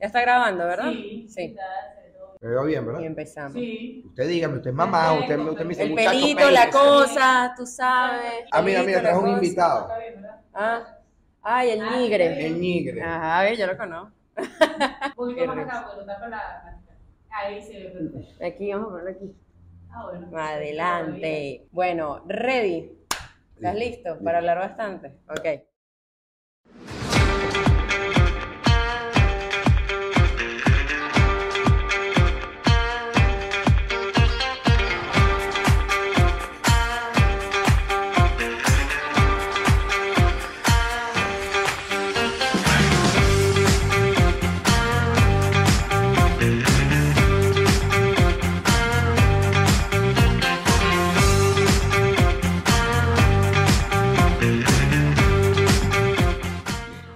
[0.00, 0.92] Ya está grabando, ¿verdad?
[0.92, 1.56] Sí, Sí.
[2.40, 3.00] Me veo bien, ¿verdad?
[3.02, 3.52] Y empezamos.
[3.52, 4.02] Sí.
[4.06, 6.70] Usted dígame, usted es mamá, usted, usted me dice El muchacho pelito, la peínese".
[6.78, 8.44] cosa, tú sabes.
[8.50, 9.36] Ah, mira, pelito, mira, la trajo un cosa.
[9.44, 9.80] invitado.
[9.82, 10.40] Está bien, ¿verdad?
[10.54, 10.98] Ah,
[11.42, 12.46] ay, el nigre.
[12.46, 13.02] El nigre.
[13.02, 14.14] Ajá, a ver, yo lo conozco.
[14.36, 16.80] Un poquito más acá, porque lo tapa la.
[17.30, 18.44] Ahí se ve perfecto.
[18.44, 19.34] Aquí, vamos a ponerlo aquí.
[19.90, 20.38] Ah, bueno.
[20.38, 21.66] Adelante.
[21.70, 22.90] Bueno, ready.
[23.56, 25.12] ¿Estás listo para hablar bastante?
[25.28, 25.69] Ok.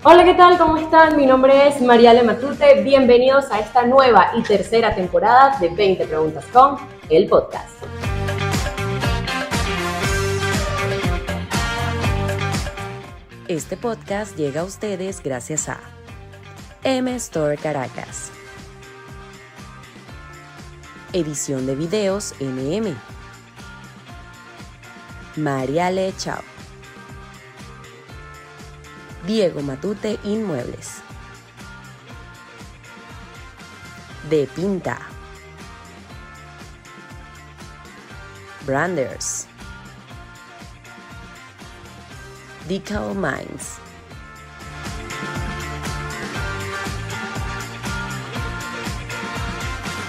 [0.07, 0.59] Hola, ¿qué tal?
[0.59, 1.17] ¿Cómo están?
[1.17, 2.83] Mi nombre es Mariale Matute.
[2.83, 6.77] Bienvenidos a esta nueva y tercera temporada de 20 Preguntas con
[7.09, 7.83] el podcast.
[13.49, 15.81] Este podcast llega a ustedes gracias a
[16.83, 18.31] M Store Caracas.
[21.15, 22.95] Edición de videos MM.
[25.37, 26.54] Mariale Chao.
[29.27, 31.01] Diego Matute Inmuebles.
[34.29, 34.99] De Pinta.
[38.67, 39.47] Branders.
[42.69, 43.84] Decal Minds.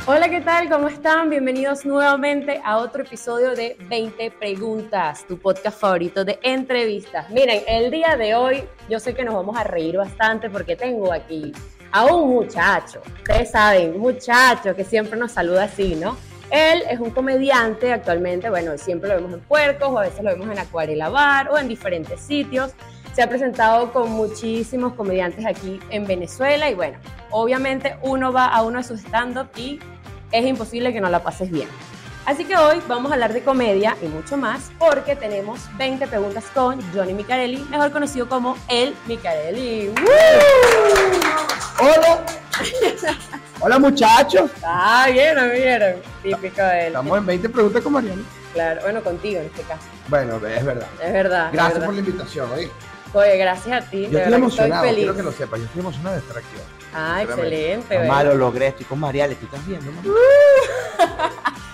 [0.08, 0.70] Hola, ¿qué tal?
[0.70, 1.32] ¿Cómo están?
[1.32, 7.28] Bienvenidos nuevamente a otro episodio de 20 Preguntas, tu podcast favorito de entrevistas.
[7.32, 11.12] Miren, el día de hoy yo sé que nos vamos a reír bastante porque tengo
[11.12, 11.52] aquí
[11.92, 13.02] a un muchacho.
[13.18, 16.16] Ustedes saben, muchacho que siempre nos saluda así, ¿no?
[16.52, 20.30] Él es un comediante actualmente, bueno, siempre lo vemos en Puercos o a veces lo
[20.30, 22.74] vemos en Acuarela Bar o en diferentes sitios.
[23.14, 27.00] Se ha presentado con muchísimos comediantes aquí en Venezuela y bueno,
[27.32, 29.80] obviamente uno va a uno de sus stand-up y
[30.38, 31.68] es imposible que no la pases bien.
[32.26, 36.44] Así que hoy vamos a hablar de comedia y mucho más porque tenemos 20 preguntas
[36.54, 39.90] con Johnny Micarelli, mejor conocido como El Micarelli.
[39.90, 39.96] ¡Woo!
[41.80, 42.26] Hola.
[43.62, 44.50] Hola muchachos.
[44.64, 45.96] Ah, vieron, vieron.
[46.24, 46.88] Típico de él.
[46.88, 48.22] Estamos en 20 preguntas con Mariana.
[48.54, 49.84] Claro, bueno, contigo en este caso.
[50.08, 50.88] Bueno, es verdad.
[51.04, 51.46] Es verdad.
[51.48, 51.86] es Gracias verdad.
[51.86, 52.72] por la invitación, ¿oí?
[53.14, 54.08] Oye, gracias a ti.
[54.10, 55.60] Yo estoy emocionado, quiero que lo sepas.
[55.60, 56.48] Yo estoy emocionado de estar aquí.
[56.56, 56.85] hoy.
[56.98, 58.00] Ah, excelente.
[58.00, 59.92] Mamá, lo logré, estoy con Mariale, ¿tú estás viendo?
[59.92, 60.02] mamá?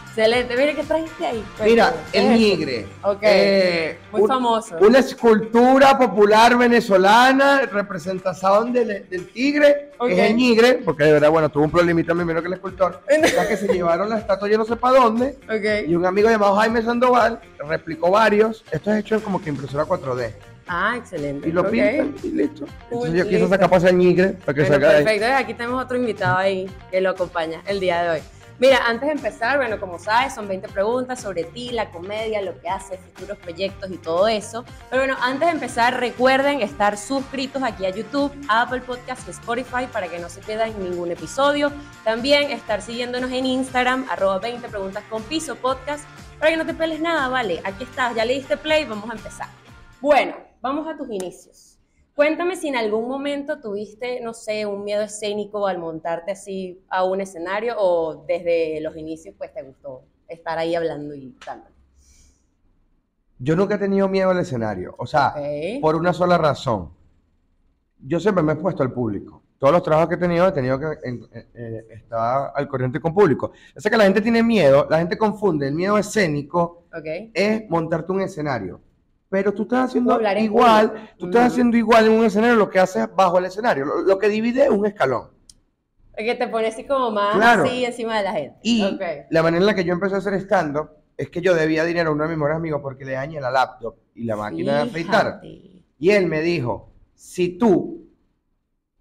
[0.07, 0.57] Excelente.
[0.57, 1.45] Mira, ¿qué trajiste ahí?
[1.63, 2.87] Mira, Cuéntame, ¿qué el es nigre.
[3.01, 3.19] Ok.
[3.21, 4.77] Eh, Muy un- famoso.
[4.81, 10.07] Una escultura popular venezolana, representación del, del tigre, Ok.
[10.09, 12.99] que es el nigre, porque de verdad, bueno, tuvo un problemita primero que el escultor,
[13.35, 15.87] ya que se llevaron la estatua yo no sé para dónde, Ok.
[15.87, 17.39] y un amigo llamado Jaime Sandoval
[17.69, 20.33] replicó varios, esto es hecho en como que impresora 4D,
[20.73, 21.49] Ah, excelente.
[21.49, 21.69] y lo Ok.
[21.69, 22.65] pintan y listo.
[22.89, 25.03] Entonces yo quise sacar para el nigre, para que Bueno, salga ahí.
[25.03, 25.35] perfecto.
[25.35, 28.19] Aquí tenemos otro invitado ahí que lo acompaña el día de hoy.
[28.57, 32.57] Mira, antes de empezar, bueno, como sabes, son 20 preguntas sobre ti, la comedia, lo
[32.61, 34.63] que haces, futuros proyectos y todo eso.
[34.89, 39.31] Pero bueno, antes de empezar, recuerden estar suscritos aquí a YouTube, a Apple Podcast y
[39.31, 41.71] Spotify para que no se pierdan ningún episodio.
[42.05, 46.05] También estar siguiéndonos en Instagram, arroba 20 preguntas con piso podcast,
[46.37, 47.61] para que no te peles nada, ¿vale?
[47.65, 49.47] Aquí estás, ya le diste play, vamos a empezar.
[49.99, 51.77] Bueno, vamos a tus inicios.
[52.15, 57.03] Cuéntame si en algún momento tuviste, no sé, un miedo escénico al montarte así a
[57.03, 61.63] un escenario o desde los inicios pues te gustó estar ahí hablando y tal.
[63.39, 65.33] Yo nunca he tenido miedo al escenario, o sea,
[65.81, 66.91] por una sola razón.
[68.03, 69.41] Yo siempre me he puesto al público.
[69.57, 73.13] Todos los trabajos que he tenido he tenido que en- eh, estar al corriente con
[73.13, 73.51] público.
[73.75, 77.31] Yo sé que la gente tiene miedo, la gente confunde el miedo escénico Ok.
[77.33, 78.81] es montarte un escenario.
[79.31, 82.79] Pero tú estás haciendo en igual, tú estás haciendo igual en un escenario lo que
[82.79, 83.85] haces bajo el escenario.
[83.85, 85.29] Lo, lo que divide es un escalón.
[86.17, 87.63] Que te pones así como más Claro.
[87.63, 88.57] así encima de la gente.
[88.61, 88.99] Y
[89.29, 92.09] la manera en la que yo empecé a hacer stand-up es que yo debía dinero
[92.09, 94.81] a uno de mis mejores amigos porque le dañé la laptop y la máquina de
[94.89, 95.39] afeitar.
[95.97, 98.09] Y él me dijo, si tú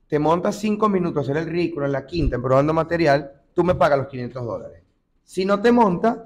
[0.06, 3.74] te montas cinco minutos hacer el ridículo en la quinta en probando material, tú me
[3.74, 4.84] pagas los 500 dólares.
[5.24, 6.18] Si no te montas,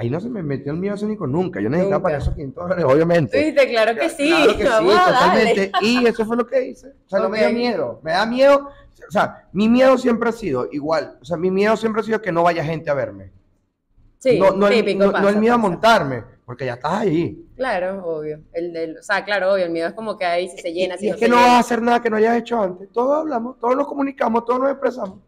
[0.00, 1.60] ahí no se me metió el miedo escénico nunca.
[1.60, 2.02] Yo necesitaba Nunca.
[2.04, 3.44] pagar esos 500 dólares, obviamente.
[3.44, 4.28] Viste, claro que sí.
[4.30, 5.72] Claro que sí, Vamos totalmente.
[5.82, 6.88] Y eso fue lo que hice.
[6.88, 8.00] O sea, no me da miedo.
[8.02, 8.70] Me da miedo.
[9.08, 11.18] O sea, mi miedo siempre ha sido igual.
[11.20, 13.30] O sea, mi miedo siempre ha sido que no vaya gente a verme.
[14.18, 14.98] Sí, no, no, el, típico.
[15.00, 16.24] no- no pasa, el miedo a montarme.
[16.44, 17.46] porque ya estás ahí.
[17.56, 18.40] Claro, obvio.
[18.52, 20.94] El del, o sea, claro, obvio, el miedo es como que ahí si se llena,
[20.96, 21.46] y si es no que no llena.
[21.48, 22.90] vas a hacer nada que no hayas hecho antes.
[22.90, 25.20] Todos hablamos, todos nos comunicamos, todos nos expresamos.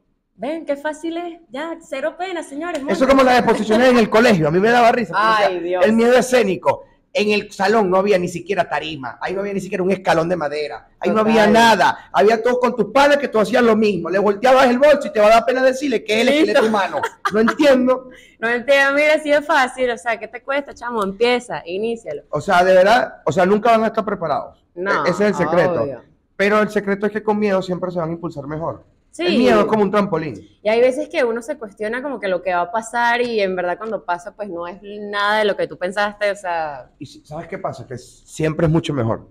[0.42, 1.38] Ven, qué fácil es.
[1.50, 2.78] Ya, cero pena, señores.
[2.80, 3.08] Eso monten.
[3.08, 5.14] como las exposiciones en el colegio, a mí me daba risa.
[5.16, 5.84] Ay, Dios.
[5.86, 6.84] El miedo escénico.
[7.14, 10.30] En el salón no había ni siquiera tarima, ahí no había ni siquiera un escalón
[10.30, 13.76] de madera, ahí no había nada, había todos con tus padres que tú hacías lo
[13.76, 16.46] mismo, le volteabas el bolso y te va a dar pena decirle que él es
[16.46, 16.62] Listo.
[16.62, 17.02] tu mano.
[17.34, 18.08] No entiendo,
[18.40, 21.02] No entiendo, mira, si es fácil, o sea, ¿qué te cuesta, chamo?
[21.04, 22.22] Empieza, inícialo.
[22.30, 24.64] o sea, de verdad, o sea, nunca van a estar preparados.
[24.74, 25.82] No, E- Ese es el secreto.
[25.82, 26.00] obvio.
[26.34, 28.84] Pero el secreto es que con miedo siempre se van a impulsar mejor.
[29.12, 29.26] Sí.
[29.26, 30.34] El miedo es como un trampolín.
[30.62, 33.40] Y hay veces que uno se cuestiona como que lo que va a pasar y
[33.40, 36.90] en verdad cuando pasa pues no es nada de lo que tú pensaste, o sea,
[36.98, 37.86] Y ¿sabes qué pasa?
[37.86, 39.28] Que siempre es mucho mejor.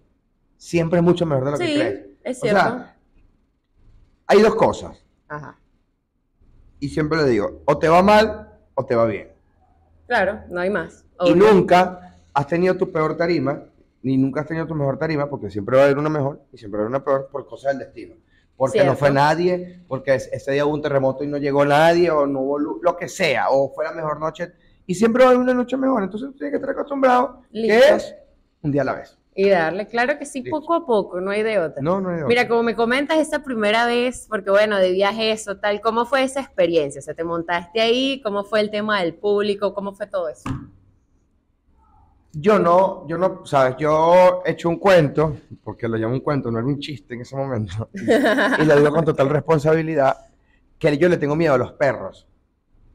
[0.56, 2.06] Siempre es mucho mejor de lo que sí, crees.
[2.24, 2.62] es O cierto.
[2.62, 2.96] sea,
[4.28, 5.04] hay dos cosas.
[5.28, 5.58] Ajá.
[6.80, 9.30] Y siempre le digo, o te va mal o te va bien.
[10.08, 11.06] Claro, no hay más.
[11.26, 13.64] Y nunca has tenido tu peor tarima,
[14.04, 16.58] ni nunca has tenido tu mejor tarima, porque siempre va a haber una mejor y
[16.60, 18.16] siempre va a haber una peor por cosas del destino.
[18.62, 22.12] Porque no fue nadie, porque es- ese día hubo un terremoto y no llegó nadie,
[22.12, 24.52] o no hubo luz, lo que sea, o fue la mejor noche.
[24.86, 26.04] Y siempre haber una noche mejor.
[26.04, 28.16] Entonces tú tienes que estar acostumbrado, que es
[28.62, 29.18] un día a la vez.
[29.34, 30.60] Y darle, claro que sí, Listo.
[30.60, 31.82] poco a poco, no hay de otra.
[31.82, 32.50] No, no hay de Mira, otra.
[32.50, 36.42] como me comentas esa primera vez, porque bueno, de viaje eso, tal, ¿cómo fue esa
[36.42, 37.00] experiencia?
[37.00, 38.22] O sea, ¿te montaste ahí?
[38.24, 39.74] ¿Cómo fue el tema del público?
[39.74, 40.44] ¿Cómo fue todo eso?
[42.34, 46.50] Yo no, yo no, sabes, yo he hecho un cuento, porque lo llamo un cuento,
[46.50, 50.18] no era un chiste en ese momento, y lo digo con total responsabilidad,
[50.80, 52.28] que yo le tengo miedo a los perros,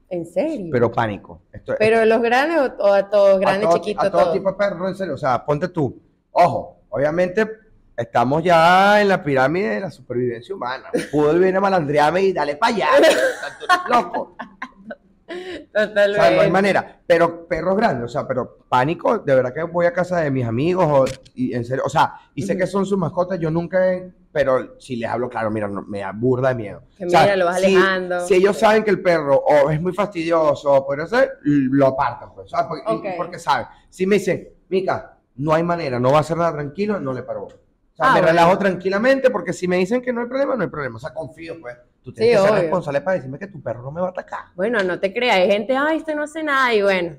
[0.08, 0.68] ¿En serio?
[0.72, 1.42] pero pánico.
[1.52, 4.56] Esto, ¿Pero los grandes o, o a todos, grandes, todo, chiquitos, a todo tipo de
[4.56, 6.00] perros, en serio, o sea, ponte tú,
[6.30, 7.46] ojo, obviamente
[7.94, 12.56] estamos ya en la pirámide de la supervivencia humana, pudo venir a malandrearme y dale
[12.56, 12.88] para allá,
[14.14, 14.34] o
[15.74, 16.20] O Totalmente.
[16.20, 17.00] sea, no hay manera.
[17.06, 20.44] Pero perros grandes, o sea, pero pánico, de verdad que voy a casa de mis
[20.46, 21.04] amigos, o,
[21.34, 24.78] y en serio, o sea, y sé que son sus mascotas, yo nunca he, pero
[24.80, 26.82] si les hablo, claro, mira, no, me da burda de miedo.
[26.96, 28.20] Que O sea, mira, lo vas si- alejando.
[28.26, 32.34] Si ellos saben que el perro o es muy fastidioso, o puede ser, lo apartan,
[32.34, 32.82] pues, ¿sabes?
[33.16, 33.66] Porque, saben.
[33.88, 37.22] Si me dicen, Mica, no hay manera, no va a hacer nada tranquilo, no le
[37.22, 37.44] paro.
[37.44, 38.26] O sea, Ah, me bueno.
[38.28, 40.96] relajo tranquilamente porque si me dicen que no hay problema, no hay problema.
[40.96, 41.76] O sea, confío, pues.
[42.06, 44.10] Tú tienes Sí, que ser responsable para decirme que tu perro no me va a
[44.10, 44.44] atacar.
[44.54, 47.16] Bueno, no te creas, hay gente, ay, esto no hace nada, y bueno,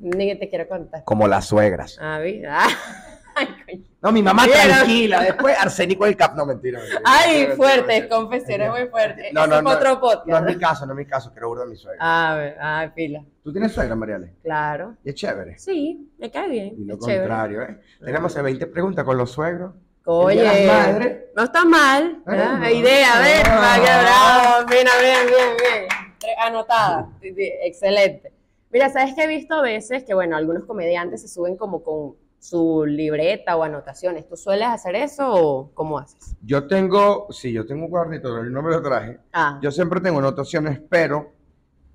[0.00, 1.04] ni que te quiero contar.
[1.04, 1.98] Como las suegras.
[2.00, 2.42] Ah, ¿vi?
[2.48, 2.66] Ah,
[3.36, 3.84] ay, coño.
[4.00, 5.20] No, mi mamá tranquila.
[5.22, 6.34] Después arsénico del cap.
[6.34, 6.78] No, mentira.
[6.78, 7.02] mentira.
[7.04, 9.30] Ay, Mentira, fuertes, confesiones muy fuertes.
[9.34, 9.68] No, no, no.
[9.68, 11.30] otro No es mi caso, no es mi caso.
[11.32, 11.98] Quiero burda a mi suegra.
[12.00, 13.22] Ah, ve- ah, pila.
[13.44, 14.36] ¿Tú tienes suegra, Mariale?
[14.42, 14.96] Claro.
[15.04, 15.58] Y es chévere.
[15.58, 16.74] Sí, me cae bien.
[16.78, 17.18] Y lo es chévere.
[17.20, 17.78] contrario, ¿eh?
[18.02, 19.74] Tenemos 20 preguntas con los suegros.
[20.12, 21.18] Oye, madres.
[21.36, 22.22] no está mal.
[22.26, 22.58] ¿verdad?
[22.62, 24.58] Ah, Idea, a ver, ah.
[24.58, 24.68] bravo.
[24.68, 26.36] Bien, bien, bien, bien.
[26.38, 27.08] Anotada.
[27.22, 28.32] Sí, sí, Excelente.
[28.72, 32.16] Mira, sabes que he visto a veces que, bueno, algunos comediantes se suben como con
[32.40, 34.28] su libreta o anotaciones.
[34.28, 36.34] ¿Tú sueles hacer eso o cómo haces?
[36.42, 39.18] Yo tengo, sí, yo tengo un cuadernito, pero no me lo traje.
[39.32, 41.32] Ah, Yo siempre tengo anotaciones, pero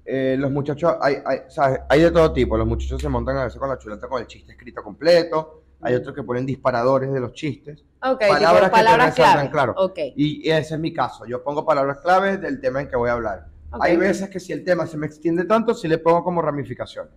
[0.06, 1.80] eh, los muchachos, hay, hay, ¿sabes?
[1.90, 2.56] hay de todo tipo.
[2.58, 5.65] Los muchachos se montan a veces con la chuleta con el chiste escrito completo.
[5.82, 7.84] Hay otros que ponen disparadores de los chistes.
[8.02, 9.74] ok, palabras tipo que te palabras resaltan, claro.
[9.78, 11.26] Ok, Y ese es mi caso.
[11.26, 13.48] Yo pongo palabras claves del tema en que voy a hablar.
[13.72, 13.84] ok.
[13.84, 17.14] Hay veces que si el tema se me extiende tanto, sí le pongo como ramificaciones.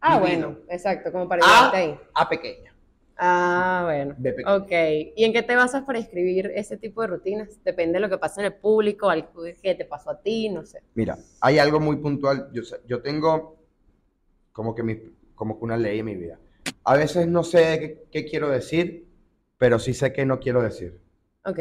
[0.00, 0.48] Ah, divino.
[0.48, 2.00] bueno, exacto, como para llevarte ahí.
[2.14, 2.74] A pequeña.
[3.16, 4.14] Ah, bueno.
[4.18, 4.56] B pequeña.
[4.56, 4.72] Ok.
[5.16, 7.62] ¿Y en qué te basas para escribir ese tipo de rutinas?
[7.64, 10.66] Depende de lo que pasa en el público, algo que te pasó a ti, no
[10.66, 10.82] sé.
[10.94, 12.50] Mira, hay algo muy puntual.
[12.52, 13.62] Yo, yo tengo
[14.50, 15.00] como que, mi,
[15.36, 16.38] como que una ley en mi vida.
[16.84, 19.08] A veces no sé qué, qué quiero decir,
[19.58, 21.00] pero sí sé qué no quiero decir.
[21.44, 21.58] Ok.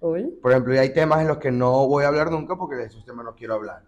[0.00, 0.38] Cool.
[0.42, 2.84] Por ejemplo, y hay temas en los que no voy a hablar nunca porque de
[2.84, 3.82] esos temas no quiero hablar.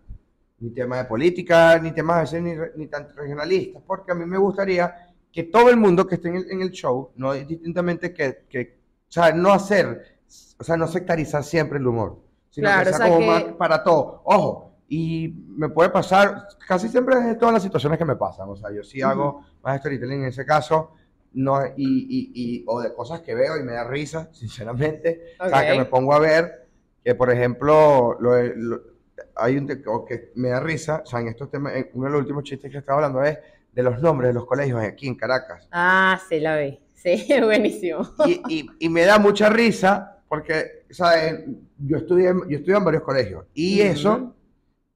[0.58, 4.24] Ni temas de política, ni temas a veces ni, ni tan regionalistas, porque a mí
[4.24, 8.14] me gustaría que todo el mundo que esté en el, en el show, no distintamente
[8.14, 10.16] que, que, o sea, no hacer,
[10.58, 12.18] o sea, no sectarizar siempre el humor,
[12.48, 14.22] sino Claro, que o sea sea como que- más para todo.
[14.24, 18.56] Ojo, y me puede pasar, casi siempre es todas las situaciones que me pasan, o
[18.56, 20.92] sea, yo sí hago más storytelling en ese caso,
[21.34, 25.48] no, y, y, y, o de cosas que veo y me da risa, sinceramente, o
[25.48, 26.66] sea, que me pongo a ver
[27.04, 28.96] que, por ejemplo, lo, lo-
[29.34, 32.44] hay un que me da risa, o sea, en estos temas, uno de los últimos
[32.44, 33.38] chistes que estaba hablando es
[33.72, 35.68] de los nombres de los colegios aquí en Caracas.
[35.72, 36.78] Ah, sí, la vi.
[36.94, 38.08] Sí, buenísimo.
[38.26, 41.44] Y, y, me da mucha risa porque, ¿sabes?
[41.78, 43.90] Yo estudié, yo estudié en varios colegios y Ujú.
[43.90, 44.35] eso,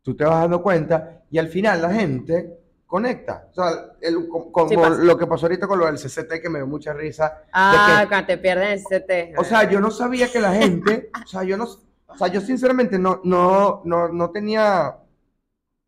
[0.02, 3.48] tú te vas dando cuenta y al final la gente conecta.
[3.50, 6.58] O sea, el- con- Sí lo que pasó ahorita con lo del CCT que me
[6.58, 7.44] dio mucha risa.
[7.52, 9.34] Ah, cuando te pierden el CT.
[9.38, 12.40] O sea, yo no sabía que la gente, o sea, yo no, o sea, yo
[12.40, 15.06] sinceramente no, no, no, no tenía O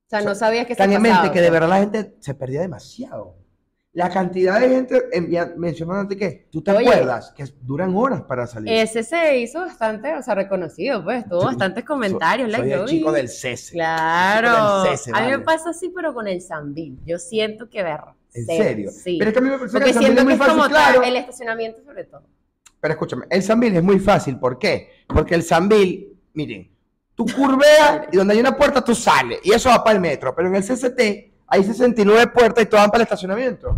[0.09, 1.53] sea, no sabías que se pasaba, que de sea.
[1.53, 3.35] verdad la gente se perdía demasiado.
[3.95, 5.03] La cantidad de gente
[5.59, 6.89] mencionándote que tú te Oye.
[6.89, 8.73] acuerdas que duran horas para salir.
[8.73, 12.51] Ese se hizo bastante, o sea, reconocido, pues, tuvo Soy- bastantes comentarios.
[12.51, 13.73] Soy like, el yo chico del cese.
[13.73, 14.83] Claro.
[14.85, 16.99] del cese, a mí me pasa así, pero con el Zambil.
[17.05, 18.01] Yo siento que ver.
[18.35, 18.91] ¿En serio?
[18.91, 19.17] Sí.
[19.19, 20.33] Pero es que a mí me parece que Porque el Sambil siento es que muy
[20.33, 21.01] es fácil, como claro.
[21.03, 22.23] tal, el estacionamiento sobre todo.
[22.81, 24.39] Pero escúchame, el Sambil es muy fácil.
[24.39, 24.89] ¿Por qué?
[25.07, 26.75] Porque el Sambil, miren,
[27.15, 29.39] tú curveas y donde hay una puerta tú sales.
[29.45, 30.35] Y eso va para el metro.
[30.35, 33.77] Pero en el CCT hay 69 puertas y todas van para el estacionamiento.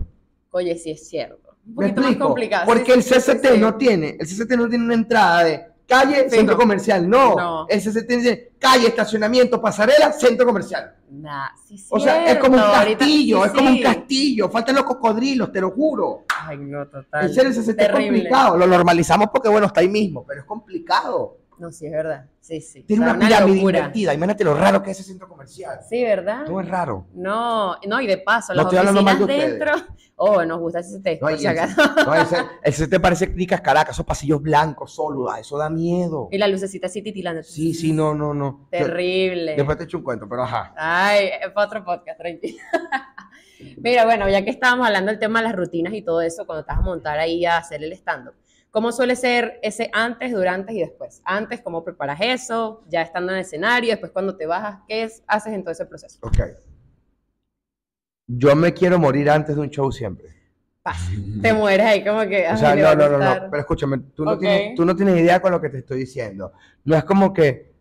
[0.52, 1.56] Oye, sí es cierto.
[1.66, 2.66] Un ¿Me poquito más complicado.
[2.66, 3.58] Porque Sí, el sí, sí, CCT sí.
[3.58, 7.08] no tiene, el CCT no tiene una entrada de calle, centro comercial.
[7.08, 7.34] No.
[7.34, 7.66] No.
[7.68, 10.94] El CCT dice calle, estacionamiento, pasarela, centro comercial.
[11.10, 13.82] Nah, sí, O sea, es como un ahorita- castillo, sí, es como un sí.
[13.82, 14.48] castillo.
[14.50, 16.24] Faltan los cocodrilos, te lo juro.
[16.46, 17.26] Ay, no, total.
[17.26, 18.06] En serio, el CCT es Terrible.
[18.08, 18.56] complicado.
[18.56, 21.38] Lo normalizamos porque, bueno, está ahí mismo, pero es complicado.
[21.58, 22.26] No, sí, es verdad.
[22.40, 22.82] Sí, sí.
[22.82, 24.12] Tiene O sea, una pirámide invertida.
[24.14, 25.78] Imagínate lo raro que es ese centro comercial.
[25.88, 26.46] Sí, ¿verdad?
[26.48, 27.06] No es raro.
[27.14, 29.72] No, no, y de paso, No las oficinas de dentro.
[30.16, 31.20] Oh, nos gusta ese CCT.
[31.22, 31.82] No, por y si el, acaso.
[32.06, 36.28] no, ese- el CCT parece Clicas Caracas, esos pasillos blancos, solo, ah, eso da miedo.
[36.30, 37.42] Y la lucecita así titilando.
[37.42, 38.68] Sí, sí, no, no, no.
[38.70, 39.56] Terrible.
[39.56, 40.72] Después te echo un cuento, pero ajá.
[40.76, 42.58] Ay, es para otro podcast, tranquilo.
[43.78, 46.64] Mira, bueno, ya que estábamos hablando del tema de las rutinas y todo eso, cuando
[46.64, 48.34] te vas a montar ahí a hacer el stand-up,
[48.74, 51.22] ¿cómo suele ser ese antes, durante y después?
[51.24, 52.82] Antes, ¿cómo preparas eso?
[52.88, 55.86] Ya estando en el escenario, después cuando te bajas, ¿qué es- haces en todo ese
[55.86, 56.18] proceso?
[56.22, 56.38] Ok.
[58.26, 60.26] Yo me quiero morir antes de un show siempre.
[60.82, 60.98] Paz.
[61.40, 62.48] Te mueres ahí como que...
[62.48, 63.50] O sea, no, no, no, no.
[63.50, 64.40] Pero escúchame, tú no, Ok.
[64.40, 66.52] tienes, tú no tienes idea con lo que te estoy diciendo.
[66.84, 67.72] No es como que.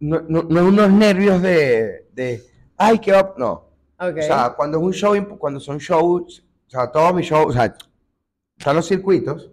[0.00, 2.08] No, no, no unos nervios de.
[2.12, 2.42] de
[2.76, 3.34] ay, qué va.
[3.38, 3.52] No.
[3.98, 4.18] Ok.
[4.18, 7.52] O sea, cuando es un show, cuando son shows, o sea, todos mis shows, o
[7.52, 7.74] sea,
[8.58, 9.50] están los circuitos.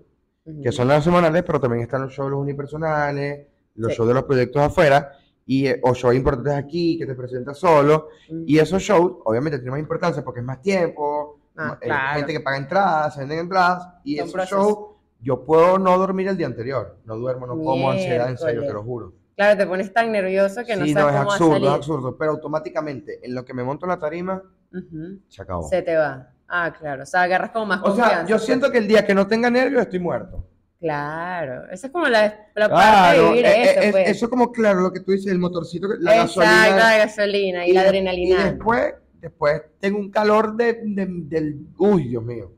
[0.63, 3.97] Que son los semanales, pero también están los shows los unipersonales, los Sí.
[3.97, 5.11] shows de los proyectos afuera,
[5.45, 8.43] y, eh, o shows importantes aquí, que te presentas solo, Mm.
[8.45, 12.17] y esos shows, obviamente, tienen más importancia porque es más tiempo, Ah, eh, claro.
[12.19, 14.63] gente que paga entradas, se venden entradas, y Son esos procesos.
[14.65, 14.77] shows,
[15.21, 18.71] yo puedo no dormir el día anterior, no duermo, no como, ansiedad, en serio, te
[18.73, 19.13] lo juro.
[19.35, 21.71] Claro, te pones tan nervioso que no sí, sabes no, es cómo absurdo, va a
[21.71, 24.41] es absurdo, pero automáticamente, en lo que me monto en la tarima,
[24.73, 25.19] Ujú.
[25.27, 25.63] se acabó.
[25.67, 26.29] Se te va.
[26.49, 27.03] Ah, claro.
[27.03, 28.27] O sea, agarras como más O sea, confianza.
[28.27, 30.45] yo siento que el día que no tenga nervios estoy muerto.
[30.79, 31.69] Claro.
[31.71, 32.21] Esa es como la,
[32.55, 34.09] la parte de Claro, vivir eh, eso, eh, pues.
[34.09, 36.77] eso como claro lo que tú dices, el motorcito, la Exacto, gasolina.
[36.77, 38.39] la gasolina y, la adrenalina.
[38.39, 41.67] Y después, después tengo un calor de, de- del...
[41.77, 42.51] Uy, Dios mío.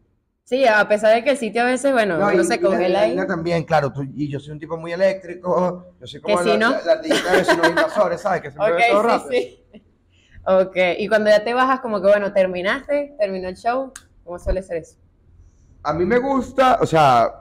[0.43, 2.61] Sí, a pesar de que el sitio a veces, bueno, No, uno y- se la
[2.61, 3.15] congela ahí.
[3.27, 3.91] también, claro.
[3.91, 5.95] tú- y yo soy un tipo muy eléctrico.
[5.99, 6.71] Yo soy como Que la, ¿no?
[6.71, 8.41] la, la ardillita de vecinos invasores, ¿sabes?
[8.41, 9.31] Que siempre Ok, ve todo sí, rápido.
[9.31, 9.60] sí.
[10.45, 13.91] Ok, y cuando ya te bajas, como que bueno, terminaste, terminó el show,
[14.23, 14.97] ¿cómo suele ser eso?
[15.83, 17.31] A mí me gusta, o sea,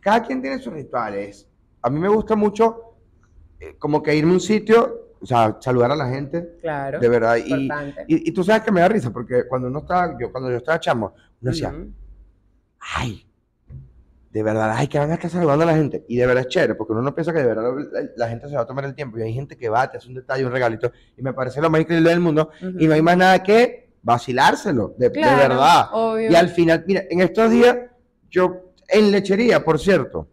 [0.00, 1.46] cada quien tiene sus rituales.
[1.82, 2.94] A mí me gusta mucho
[3.60, 6.98] eh, como que irme a un sitio, o sea, saludar a la gente, Claro.
[7.00, 7.36] de verdad.
[7.36, 7.66] Y,
[8.06, 10.56] y, y tú sabes que me da risa, porque cuando uno estaba, yo, cuando yo
[10.58, 11.74] estaba chamo, uno decía,
[12.80, 13.27] ay,
[14.30, 16.04] de verdad, ay, que van a estar saludando a la gente.
[16.08, 18.48] Y de verdad es chévere, porque uno no piensa que de verdad la, la gente
[18.48, 19.18] se va a tomar el tiempo.
[19.18, 20.92] Y hay gente que va, te hace un detalle, un regalito.
[21.16, 22.50] Y me parece lo más increíble del mundo.
[22.78, 25.88] Y no hay más nada que vacilárselo, de, de verdad.
[25.92, 26.30] Obvio.
[26.30, 27.76] Y al final, mira, en estos días,
[28.30, 30.28] yo, en lechería, por cierto,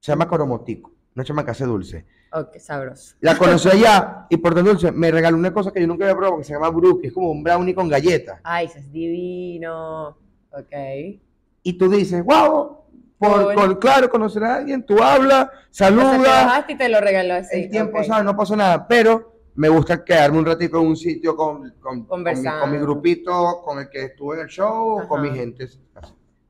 [0.00, 2.06] se llama Coromotico, una chama que hace dulce.
[2.32, 3.16] Ok, sabroso.
[3.20, 6.16] La conocí allá y por tan dulce me regaló una cosa que yo nunca había
[6.16, 8.40] probado, que se llama Brook, que es como un brownie con galletas.
[8.44, 10.16] Ay, eso es divino.
[10.52, 11.20] Ok.
[11.62, 12.79] Y tú dices, wow,
[13.20, 17.00] por, con- claro, conocer a alguien, tú hablas, O sea, te saludas, y te lo
[17.00, 17.64] regaló así.
[17.64, 18.04] el tiempo, ok.
[18.04, 18.24] ¿sabes?
[18.24, 21.98] No pasó nada, pero me gusta quedarme un ratito en un sitio con, con, con
[22.00, 22.60] mi, Conversando.
[22.62, 25.30] con mi grupito, con el que estuve en el show, con Ajá.
[25.30, 25.68] mi gente.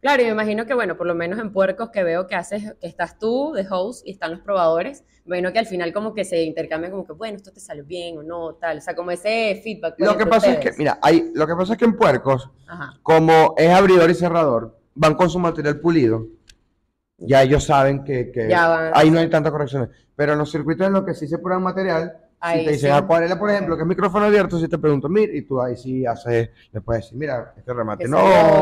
[0.00, 2.72] Claro, y me imagino que, bueno, por lo menos en Puercos que veo que haces,
[2.80, 6.14] que estás tú de host y están los probadores, me imagino que al final como
[6.14, 8.94] que se intercambian como que, bueno, esto te salió bien o no, tal, o sea,
[8.94, 9.96] como ese feedback.
[9.98, 10.78] pues, Lo que pasa es que, ustedes.
[10.78, 14.78] mira, hay, lo que pasa es que en Puercos, Ajá, como es abridor y cerrador,
[14.94, 16.26] van con su material pulido.
[17.20, 18.32] Ya ellos saben que,
[18.94, 19.90] ahí no hay tantas correcciones.
[20.16, 22.90] Pero en los circuitos en los que sí se prueban material, Ahí si te dicen
[22.90, 22.96] sí.
[22.96, 26.06] acuarela, por ejemplo, que es micrófono abierto, si te pregunto, mira, y tú ahí sí
[26.06, 28.16] haces, le puedes decir, mira, este remate que no.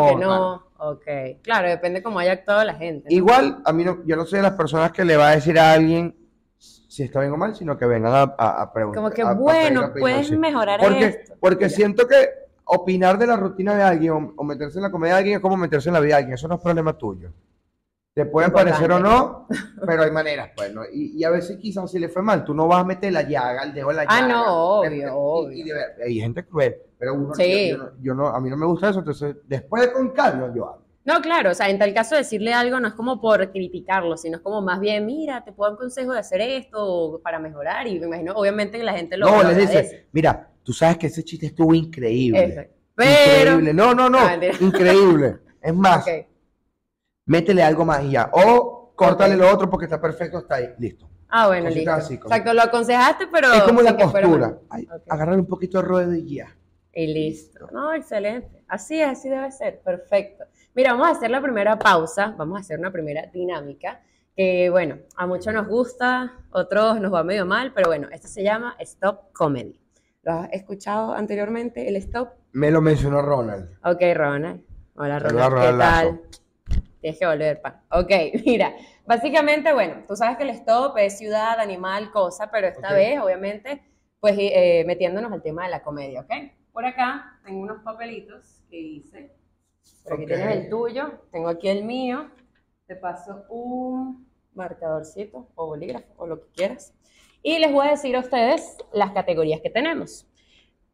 [0.08, 1.40] que no, ok.
[1.42, 3.08] Claro, depende cómo haya actuado la gente.
[3.08, 3.14] ¿no?
[3.14, 5.56] Igual, a mí no, yo no soy de las personas que le va a decir
[5.60, 6.12] a alguien
[6.58, 9.00] si está bien o mal, sino que vengan a, a, a preguntar.
[9.00, 11.34] Como que, a- bueno, puedes mejorar Porque, esto.
[11.38, 12.16] porque siento que
[12.64, 15.40] opinar de la rutina de alguien o, o meterse en la comedia de alguien es
[15.42, 16.34] como meterse en la vida de alguien.
[16.34, 17.30] Eso no es problema tuyo.
[18.18, 18.72] Te puede Importante.
[18.72, 19.46] parecer o no,
[19.86, 20.82] pero hay maneras, pues, ¿no?
[20.92, 23.22] Y, y a veces quizás si le fue mal, tú no vas a meter la
[23.22, 24.26] llaga, el dedo en la Ah, llaga.
[24.34, 25.52] no, Te- obvio, y- obvio.
[25.58, 27.68] Y, de ver- hay gente cruel, pero uno, Sí.
[27.70, 30.10] yo, yo no, yo no- a mí no me gusta eso, entonces después de con
[30.10, 30.82] calma yo hablo.
[31.04, 34.38] No, claro, o sea, en tal caso decirle algo no es como por criticarlo, sino
[34.38, 37.86] es como más bien, mira, te puedo dar un consejo de hacer esto para mejorar
[37.86, 41.06] y me imagino, obviamente que la gente lo No, les dice, mira, tú sabes que
[41.06, 42.68] ese chiste estuvo increíble.
[42.96, 43.52] Pero.
[43.52, 43.72] Increíble.
[43.74, 44.18] No, no, no.
[44.18, 44.36] Ah.
[44.58, 45.38] Increíble.
[45.62, 46.04] Es más.
[47.28, 48.28] Métele algo más y ya.
[48.32, 49.40] O córtale Ok.
[49.40, 50.70] lo otro porque está perfecto, está ahí.
[50.78, 51.08] Listo.
[51.28, 52.06] Ah, bueno, Cositas listo.
[52.06, 53.52] así, como- Exacto, lo aconsejaste, pero.
[53.52, 54.28] es como la postura.
[54.38, 54.58] mal.
[54.70, 55.02] Ay, Ok.
[55.08, 56.56] Agarrar un poquito de ruedo y ya.
[56.92, 57.68] Y listo.
[57.70, 58.64] No, excelente.
[58.66, 59.80] Así es, así debe ser.
[59.80, 60.44] Perfecto.
[60.74, 62.34] Mira, vamos a hacer la primera pausa.
[62.36, 64.00] Vamos a hacer una primera dinámica.
[64.34, 68.42] Que bueno, a muchos nos gusta, otros nos va medio mal, pero bueno, esto se
[68.44, 69.78] llama Stop Comedy.
[70.22, 72.30] ¿Lo has escuchado anteriormente, el Stop?
[72.52, 73.68] Me lo mencionó Ronald.
[73.84, 74.62] Ok, Ronald.
[74.94, 75.72] Hola, Saluda a Ronald.
[75.72, 76.06] ¿Qué tal?
[76.06, 76.47] Ronaldazo.
[77.00, 77.82] Tienes que volver, pan.
[77.90, 78.10] Ok,
[78.46, 78.74] mira.
[79.06, 83.82] Básicamente, bueno, tú sabes que el stop es ciudad, animal, cosa, pero esta vez, obviamente,
[84.20, 86.30] pues eh, metiéndonos al tema de la comedia, ¿ok?
[86.72, 89.32] Por acá tengo unos papelitos que hice.
[90.04, 92.30] Por aquí tienes el tuyo, tengo aquí el mío.
[92.86, 96.94] Te paso un marcadorcito o bolígrafo o lo que quieras.
[97.42, 100.26] Y les voy a decir a ustedes las categorías que tenemos.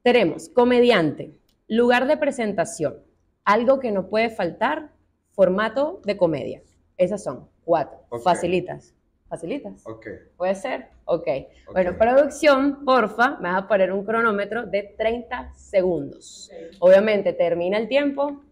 [0.03, 1.35] Tenemos comediante,
[1.67, 3.03] lugar de presentación,
[3.45, 4.94] algo que no puede faltar,
[5.35, 6.63] formato de comedia.
[6.97, 7.99] Esas son cuatro.
[8.23, 8.95] Facilitas.
[9.29, 9.83] ¿Facilitas?
[9.87, 10.07] Ok.
[10.37, 10.89] ¿Puede ser?
[11.07, 11.27] Ok.
[11.73, 16.51] Bueno, producción, porfa, me vas a poner un cronómetro de 30 segundos.
[16.79, 18.43] Obviamente termina el tiempo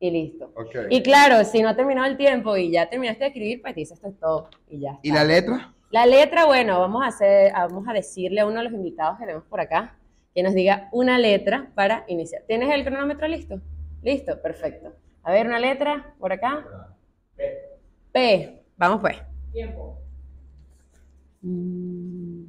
[0.00, 0.50] y listo.
[0.56, 0.76] Ok.
[0.90, 3.96] Y claro, si no ha terminado el tiempo y ya terminaste de escribir, pues dices
[3.96, 4.98] esto es todo y ya.
[5.02, 5.72] ¿Y la letra?
[5.90, 9.26] La letra, bueno, vamos a hacer, vamos a decirle a uno de los invitados que
[9.26, 9.96] tenemos por acá
[10.34, 12.42] que nos diga una letra para iniciar.
[12.48, 13.60] ¿Tienes el cronómetro listo?
[14.02, 14.92] Listo, perfecto.
[15.24, 16.66] A ver, una letra por acá.
[18.12, 18.62] P.
[18.76, 19.16] Vamos pues.
[19.52, 19.98] Tiempo.
[21.42, 22.44] Mm.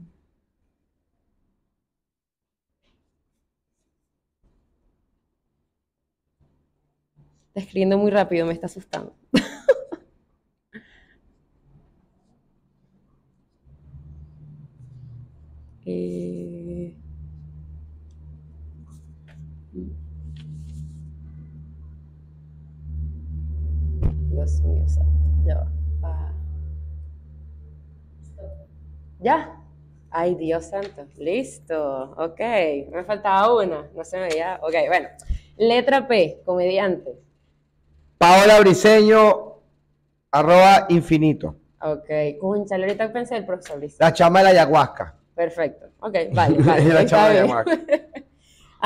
[7.47, 9.15] Está escribiendo muy rápido, me está asustando.
[15.87, 16.64] Eh,
[24.35, 25.11] Dios mío, santo.
[25.45, 25.67] Ya va.
[26.01, 26.33] Pa-
[29.21, 29.61] ¿Ya?
[30.11, 31.05] Ay, Dios santo.
[31.17, 32.11] Listo.
[32.17, 32.39] Ok.
[32.91, 33.87] Me faltaba una.
[33.95, 34.59] No se me veía.
[34.61, 35.07] Ok, bueno.
[35.57, 37.17] Letra P, comediante.
[38.17, 39.53] Paola Briseño,
[40.31, 41.55] arroba infinito.
[41.81, 42.09] Ok.
[42.41, 43.79] Concha, ahorita pensé el profesor.
[43.79, 44.03] Listo.
[44.03, 45.15] La chama de la ayahuasca.
[45.33, 45.85] Perfecto.
[45.99, 46.83] Ok, vale, vale.
[46.93, 47.43] La chama de bien.
[47.45, 47.71] ayahuasca.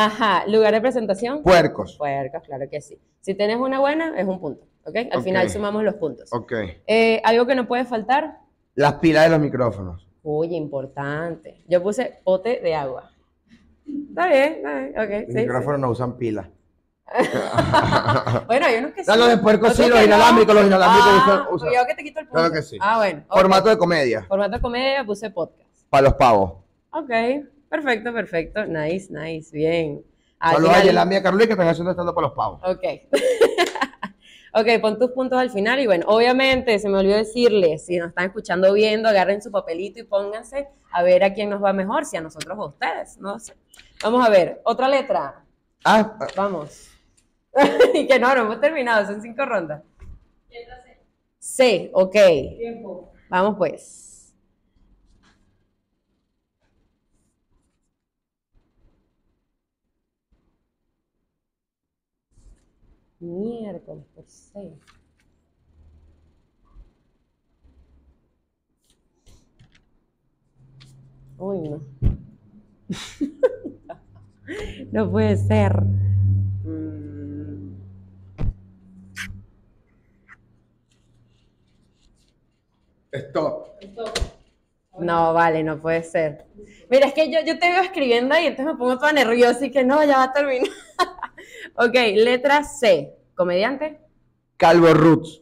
[0.05, 0.43] Ajá.
[0.47, 1.43] Lugar de presentación.
[1.43, 1.95] Puercos.
[1.97, 2.97] Puercos, claro que sí.
[3.21, 4.65] Si tienes una buena, es un punto.
[4.85, 4.95] ¿Ok?
[5.11, 6.31] Al final sumamos los puntos.
[6.33, 6.53] Ok.
[6.87, 8.37] Eh, algo que no puede faltar.
[8.75, 10.07] Las pilas de los micrófonos.
[10.23, 11.63] Uy, importante.
[11.67, 13.11] Yo puse pote de agua.
[14.09, 14.99] Está bien, está bien.
[14.99, 16.47] Ok, Los sí, micrófonos no usan pilas.
[18.47, 19.09] Bueno, hay unos que sí.
[19.11, 20.03] No, los de puercos sí, los no.
[20.03, 21.67] inalámbricos, los inalámbricos Ah, usan- usan.
[21.69, 22.39] Cuidado que te quito el punto.
[22.39, 22.77] Claro que sí.
[22.81, 23.23] Ah, bueno.
[23.29, 24.25] Formato de comedia.
[24.27, 25.69] Formato de comedia, puse podcast.
[25.89, 26.53] Para los pavos.
[26.91, 27.09] Ok,
[27.69, 28.65] perfecto, perfecto.
[28.65, 30.03] Nice, nice, bien.
[30.39, 32.61] Al Saludos a Yelamia y a Carolina que están haciendo estando para los pavos.
[32.63, 32.83] Ok.
[34.53, 38.09] ok, pon tus puntos al final y bueno, obviamente se me olvidó decirles, si nos
[38.09, 41.73] están escuchando o viendo, agarren su papelito y pónganse a ver a quién nos va
[41.73, 43.53] mejor, si a nosotros o a ustedes, no sé.
[44.01, 45.43] Vamos a ver, otra letra,
[45.85, 46.89] Ah, ah, vamos.
[47.93, 49.81] y que no, no hemos terminado, son cinco rondas.
[50.49, 50.99] Letra C.
[51.39, 52.11] C, ok,
[52.57, 53.11] Tiempo.
[53.29, 54.08] vamos pues.
[63.19, 64.73] Miércoles por C.
[71.37, 71.81] Uy, no.
[74.91, 75.83] no puede ser.
[83.11, 83.81] Stop.
[83.81, 84.19] Stop.
[84.99, 86.45] No, vale, no puede ser.
[86.89, 89.71] Mira, es que yo, yo te veo escribiendo ahí, entonces me pongo toda nerviosa y
[89.71, 90.69] que no, ya va a terminar.
[91.75, 93.15] ok, letra C.
[93.35, 93.99] ¿Comediante?
[94.57, 95.41] Calvo Roots.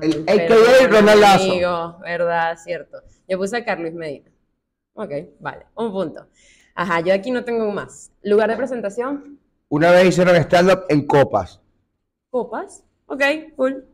[0.00, 1.44] El Ay, AKA perdón, Ronald Lazo.
[1.52, 2.98] Amigo, verdad, cierto.
[3.28, 4.30] Yo puse a Carlos Medina.
[4.94, 5.10] Ok,
[5.40, 6.26] vale, un punto.
[6.74, 8.12] Ajá, yo aquí no tengo más.
[8.22, 11.60] Lugar de presentación, Una vez hicieron stand-up en copas.
[12.30, 12.84] copas.
[13.06, 13.22] Ok,
[13.56, 13.86] cool.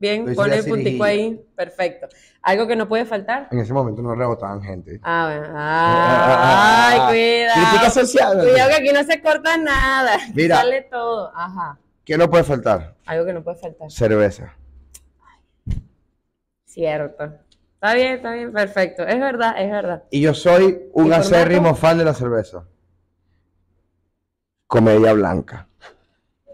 [0.00, 1.38] Bien, pon el puntico ahí.
[1.54, 2.08] Perfecto.
[2.40, 3.48] ¿Algo que no puede faltar?
[3.50, 4.98] En ese momento no rebotaban gente.
[5.02, 5.54] Ah, bueno.
[5.54, 6.98] Ay,
[7.52, 7.90] Crítica cuidado.
[7.90, 8.38] social.
[8.40, 10.16] Cuidado que aquí no se corta nada.
[10.34, 10.56] Mira.
[10.56, 11.30] Sale todo.
[11.36, 11.78] Ajá.
[12.02, 12.94] ¿Qué no puede faltar?
[13.04, 13.90] Algo que no puede faltar.
[13.90, 14.54] Cerveza.
[16.64, 17.24] Cierto.
[17.74, 19.02] Está bien, está bien, perfecto.
[19.06, 20.04] Es verdad, es verdad.
[20.10, 22.64] Y yo soy un acérrimo fan de la cerveza.
[24.66, 25.66] Comedia blanca.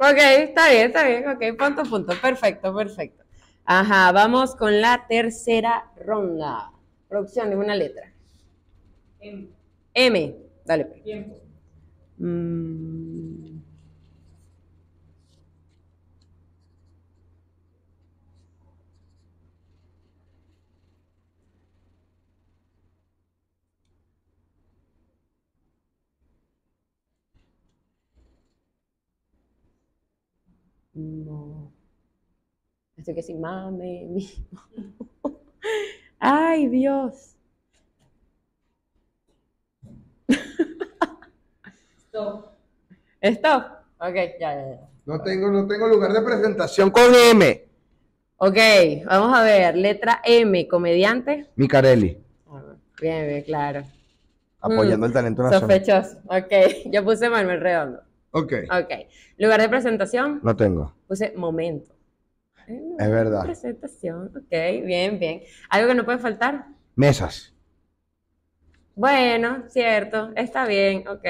[0.00, 1.28] Ok, está bien, está bien.
[1.28, 2.12] Ok, punto, punto.
[2.20, 3.25] Perfecto, perfecto.
[3.66, 6.70] Ajá, vamos con la tercera ronda.
[7.09, 8.12] Producción es una letra.
[9.20, 9.48] M.
[9.92, 10.37] M.
[10.64, 10.85] Dale.
[10.85, 11.02] Pues.
[11.02, 11.37] Tiempo.
[12.18, 13.59] Mm,
[30.94, 31.56] no.
[33.07, 34.29] Estoy que sí, mame, mi.
[36.19, 37.37] Ay, Dios.
[42.09, 42.47] Stop.
[43.23, 43.62] Stop.
[44.01, 44.88] Ok, ya, ya, ya.
[45.05, 47.69] No tengo, no tengo lugar de presentación con M.
[48.38, 48.57] Ok,
[49.07, 49.77] vamos a ver.
[49.77, 51.47] Letra M, comediante.
[51.55, 52.21] Micarelli,
[53.01, 53.85] Bien, bien, claro.
[54.59, 55.71] apoyando Mm, el talento nacional.
[55.71, 56.19] Sospechoso.
[56.27, 58.01] Ok, yo puse Manuel Redondo.
[58.33, 58.90] Ok, Ok.
[59.38, 60.92] Lugar de presentación, no tengo.
[61.07, 61.95] puse momento.
[62.66, 63.44] Es verdad.
[63.44, 64.50] Presentación, ok,
[64.85, 65.42] bien, bien.
[65.70, 66.66] ¿Algo que no puede faltar?
[66.94, 67.55] Mesas.
[68.94, 71.24] Bueno, cierto, está bien, ok.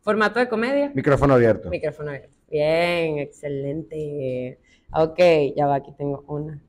[0.00, 0.90] ¿Formato de comedia?
[0.94, 1.70] Micrófono abierto.
[1.70, 2.34] Micrófono abierto.
[2.50, 4.58] Bien, excelente.
[4.92, 5.18] Ok,
[5.56, 6.62] ya va, aquí tengo una.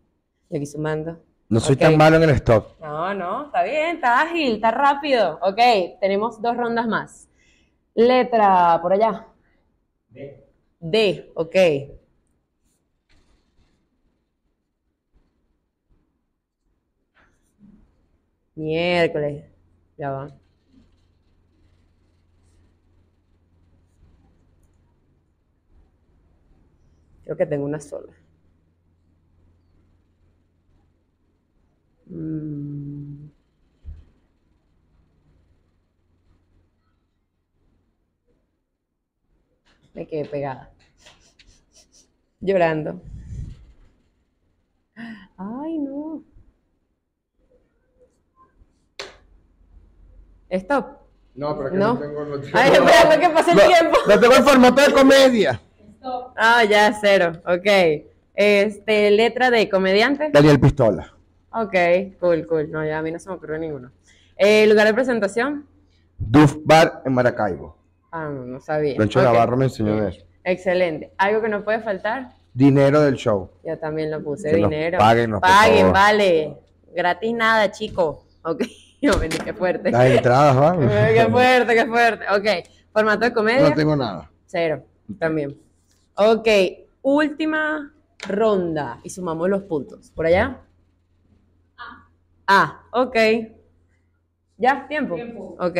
[0.49, 1.21] Y aquí sumando.
[1.49, 2.79] No soy tan malo en el stop.
[2.79, 5.39] No, no, está bien, está ágil, está rápido.
[5.41, 5.59] Ok,
[5.99, 7.27] tenemos dos rondas más.
[7.95, 9.27] Letra por allá.
[10.09, 10.43] D.
[10.79, 11.55] D, ok.
[18.55, 19.43] Miércoles.
[19.97, 20.31] Ya va.
[27.23, 28.13] Creo que tengo una sola.
[32.09, 33.29] Mm.
[39.95, 40.69] Me quedé pegada.
[42.41, 43.01] Llorando.
[45.37, 46.23] Ay, no.
[50.53, 50.85] Stop.
[51.35, 51.99] No, pero que no No.
[51.99, 52.25] tengo.
[52.25, 53.97] No Ay, espera, que pase el tiempo.
[54.07, 55.59] No tengo el formato de comedia.
[55.95, 56.33] Stop.
[56.37, 57.33] Ah, ya, cero.
[57.45, 57.67] Ok.
[58.35, 60.29] Este, letra de comediante.
[60.31, 61.13] Daniel Pistola.
[61.51, 61.73] Ok,
[62.19, 62.71] cool, cool.
[62.71, 63.91] No, ya a mí no se me ocurrió ninguno.
[64.35, 65.67] Eh, lugar de presentación.
[66.17, 67.77] Duf Bar en Maracaibo.
[68.11, 68.95] Ah, no, no sabía.
[68.97, 69.25] Loncho Ok.
[69.25, 70.21] Navarro me enseñó de eso.
[70.43, 71.13] Excelente.
[71.17, 72.31] Algo que no puede faltar.
[72.53, 73.49] Dinero del show.
[73.63, 74.99] Yo también lo puse, Que nos dinero.
[74.99, 76.57] paguen, Paguen, vale.
[76.95, 78.23] Gratis nada, chico.
[78.43, 78.63] Ok.
[79.45, 79.91] Qué fuerte.
[79.91, 80.79] Las entradas, ¿va?
[81.13, 82.25] qué fuerte, qué fuerte.
[82.29, 82.67] Ok.
[82.93, 83.69] Formato de comedia.
[83.69, 84.31] No tengo nada.
[84.45, 84.85] Cero.
[85.19, 85.57] También.
[86.15, 86.47] Ok.
[87.01, 87.93] Última
[88.27, 88.99] ronda.
[89.03, 90.09] Y sumamos los puntos.
[90.11, 90.61] ¿Por allá?
[92.47, 93.17] Ah, ok.
[94.57, 94.87] ¿Ya?
[94.87, 95.15] ¿Tiempo?
[95.15, 95.57] Tiempo.
[95.59, 95.77] Ok.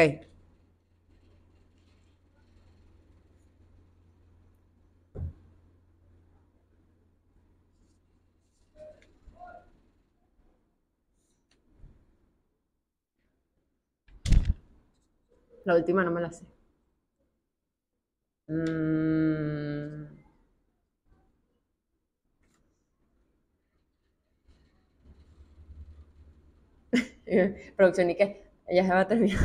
[15.66, 16.46] La última no me la sé.
[18.48, 20.04] Mm.
[27.78, 28.44] Producción, ¿y qué?
[28.70, 29.40] Ya se va a terminar.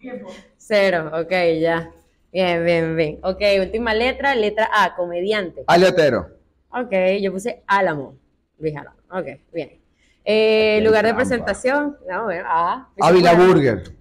[0.00, 0.28] Tiempo.
[0.56, 1.92] Cero, ok, ya.
[2.32, 3.18] Bien, bien, bien.
[3.22, 5.64] Ok, última letra, letra A, comediante.
[5.66, 6.28] Aliotero.
[6.70, 8.18] Ok, yo puse Álamo.
[8.58, 8.96] Luis Álamo.
[9.10, 9.80] Ok, bien.
[10.24, 11.16] Eh, lugar de trampa.
[11.16, 11.96] presentación.
[12.06, 12.90] No, bueno, ah.
[13.00, 13.97] Ávila Burger.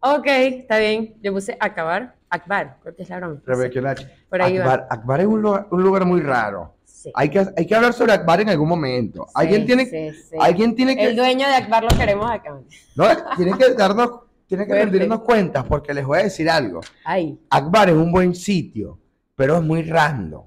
[0.00, 1.14] Ok, está bien.
[1.22, 2.16] Yo puse acabar.
[2.30, 3.40] Akbar, creo que es la broma.
[3.44, 4.04] Rebeca Nachi.
[4.28, 4.64] Por ahí va.
[4.64, 6.76] Akbar, Akbar es un lugar, un lugar muy raro.
[6.84, 7.10] Sí.
[7.14, 9.26] Hay que, hay que hablar sobre Akbar en algún momento.
[9.34, 10.36] Alguien Sí, tiene, sí, sí.
[10.38, 12.56] alguien tiene que, El dueño de Akbar lo queremos acá.
[12.94, 13.04] no,
[13.36, 14.10] tiene que darnos,
[14.46, 16.80] tiene que rendirnos cuentas porque les voy a decir algo.
[17.04, 18.98] Ay, Akbar es un buen sitio,
[19.34, 20.44] pero es muy random.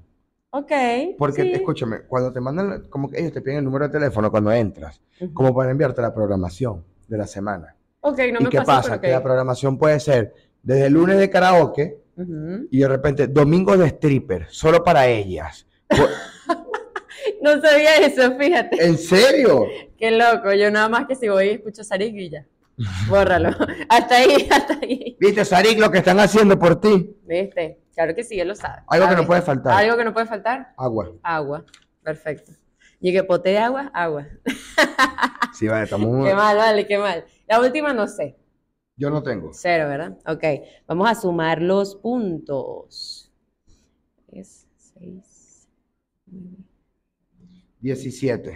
[0.51, 0.71] ok.
[1.17, 4.51] Porque, escúchame, cuando te mandan, como que ellos te piden el número de teléfono cuando
[4.53, 5.01] entras,
[5.33, 7.75] como para enviarte la programación de la semana.
[8.05, 9.01] Ok, no ¿Y me qué pasó, pasa?
[9.01, 11.97] Que la programación puede ser desde el lunes de karaoke
[12.69, 15.65] y de repente domingo de stripper, solo para ellas.
[17.41, 18.85] No sabía eso, fíjate.
[18.85, 19.65] ¿En serio?
[19.97, 20.53] Qué loco.
[20.53, 22.45] Yo nada más que si voy y escucho Sarik y ya.
[23.09, 23.49] Bórralo.
[23.89, 25.17] hasta ahí, hasta ahí.
[25.19, 27.17] ¿Viste, Sarik, lo que están haciendo por ti?
[27.23, 27.79] ¿Viste?
[27.93, 28.83] Claro que sí, él lo sabe.
[28.87, 29.73] Algo que no puede faltar.
[29.73, 30.73] Algo que no puede faltar.
[30.77, 31.11] Agua.
[31.21, 31.65] Agua.
[32.01, 32.53] Perfecto.
[32.99, 34.25] Y que pote de agua, agua.
[35.53, 36.27] Sí, vale, estamos muy...
[36.27, 37.25] Qué mal, vale, qué mal.
[37.47, 38.35] La última no sé.
[38.95, 39.51] Yo no tengo.
[39.53, 40.17] Cero, ¿verdad?
[40.27, 40.43] Ok.
[40.87, 43.31] Vamos a sumar los puntos.
[44.31, 45.67] Es seis.
[46.25, 46.57] nueve.
[47.81, 48.55] 17.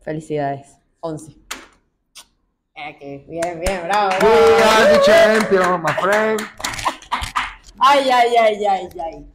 [0.00, 0.78] Felicidades.
[1.00, 1.32] 11.
[2.76, 4.64] Eh, que bien, bien, bravo, We bravo.
[4.70, 6.40] are the champion, my friend.
[7.78, 9.26] Ay, ay, ay, ay, ay.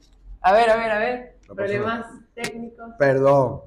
[0.42, 1.40] A ver, a ver, a ver.
[1.48, 2.92] No Problemas técnicos.
[3.00, 3.62] Perdón.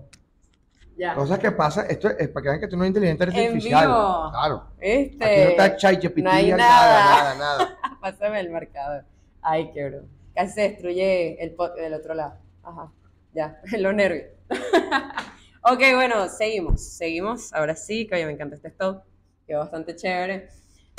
[0.97, 1.15] Ya.
[1.15, 3.87] Cosas que pasan, esto es para que vean que tú no eres inteligente En artificial.
[3.87, 4.31] vivo.
[4.31, 4.67] Claro.
[4.79, 5.25] Este.
[5.25, 7.35] Aquí no está ChatGPT, no hay nada, nada.
[7.35, 7.79] nada, nada.
[8.01, 9.05] Pásame el marcador.
[9.41, 10.03] Ay, qué bro.
[10.35, 12.35] Casi se destruye el pot del otro lado.
[12.63, 12.93] Ajá.
[13.35, 14.27] Ya, los nervios.
[15.63, 16.83] ok, bueno, seguimos.
[16.83, 17.53] Seguimos.
[17.53, 19.03] Ahora sí, que oye, me encanta este stop.
[19.47, 20.49] Quedó bastante chévere.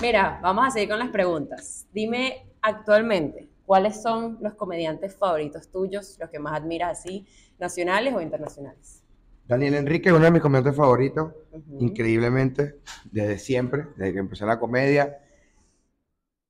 [0.01, 1.85] Mira, vamos a seguir con las preguntas.
[1.93, 7.25] Dime actualmente, ¿cuáles son los comediantes favoritos tuyos, los que más admiras así,
[7.59, 9.02] nacionales o internacionales?
[9.47, 11.77] Daniel Enrique es uno de mis comediantes favoritos, Ujú.
[11.79, 12.79] increíblemente,
[13.11, 15.19] desde siempre, desde que empecé la comedia.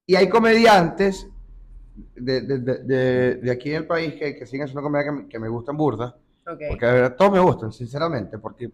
[0.06, 1.28] Y hay comediantes
[2.16, 5.40] de, de- de- de- aquí del país que, que siguen haciendo comedia que, me- que
[5.40, 6.16] me gustan burda,
[6.48, 6.60] Ok.
[6.70, 8.72] porque de verdad todos me gustan, sinceramente, porque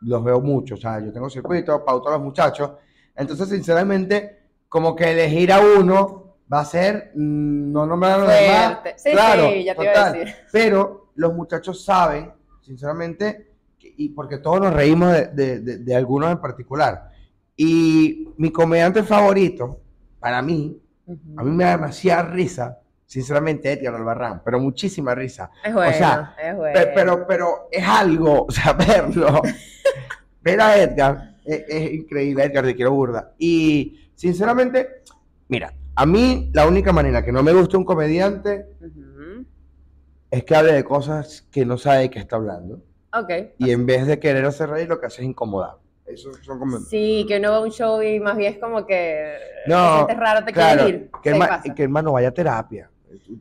[0.00, 2.70] los veo mucho, o sea, yo tengo circuito, pauto a los muchachos,
[3.16, 8.28] entonces, sinceramente, como que elegir a uno va a ser mm, no nombrar a los
[8.28, 8.78] demás.
[8.96, 10.12] Sí, claro, sí, ya te iba a total.
[10.20, 10.34] decir.
[10.52, 13.47] pero los muchachos saben, sinceramente,
[13.98, 17.10] y porque todos nos reímos de, de- de- de algunos en particular.
[17.56, 19.80] Y mi comediante favorito,
[20.20, 20.80] para mí,
[21.36, 25.50] a mí me da demasiada risa, sinceramente, Edgar Albarrán, pero muchísima risa.
[25.64, 26.80] Es bueno, sea, es bueno.
[26.94, 29.42] Pero, pero es algo, o sea, verlo,
[30.42, 33.32] ver a Edgar, es, es increíble, Edgar, te quiero burda.
[33.38, 35.02] Y sinceramente,
[35.48, 38.66] mira, a mí la única manera que no me gusta un comediante
[40.30, 42.82] es que hable de cosas que no sabe de qué está hablando.
[43.12, 43.30] Ok.
[43.58, 45.76] Y en vez de querer hacer reír, lo que hace es incomodar.
[46.06, 46.78] Eso son como...
[46.80, 49.34] Sí, que uno va a un show y más bien es como que
[49.66, 51.10] No, te sientes raro, te claro, ir.
[51.22, 52.90] que, ¿Qué herma- que hermano vaya a terapia.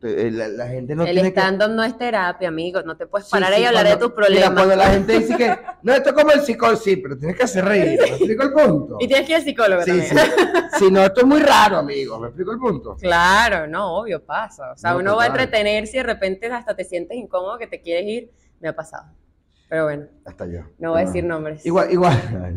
[0.03, 1.39] Eh, La, la gente no el tiene que...
[1.39, 2.81] stand-up no es terapia, amigo.
[2.83, 4.49] No te puedes Sí, parar sí, ahí a hablar de tus problemas.
[4.49, 7.37] Mira, cuando la gente dice que, no, esto es como el psicólogo, sí, pero tienes
[7.37, 8.97] que hacer reír, ¿me explico el punto?
[8.99, 10.09] Y tienes que ir al psicólogo Sí, también.
[10.09, 10.79] sí.
[10.79, 12.95] Si no, esto es muy raro, amigo, ¿me explico el punto?
[12.95, 14.71] Claro, no, obvio, pasa.
[14.71, 17.67] O sea, No, uno va a entretenerse y de repente hasta te sientes incómodo que
[17.67, 18.31] te quieres ir.
[18.59, 19.05] Me ha pasado.
[19.69, 20.61] Pero bueno, Hasta yo.
[20.79, 21.65] no voy a decir nombres.
[21.65, 22.17] Igual, igual.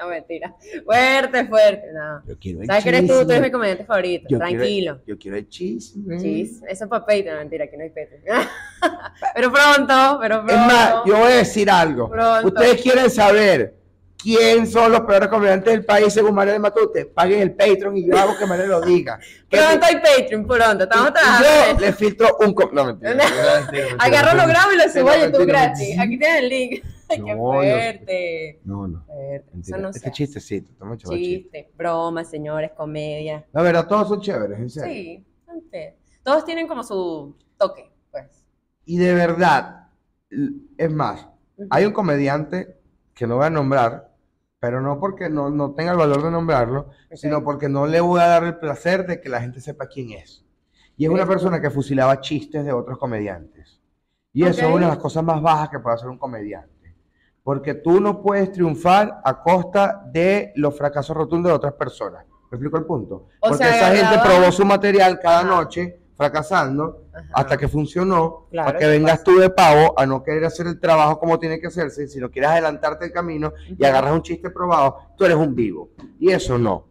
[0.00, 0.54] no, mentira.
[0.84, 1.92] Fuerte, fuerte.
[1.92, 2.22] No.
[2.26, 3.24] Yo quiero el ¿Sabes que eres tú?
[3.24, 4.26] Tú eres mi comediante favorito.
[4.28, 4.94] Yo Tranquilo.
[4.98, 6.18] Quiero, yo quiero el chisme.
[6.18, 8.22] Chis, eso es para Patreon, mentira, aquí no hay Patreon.
[9.34, 10.52] pero pronto, pero pronto.
[10.52, 12.08] Es más, yo voy a decir algo.
[12.08, 12.48] Pronto.
[12.48, 13.74] Ustedes quieren saber
[14.22, 17.06] quién son los peores comediantes del país según María de Matute.
[17.06, 19.18] Paguen el Patreon y yo hago que María lo diga.
[19.50, 20.84] Pronto hay Patreon, pronto.
[20.84, 21.78] Estamos trabajando.
[21.80, 22.54] yo le filtro un...
[22.54, 23.10] com- No, mentira.
[23.14, 23.96] mentira, mentira, mentira.
[24.04, 25.98] Agarro, lo grabo y lo subo a no, YouTube gratis.
[25.98, 26.82] Aquí tienes el link.
[27.08, 28.60] Qué No, yo- fuerte.
[28.64, 29.04] No, no.
[29.06, 29.50] Fuerte.
[29.60, 30.72] Eso no este chistecito.
[30.72, 31.70] Estamos echando chiste.
[31.76, 33.44] Broma, señores, comedia.
[33.52, 34.92] La verdad, todos son chéveres, en serio.
[34.92, 35.24] Sí,
[36.24, 38.24] todos tienen como su toque, pues.
[38.84, 39.86] Y de verdad,
[40.76, 41.28] es más,
[41.70, 42.75] hay un comediante
[43.16, 44.12] que no voy a nombrar,
[44.60, 48.20] pero no porque no, no tenga el valor de nombrarlo, sino porque no le voy
[48.20, 50.44] a dar el placer de que la gente sepa quién es.
[50.98, 53.80] Y es una persona que fusilaba chistes de otros comediantes.
[54.34, 56.94] Y eso es una de las cosas más bajas que puede hacer un comediante.
[57.42, 62.26] Porque tú no puedes triunfar a costa de los fracasos rotundos de otras personas.
[62.50, 63.28] ¿Me explico el punto?
[63.40, 67.26] O Porque sea, esa gente probó su material cada noche, fracasando, Ajá.
[67.34, 69.24] hasta que funcionó, Claro, para que ¿qué vengas pasa?
[69.24, 72.50] tú de pavo a no querer hacer el trabajo como tiene que hacerse, sino quieres
[72.50, 75.90] adelantarte el camino y agarras un chiste probado, tú eres un vivo.
[76.18, 76.86] Y eso no.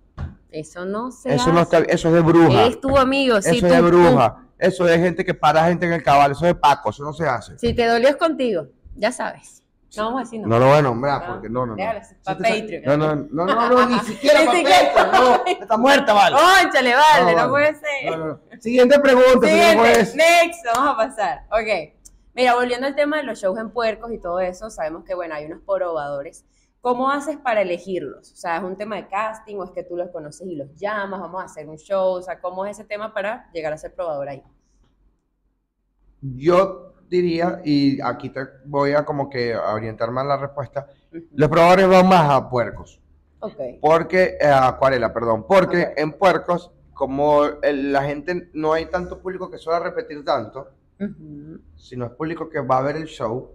[0.51, 1.77] Eso no se Eso no hace.
[1.79, 2.67] está, eso es de bruja.
[2.67, 3.87] Es tu amigo, sí, eso tú- es de tú.
[3.87, 4.41] bruja.
[4.57, 7.03] Eso es de gente que para gente en el cabal, eso es de Paco, eso
[7.03, 7.57] no se hace.
[7.59, 9.63] Si te dolió es contigo, ya sabes.
[9.97, 10.59] No vamos a decir No no.
[10.59, 11.75] lo voy a nombrar No, porque no, no, no.
[11.75, 12.83] déjalo, Si pa' te sa- Patreon.
[12.85, 14.93] No, no, no, no, no, ni siquiera Ni para siquiera.
[14.93, 16.35] Patreon, no, está muerta, vale.
[16.35, 17.23] ¡Cónchale, vale!
[17.23, 17.49] No, No, vale.
[17.49, 18.11] puede ser.
[18.11, 18.61] No, no, no.
[18.61, 20.15] Siguiente pregunta, señor Siguiente, juez.
[20.15, 21.45] next, vamos a pasar.
[21.51, 21.93] Ok.
[22.33, 25.35] Mira, volviendo al tema de los shows en puercos y todo eso, sabemos que, bueno,
[25.35, 26.43] hay unos probadores.
[26.81, 28.31] ¿Cómo haces para elegirlos?
[28.33, 30.75] O sea, ¿es un tema de casting o es que tú los conoces y los
[30.75, 31.19] llamas?
[31.21, 32.13] Vamos a hacer un show.
[32.13, 34.43] O sea, ¿cómo es ese tema para llegar a ser probador ahí?
[36.21, 41.23] Yo diría, y aquí te voy a como que orientar más la respuesta, Ujú.
[41.35, 42.99] los probadores van más a puercos.
[43.39, 43.59] Ok.
[43.81, 45.93] Porque, eh, acuarela, perdón, porque Ok.
[45.97, 51.59] en puercos, como el- la gente, no hay tanto público que suele repetir tanto, Ujú.
[51.75, 53.51] sino es público que va a ver el show,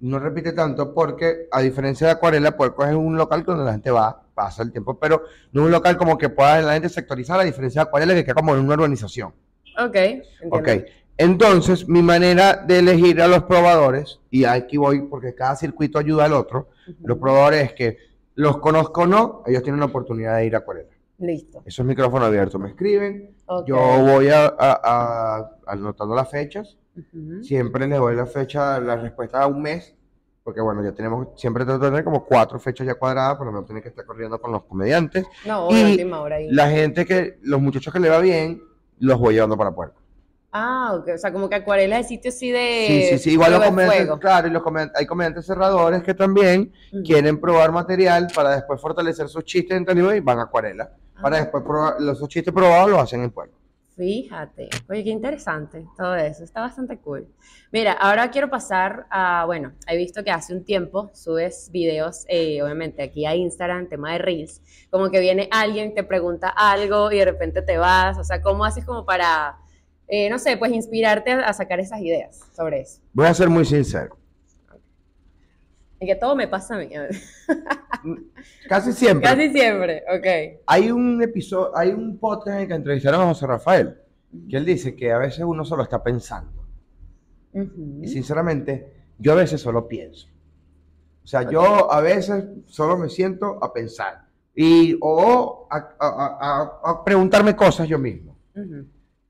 [0.00, 3.90] no repite tanto porque, a diferencia de acuarela, puercos es un local donde la gente
[3.90, 5.22] va, pasa el tiempo, pero
[5.52, 8.24] no es un local como que pueda la gente sectorizar, a diferencia de acuarela que
[8.24, 9.32] queda como en una urbanización.
[9.78, 9.94] Ok.
[9.96, 10.56] entiendo.
[10.56, 10.68] Ok,
[11.18, 16.24] entonces mi manera de elegir a los probadores, y aquí voy porque cada circuito ayuda
[16.26, 16.68] al otro,
[17.02, 17.98] los probadores es que
[18.34, 20.90] los conozco o no, ellos tienen la oportunidad de ir a acuarela.
[21.18, 21.62] Listo.
[21.64, 23.30] Eso es micrófono abierto, me escriben,
[23.66, 26.76] yo voy a, a- a- anotando las fechas,
[27.42, 29.94] siempre les doy la fecha, la respuesta a un mes,
[30.44, 33.64] porque bueno, ya tenemos, siempre trato de tener como cuatro fechas ya cuadradas, para no
[33.64, 35.24] tener que estar corriendo con los comediantes.
[35.46, 36.48] No, Y última hora ahí.
[36.50, 38.62] La gente que, los muchachos que le va bien,
[38.98, 40.00] los voy llevando para puerto.
[40.52, 41.08] Ah, ok.
[41.14, 42.84] O sea, como que acuarela es sitio así de.
[42.86, 44.62] Sí, sí, sí, igual los de comediantes, claro, y los
[44.94, 47.02] hay comediantes cerradores que también Ujú.
[47.02, 50.90] quieren probar material para después fortalecer sus chistes en y van a acuarela.
[51.20, 51.40] Para Ah.
[51.40, 53.56] después probar, los chistes probados los hacen en puerto.
[53.96, 57.26] Fíjate, oye, qué interesante todo eso, está bastante cool.
[57.72, 62.62] Mira, ahora quiero pasar a, bueno, he visto que hace un tiempo subes videos, eh,
[62.62, 67.16] obviamente aquí a Instagram, tema de Reels, como que viene alguien, te pregunta algo y
[67.16, 69.56] de repente te vas, o sea, ¿cómo haces como para,
[70.08, 73.00] eh, no sé, pues inspirarte a, a sacar esas ideas sobre eso?
[73.12, 74.16] Voy a ser muy sincero.
[75.98, 76.90] Y que todo me pasa a mí,
[78.68, 79.28] Casi siempre.
[79.28, 80.60] casi siempre, ok.
[80.66, 83.96] Hay un episodio, hay un podcast en el que entrevistaron a José Rafael,
[84.48, 86.52] que él dice que a veces uno solo está pensando.
[88.02, 90.28] Y sinceramente, yo a veces solo pienso.
[91.24, 94.26] O sea, yo a veces solo me siento a pensar.
[94.54, 98.36] Y, o a, a- a- a- preguntarme cosas yo mismo.
[98.54, 98.86] Ujú.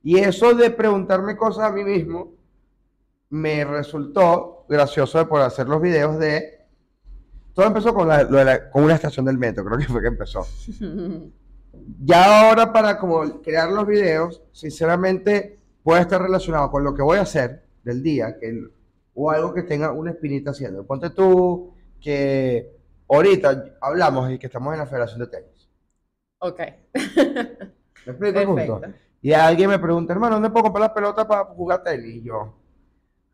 [0.07, 2.33] Y eso de preguntarme cosas a mí mismo
[3.29, 6.61] me resultó gracioso de poder hacer los videos de...
[7.53, 10.01] Todo empezó con, la- lo de la- con una estación del metro, creo que fue
[10.01, 10.47] que empezó.
[12.05, 17.19] Ya ahora para como crear los videos, sinceramente puede estar relacionado con lo que voy
[17.19, 18.62] a hacer del día, que,
[19.12, 20.87] o algo que tenga una espinita haciendo.
[20.87, 22.73] Ponte tú que
[23.09, 25.69] ahorita hablamos y que estamos en la Federación de Tenis.
[26.38, 26.61] Ok,
[26.95, 28.81] ¿Me explico el punto?
[29.22, 32.16] Y alguien me pregunta, hermano, ¿dónde puedo comprar las pelotas para jugar tenis?
[32.16, 32.55] Y yo,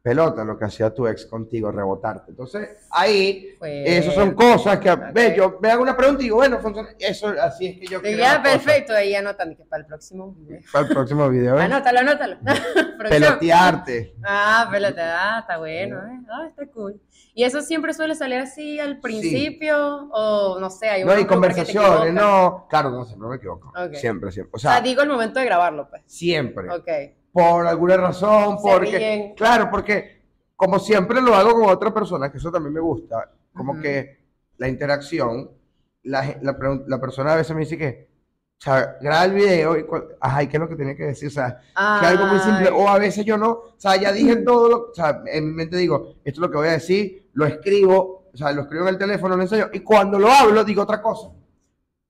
[0.03, 2.33] pelota, lo que hacía tu ex contigo, rebotarte.
[2.33, 5.01] Entonces, ahí, Fue- esas son cosas que, Ok.
[5.13, 6.89] ve, yo me hago una pregunta y digo, bueno, funciona.
[6.99, 10.61] Eso, así es que yo creo ya, perfecto, ahí anotando que para el próximo video.
[10.73, 11.63] Para el próximo video, ¿eh?
[11.63, 12.37] Anótalo, anótalo.
[13.09, 14.15] Pelotearte.
[14.25, 16.21] Ah, pelotear, ah, está bueno, ¿eh?
[16.31, 17.01] Ah, está cool.
[17.35, 20.09] ¿Y eso siempre suele salir así al principio?
[20.13, 22.67] O no sé, hay un No, y conversaciones, no.
[22.69, 23.69] Claro, no, siempre me equivoco.
[23.69, 23.95] Ok.
[23.95, 24.51] Siempre, siempre.
[24.53, 26.03] O O sea, sea, digo el momento de grabarlo, pues.
[26.07, 26.69] siempre.
[26.71, 26.89] Ok.
[27.33, 29.33] Por alguna razón, porque.
[29.37, 30.23] Claro, porque
[30.63, 34.19] como siempre lo hago con otra persona, que eso también me gusta, como que
[34.59, 35.51] la interacción,
[36.05, 38.09] la, la, persona a veces me dice que,
[38.61, 39.85] o sea, graba el video y,
[40.21, 41.27] ajá, ¿y qué es lo que tiene que decir?
[41.27, 44.37] O sea, que algo muy simple, o a veces yo no, o sea, ya dije
[44.37, 47.29] todo, lo, o sea, en mi mente digo, esto es lo que voy a decir,
[47.33, 50.63] lo escribo, o sea, lo escribo en el teléfono, lo enseño, y cuando lo hablo
[50.63, 51.29] digo otra cosa.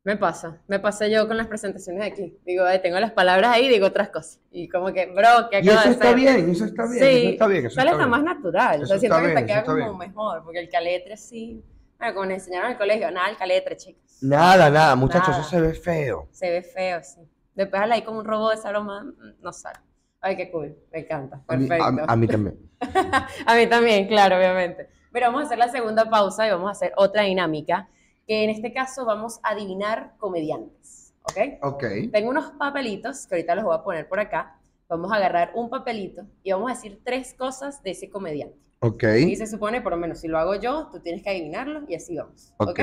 [0.05, 2.37] Me pasa, me pasa yo con las presentaciones aquí.
[2.45, 4.41] Digo, ay, tengo las palabras ahí y digo otras cosas.
[4.51, 6.17] Y como que, bro, ¿qué Y acabo eso de está hacer?
[6.17, 7.67] bien, eso está bien, Sí, eso está bien.
[7.67, 8.11] Eso sale está bien.
[8.11, 8.83] más natural.
[8.83, 9.99] o sea, Eso siento que te eso queda como bien.
[9.99, 11.63] mejor, porque el caletre sí.
[11.99, 14.03] Bueno, como nos enseñaron en el colegio, nada, el caletre, chicos.
[14.23, 15.41] Nada, nada, muchachos, Nada.
[15.43, 16.29] eso se ve feo.
[16.33, 17.21] Se ve feo, sí.
[17.55, 19.79] Después al ahí como un robot de esa broma, mm, no sale.
[20.21, 21.43] Ay, qué cool, me encanta.
[21.47, 22.03] A mí, Perfecto.
[22.09, 22.59] a- a mí también.
[23.47, 24.89] A mí también, claro, obviamente.
[25.13, 27.89] Pero vamos a hacer la segunda pausa y vamos a hacer otra dinámica,
[28.33, 31.63] que en este caso vamos a adivinar comediantes, ¿ok?
[31.75, 31.85] Ok.
[32.11, 34.59] Tengo unos papelitos que ahorita los voy a poner por acá.
[34.89, 38.57] Vamos a agarrar un papelito y vamos a decir tres cosas de ese comediante.
[38.81, 39.05] Ok.
[39.19, 41.95] Y se supone, por lo menos, si lo hago yo, tú tienes que adivinarlo y
[41.95, 42.55] así vamos.
[42.57, 42.71] ¿Ok?
[42.71, 42.81] Ok.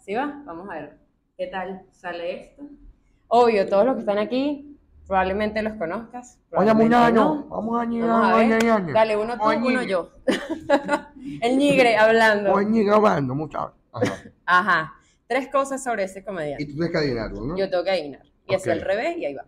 [0.00, 0.42] ¿Sí va?
[0.44, 0.98] Vamos a ver.
[1.38, 2.64] ¿Qué tal sale esto?
[3.28, 6.38] Obvio, todos los que están aquí probablemente los conozcas.
[6.52, 7.14] Oye, probablemente muñaño.
[7.14, 7.44] no.
[7.48, 8.92] Vamos a ñigar.
[8.92, 10.10] Dale, uno tú, Oye, uno yo.
[11.40, 12.52] El nigre hablando.
[12.52, 13.79] Oye, grabando, muchachos.
[13.92, 14.22] Ajá.
[14.46, 14.94] Ajá.
[15.26, 16.64] Tres cosas sobre ese Y comediante.
[16.66, 17.56] tú tienes que adivinarlo, ¿no?
[17.56, 18.22] Yo tengo que adivinar.
[18.48, 18.72] Y así Ok.
[18.74, 19.46] al revés y ahí va.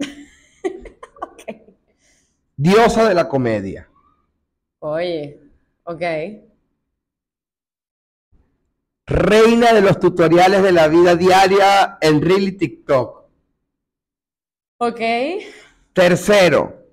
[2.56, 3.88] Diosa de la comedia.
[4.80, 5.40] Oye,
[5.84, 6.02] ok.
[9.06, 13.24] Reina de los tutoriales de la vida diaria en Reel y TikTok.
[14.80, 15.00] Ok.
[15.92, 16.86] Tercero,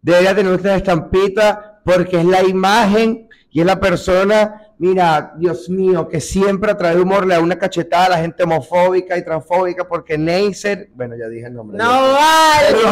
[0.00, 6.08] debería tener una estampita porque es la imagen y es la persona, mira, Dios mío,
[6.08, 9.24] que siempre a través de humor le da una cachetada a la gente homofóbica y
[9.24, 11.78] transfóbica porque Neisser, bueno, ya dije el nombre.
[11.78, 12.66] No vale.
[12.72, 12.90] Pero,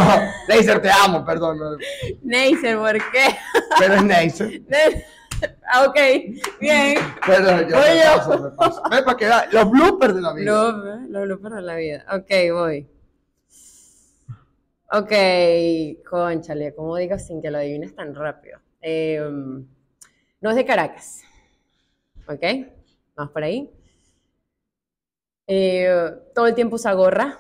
[0.49, 1.77] Neisser, te amo, perdón, no,
[2.23, 3.37] Neisser, ¿por qué?
[3.81, 4.63] pero es Neisser.
[5.73, 5.97] Ah, ok,
[6.61, 6.99] bien.
[7.27, 7.95] Perdón, yo Oye.
[7.97, 8.83] me paso, me paso.
[8.93, 10.53] Ve para que vea, los bloopers de la vida.
[10.53, 10.73] Lo,
[11.09, 12.07] lo, lo para la vida.
[12.13, 12.89] Ok, voy.
[14.93, 15.13] Ok,
[16.09, 18.64] conchale, ¿cómo digo sin que lo adivines tan rápido?
[18.87, 19.19] Eh,
[20.41, 21.23] no es de Caracas.
[22.29, 22.43] Ok,
[23.17, 23.71] vamos por ahí.
[25.47, 25.89] Eh,
[26.35, 27.39] todo el tiempo usa gorra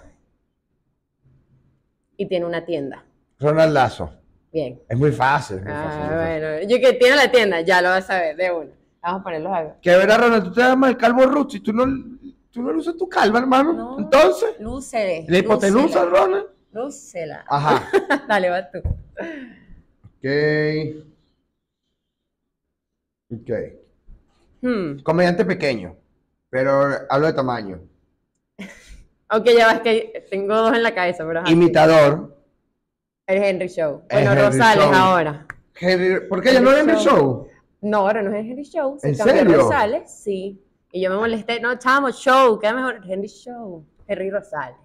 [2.17, 3.05] y tiene una tienda.
[3.39, 4.11] Ronald Lazo.
[4.53, 4.81] Bien.
[4.89, 5.61] Es muy fácil.
[5.63, 6.41] muy Ah, fácil, muy fácil.
[6.41, 8.71] bueno, yo que tiene la tienda, ya lo vas a ver, de una.
[9.03, 9.77] Vamos a ponerlos acá.
[9.83, 11.85] Que verá, Ronald, tú te llamas el calvo Ruth y tú no,
[12.51, 13.73] tú no luces tu calva, hermano.
[13.75, 13.99] No.
[13.99, 15.27] Entonces, Lúcele.
[15.29, 16.47] la hipotenusa, Ronald.
[16.73, 17.45] Lúcela.
[17.49, 17.87] Ajá.
[18.29, 18.79] Dale, va tú.
[18.79, 20.25] Ok.
[23.31, 23.51] Ok.
[24.63, 24.99] Hmm.
[25.03, 25.97] Comediante pequeño,
[26.51, 27.81] pero hablo de tamaño.
[29.31, 32.37] Ok, ya vas que tengo dos en la cabeza, pero Imitador.
[33.27, 34.03] El Henry Show.
[34.09, 34.95] El Bueno, Henry Rosales Show.
[34.95, 35.47] ahora.
[35.81, 37.49] Henry- ¿Por qué ya no Henry es en el Show.
[37.81, 38.99] No, ahora no es el Henry Show.
[39.01, 39.57] Se ¿En serio?
[39.57, 40.63] Rosales, sí.
[40.93, 44.77] Y yo me molesté, no, chamo, show, queda mejor Henry Show, Henry Rosales.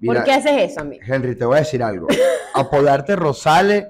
[0.00, 1.02] Mira, ¿Por qué haces eso, amigo?
[1.06, 2.08] Henry, te voy a decir algo.
[2.54, 3.86] Apodarte Rosales.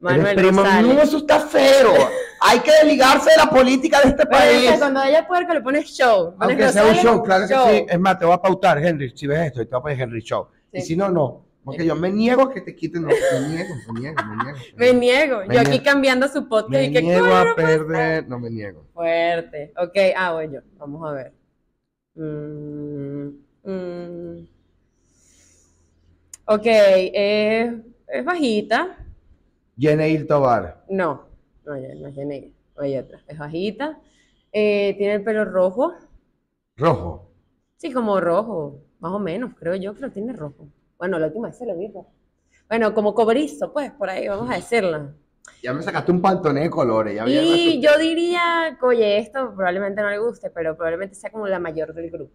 [0.00, 0.94] Manuel eres primo- Rosales.
[0.96, 1.92] No, eso está feo.
[2.40, 4.78] Hay que desligarse de la política de este Pero, o sea, país.
[4.78, 6.34] cuando haya puerco le pones show.
[6.38, 7.86] Aunque sea un show, claro que sí.
[7.88, 9.12] Es más, te voy a pautar, Henry.
[9.14, 10.48] Si ves esto, te voy a poner Henry Show.
[10.72, 11.46] Y si no, no.
[11.64, 13.02] Porque yo me niego a que te quiten.
[13.02, 14.58] No, me niego, me niego, me niego.
[14.76, 15.42] Me niego.
[15.52, 18.28] Yo aquí cambiando su podcast Me y que niego a no perder.
[18.28, 18.86] No me niego.
[18.94, 19.72] Fuerte.
[19.76, 20.60] Ok, ah, yo.
[20.78, 21.32] Vamos a ver.
[22.14, 23.28] Mm,
[23.64, 24.48] mm.
[26.46, 28.96] Ok, eh, es bajita.
[29.76, 30.84] Yeneil Tobar.
[30.88, 31.25] No,
[31.66, 32.50] no, ya- no es de negra.
[32.78, 33.20] Hay otra.
[33.26, 33.98] Es bajita.
[34.52, 35.92] Eh, tiene el pelo rojo.
[36.76, 37.30] Rojo.
[37.76, 38.80] Sí, como rojo.
[39.00, 40.68] Más o menos, creo yo que lo tiene rojo.
[40.98, 42.10] Bueno, la última vez se lo vi rojo.
[42.68, 45.12] Bueno, como cobrizo, pues, por ahí, vamos a decirlo.
[45.62, 47.14] Ya me sacaste un pantoné de colores.
[47.14, 51.58] Ya Y yo diría, oye, esto probablemente no le guste, pero probablemente sea como la
[51.58, 52.32] mayor del grupo.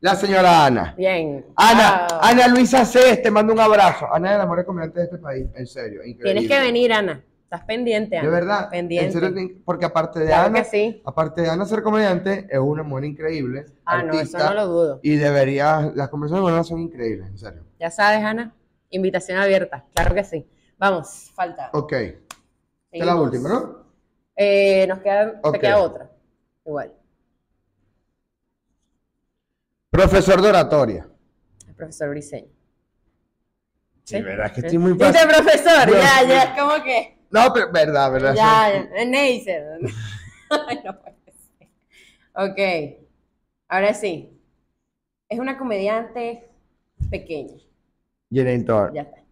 [0.00, 0.94] La señora Ana.
[0.96, 1.46] Bien.
[1.56, 2.18] Ana, Wow.
[2.22, 4.06] Ana Luisa Cés, te mando un abrazo.
[4.12, 6.40] Ana es la mejor comediante de este país, en serio, increíble.
[6.40, 7.24] Tienes que venir, Ana.
[7.44, 8.28] Estás pendiente, Ana.
[8.28, 9.06] De verdad, Pendiente.
[9.06, 11.00] en serio, porque aparte de Claro Ana, sí.
[11.04, 15.00] aparte de Ana ser comediante, es una mujer increíble, Ah, no, eso no lo dudo.
[15.02, 17.62] y debería, las conversaciones con Ana son increíbles, en serio.
[17.78, 18.54] Ya sabes, Ana.
[18.90, 19.84] Invitación abierta.
[19.94, 20.48] Claro que sí.
[20.78, 21.70] Vamos, falta.
[21.74, 22.16] Ok, esta
[22.90, 23.84] es la última, ¿no?
[24.36, 25.52] Eh, nos queda, Ok.
[25.52, 26.10] te queda otra.
[26.64, 26.92] Igual.
[29.90, 31.06] Profesor de oratoria.
[31.68, 32.48] El profesor Briseño.
[34.02, 34.66] Sí, verdad, es que ¿Sí?
[34.66, 35.28] estoy muy ¿Viste, fácil.
[35.28, 35.86] profesor?
[35.86, 37.13] Dios ya, ya, ¿cómo que?
[37.34, 38.34] No, pero verdad, verdad.
[38.36, 39.80] Ya, Neisser.
[40.68, 41.16] Ay, no puede
[41.58, 41.68] ser.
[42.32, 43.00] Ok,
[43.66, 44.38] ahora sí.
[45.28, 46.48] Es una comediante
[47.10, 47.56] pequeña.
[48.30, 48.92] Yeneil Tobar.
[48.92, 49.24] Ya está.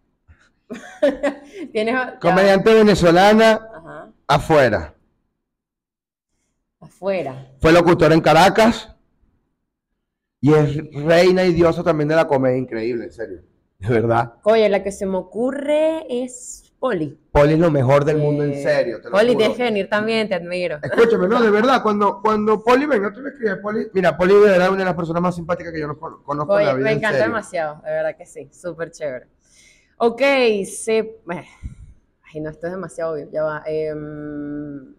[1.71, 1.95] Tienes.
[1.95, 2.19] ya.
[2.19, 4.11] Comediante venezolana Ajá.
[4.27, 4.93] afuera.
[6.81, 7.53] Afuera.
[7.61, 8.93] Fue locutor en Caracas.
[10.41, 13.43] Y es reina y diosa también de la comedia, increíble, en serio.
[13.79, 14.33] De verdad.
[14.43, 17.09] Oye, la que se me ocurre es Poli.
[17.31, 19.01] Poli es lo mejor del mundo, en Eh, serio.
[19.01, 19.37] Te lo Poli, juro.
[19.37, 20.79] tienes que venir también, te admiro.
[20.81, 23.87] Escúchame, no, de verdad, cuando, cuando Poli venga, tú le escribes, Poli.
[23.93, 26.21] Mira, Poli de verdad es una de las personas más simpáticas que yo no con-
[26.23, 26.85] conozco en Oye, la vida.
[26.85, 27.23] me en encanta serio.
[27.23, 29.27] demasiado, de verdad que sí, súper chévere.
[29.97, 30.21] Ok,
[30.65, 30.97] se...
[30.99, 31.45] eh,
[32.33, 33.63] Ay, no, esto es demasiado obvio, ya va.
[33.65, 34.95] Em,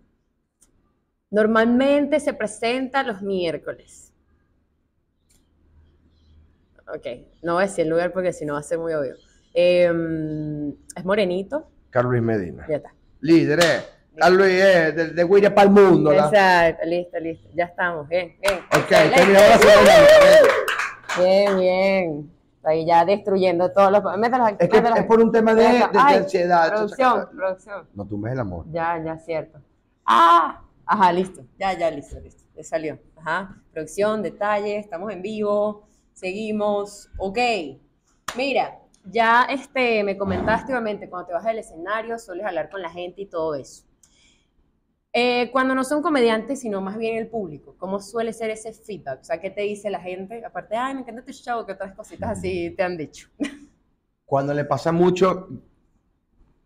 [1.30, 4.14] normalmente se presenta los miércoles.
[6.95, 7.07] Ok,
[7.43, 9.14] no voy a decir el lugar porque si no va a ser muy obvio.
[9.55, 12.66] Em, es morenito, Carlos Medina.
[12.68, 12.92] ya está.
[13.20, 13.84] Líder, eh.
[14.16, 16.12] Carlos Luis, de, de para el mundo.
[16.12, 16.26] ¿la?
[16.26, 18.59] Exacto, listo, listo, ya estamos, bien, bien.
[18.76, 19.92] Ok, terminamos la segunda.
[21.18, 22.30] Bien, bien.
[22.64, 24.03] Ahí ya destruyendo todos los...
[24.18, 26.68] Mételos aquí, Es que mételos es por un tema de, de- de Ay, ansiedad.
[26.72, 27.88] Producción, producción.
[27.95, 28.64] No tumbes el amor.
[28.72, 29.61] Ya, ya, cierto.
[30.05, 31.42] Ah, ajá, listo.
[31.59, 32.42] Ya, ya, listo, listo.
[32.57, 32.99] Ya salió.
[33.16, 33.55] Ajá.
[33.72, 35.86] Producción, detalles, estamos en vivo.
[36.12, 37.09] Seguimos.
[37.18, 37.38] Ok.
[38.36, 42.90] Mira, ya este, me comentaste obviamente cuando te vas del escenario, sueles hablar con la
[42.90, 43.84] gente y todo eso.
[45.12, 49.20] Eh, cuando no son comediantes, sino más bien el público, ¿cómo suele ser ese feedback?
[49.20, 50.44] O sea, ¿qué te dice la gente?
[50.44, 53.28] Aparte, ay, me encanta tu show, ¿qué otras cositas así te han dicho?
[54.24, 55.48] Cuando le pasa mucho,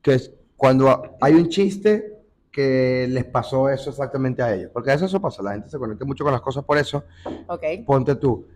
[0.00, 2.18] que es cuando hay un chiste
[2.50, 4.70] que les pasó eso exactamente a ellos.
[4.72, 7.04] Porque a veces eso pasa, la gente se conecta mucho con las cosas por eso.
[7.46, 7.62] Ok.
[7.86, 8.46] Ponte tú.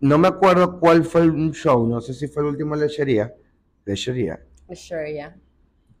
[0.00, 3.34] No me acuerdo cuál fue un show, no sé si fue el último de lechería,
[3.84, 4.40] lechería,
[5.12, 5.36] ya.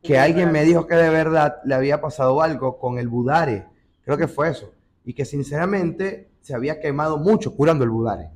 [0.02, 3.66] que alguien me dijo que de verdad le había pasado algo con el budare.
[4.02, 4.72] Creo que fue eso.
[5.04, 8.30] Y que sinceramente se había quemado mucho curando el budare.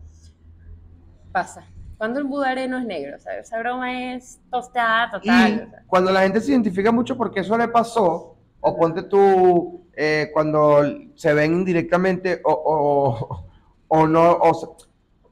[1.31, 1.65] pasa.
[1.97, 5.53] Cuando el budare no es negro, sea, esa broma es tostada total.
[5.53, 5.85] Y o sea.
[5.87, 10.83] cuando la gente se identifica mucho porque eso le pasó, o ponte tú, eh, cuando
[11.15, 13.47] se ven indirectamente, o, o,
[13.87, 14.77] o no, o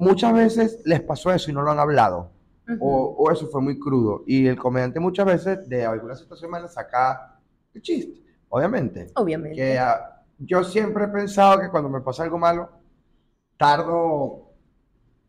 [0.01, 2.32] muchas veces les pasó eso y no lo han hablado,
[2.80, 4.24] o, o eso fue muy crudo.
[4.26, 7.38] Y el comediante muchas veces de alguna situación mala saca
[7.74, 9.09] el chiste, obviamente.
[9.14, 9.57] Obviamente.
[9.57, 12.70] Que ah, yo siempre he pensado que cuando me pasa algo malo,
[13.57, 14.53] tardo,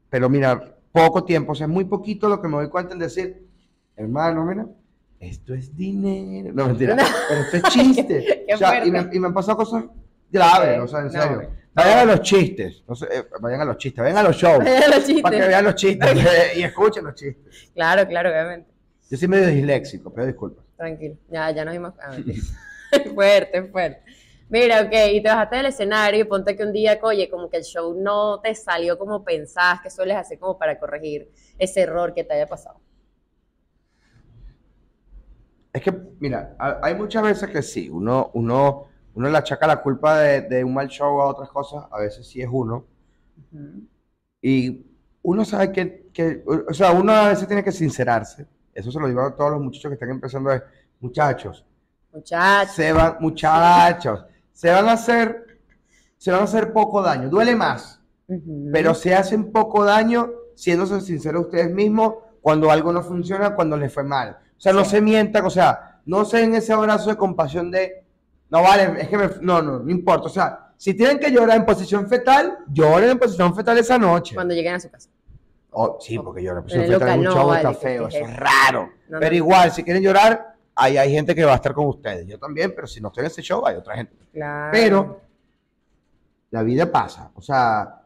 [0.10, 3.00] pero mira, poco tiempo, o sea, es muy poquito lo que me doy cuenta en
[3.00, 3.48] decir,
[3.96, 4.68] hermano, mira,
[5.20, 6.52] esto es dinero.
[6.54, 7.04] No, mentira, No.
[7.28, 8.46] pero esto es chiste.
[8.54, 9.86] O sea, y, me, y me han pasado cosas
[10.30, 11.50] graves, o sea, en serio.
[11.74, 14.60] Vayan a los chistes, no sé, eh, vayan a los chistes, vayan a los shows,
[14.60, 15.22] Vaya los chistes.
[15.24, 17.70] para que vean los chistes eh, y escuchen los chistes.
[17.74, 18.70] Claro, claro, obviamente.
[19.10, 20.62] Yo soy medio disléxico, pero disculpa.
[20.76, 21.16] Tranquilo.
[21.30, 21.94] Ya, ya nos dimos.
[22.02, 22.18] ah,
[23.16, 24.02] fuerte, fuerte.
[24.50, 27.56] Mira, ok, y te bajaste del escenario y ponte que un día, oye, como que
[27.58, 32.14] el show no te salió como pensabas, que sueles hacer como para corregir ese error
[32.14, 32.82] que te haya pasado?
[35.72, 39.82] Es que, mira, ha- hay muchas veces que sí, uno, uno uno le achaca la
[39.82, 42.86] culpa de, de un mal show a otras cosas, a veces sí es uno.
[44.42, 44.86] Y
[45.24, 48.48] uno sabe que, que- o sea, uno a veces tiene que sincerarse.
[48.74, 50.62] Eso se lo digo a todos los muchachos que están empezando, es,
[51.00, 51.66] muchachos,
[52.14, 52.74] Muchachos.
[52.76, 55.60] se van, muchachos, se van a hacer,
[56.18, 57.30] se van a hacer poco daño.
[57.30, 58.02] Duele más,
[58.72, 63.94] pero se hacen poco daño siéndose sinceros ustedes mismos cuando algo no funciona, cuando les
[63.94, 64.38] fue mal.
[64.58, 68.01] O sea, no se mientan, o sea, no se den ese abrazo de compasión de,
[68.52, 70.26] no vale, es que me, no, no, no importa.
[70.26, 74.36] O sea, si tienen que llorar en posición fetal, lloren en posición fetal esa noche.
[74.36, 75.10] Cuando lleguen a su casa.
[75.72, 78.18] Oh, sí, porque llorar en posición fetal en un local, no, está vale, feo, eso
[78.18, 78.90] es raro.
[79.08, 82.28] No, Pero igual, si quieren llorar, ahí hay gente que va a estar con ustedes.
[82.28, 84.18] Yo también, pero si no estoy en ese show, hay otra gente.
[84.34, 84.72] Claro.
[84.74, 85.22] Pero
[86.50, 88.04] la vida pasa, o sea,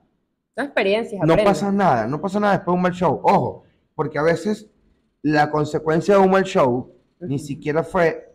[0.56, 1.26] Son experiencias.
[1.26, 3.20] no pasa nada, no pasa nada después de un mal show.
[3.24, 3.64] Ojo,
[3.96, 4.68] porque a veces
[5.24, 8.35] la consecuencia de un mal show ni siquiera fue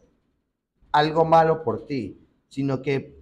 [0.92, 3.18] algo malo por ti, sino que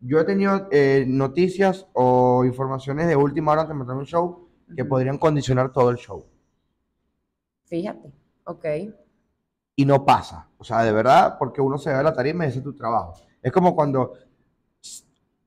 [0.00, 4.48] yo he tenido eh, noticias o informaciones de última hora antes de montar un show
[4.76, 6.24] que podrían condicionar todo el show.
[7.64, 8.12] Fíjate.
[8.44, 8.64] Ok.
[9.76, 10.48] y no pasa.
[10.58, 12.74] O sea, de verdad, porque uno se ve a la tarima y ese es tu
[12.74, 13.14] trabajo.
[13.40, 14.12] Es como cuando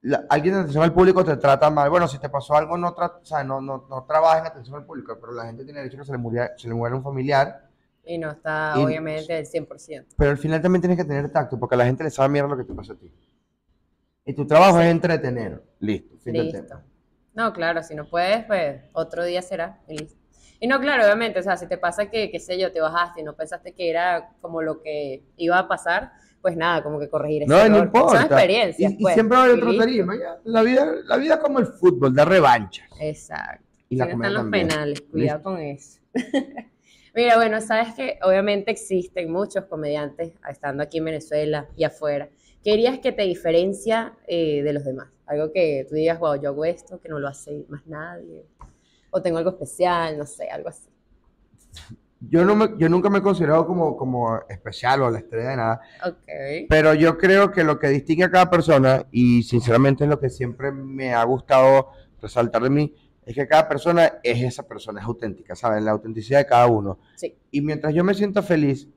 [0.02, 1.90] la- alguien de atención al público te trata mal.
[1.90, 4.76] Bueno, si te pasó algo, no, tra- o sea, no, no, no trabajes en atención
[4.78, 6.96] al público, pero la gente tiene derecho a que se le, muera, se le muera
[6.96, 7.70] un familiar.
[8.06, 10.16] Y no está, Y- obviamente, el 100%.
[10.18, 12.50] Pero al final también tienes que tener tacto, porque a la gente le sabe mierda
[12.50, 13.12] lo que te pasa a ti.
[14.26, 15.62] Y tu trabajo es entretener.
[15.80, 16.64] Listo, fin del Listo.
[16.66, 16.84] tema.
[17.34, 19.82] No, claro, si no puedes, pues otro día será.
[19.88, 20.20] Y listo.
[20.60, 23.20] Y no, claro, obviamente, o sea, si te pasa que, qué sé yo, te bajaste
[23.22, 27.10] y no pensaste que era como lo que iba a pasar, pues nada, como que
[27.10, 27.86] corregir ese No, no error.
[27.88, 28.16] importa.
[28.18, 29.84] Son experiencias, Y, y pues, siempre va a haber otro listo.
[29.86, 30.14] tarima.
[30.46, 32.86] La vida, la vida es como el fútbol, da revancha.
[33.02, 33.66] Exacto.
[33.90, 36.00] Y la no están los penales, cuidado con eso.
[37.14, 42.30] Mira, bueno, sabes que obviamente existen muchos comediantes estando aquí en Venezuela y afuera.
[42.64, 45.10] ¿Qué dirías que te diferencia eh, de los demás?
[45.28, 48.46] Algo que tú digas, wow, yo hago esto, que no lo hace más nadie.
[49.12, 50.90] O tengo algo especial, no sé, algo así.
[52.20, 55.58] Yo, no me- yo nunca me he considerado como, como especial o la estrella de
[55.58, 55.82] nada.
[56.06, 56.68] Ok.
[56.70, 60.30] Pero yo creo que lo que distingue a cada persona, y sinceramente es lo que
[60.30, 61.90] siempre me ha gustado
[62.22, 62.96] resaltar de mí,
[63.26, 65.86] es que cada persona es esa persona, es auténtica, ¿saben?
[65.86, 67.00] La autenticidad de cada uno.
[67.16, 67.36] Sí.
[67.52, 68.88] Y mientras yo me siento feliz,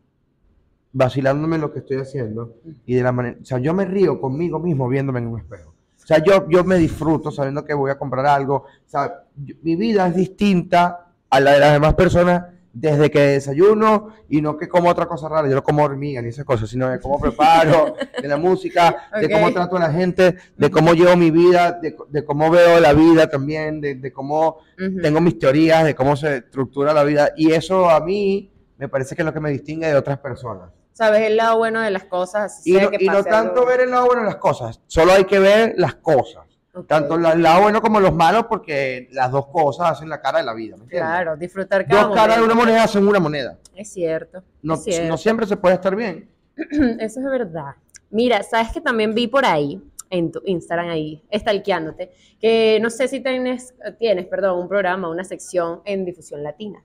[0.92, 2.54] vacilándome en lo que estoy haciendo,
[2.86, 5.70] y de la manera, o sea, yo me río conmigo mismo viéndome en un espejo.
[6.02, 8.54] O sea, yo, yo me disfruto sabiendo que voy a comprar algo.
[8.58, 12.44] O sea, yo- mi vida es distinta a la de las demás personas
[12.78, 15.48] desde que desayuno y no que como otra cosa rara.
[15.48, 19.30] Yo no como hormiga ni esas cosas, sino de cómo preparo, de la música, de
[19.30, 22.92] cómo trato a la gente, de cómo llevo mi vida, de, de cómo veo la
[22.92, 24.58] vida también, de, de cómo
[25.02, 27.30] tengo mis teorías, de cómo se estructura la vida.
[27.36, 30.70] Y eso a mí me parece que es lo que me distingue de otras personas.
[30.92, 32.58] Sabes el lado bueno de las cosas.
[32.58, 34.28] así Y sea no, que y no pase tanto algo- ver el lado bueno de
[34.28, 36.44] las cosas, solo hay que ver las cosas.
[36.76, 36.86] Ok.
[36.86, 40.44] Tanto el lado bueno como los malos, porque las dos cosas hacen la cara de
[40.44, 40.76] la vida.
[40.76, 40.86] ¿me?
[40.86, 43.58] Claro, disfrutar cada Dos caras de una moneda hacen una moneda.
[43.74, 44.42] Es cierto.
[44.62, 45.08] No, es cierto.
[45.08, 46.28] no siempre se puede estar bien.
[47.00, 47.74] Eso es verdad.
[48.10, 53.08] Mira, sabes que también vi por ahí, en tu Instagram ahí, stalkeándote, que no sé
[53.08, 56.82] si tienes, tienes, perdón, un programa, una sección en difusión latina.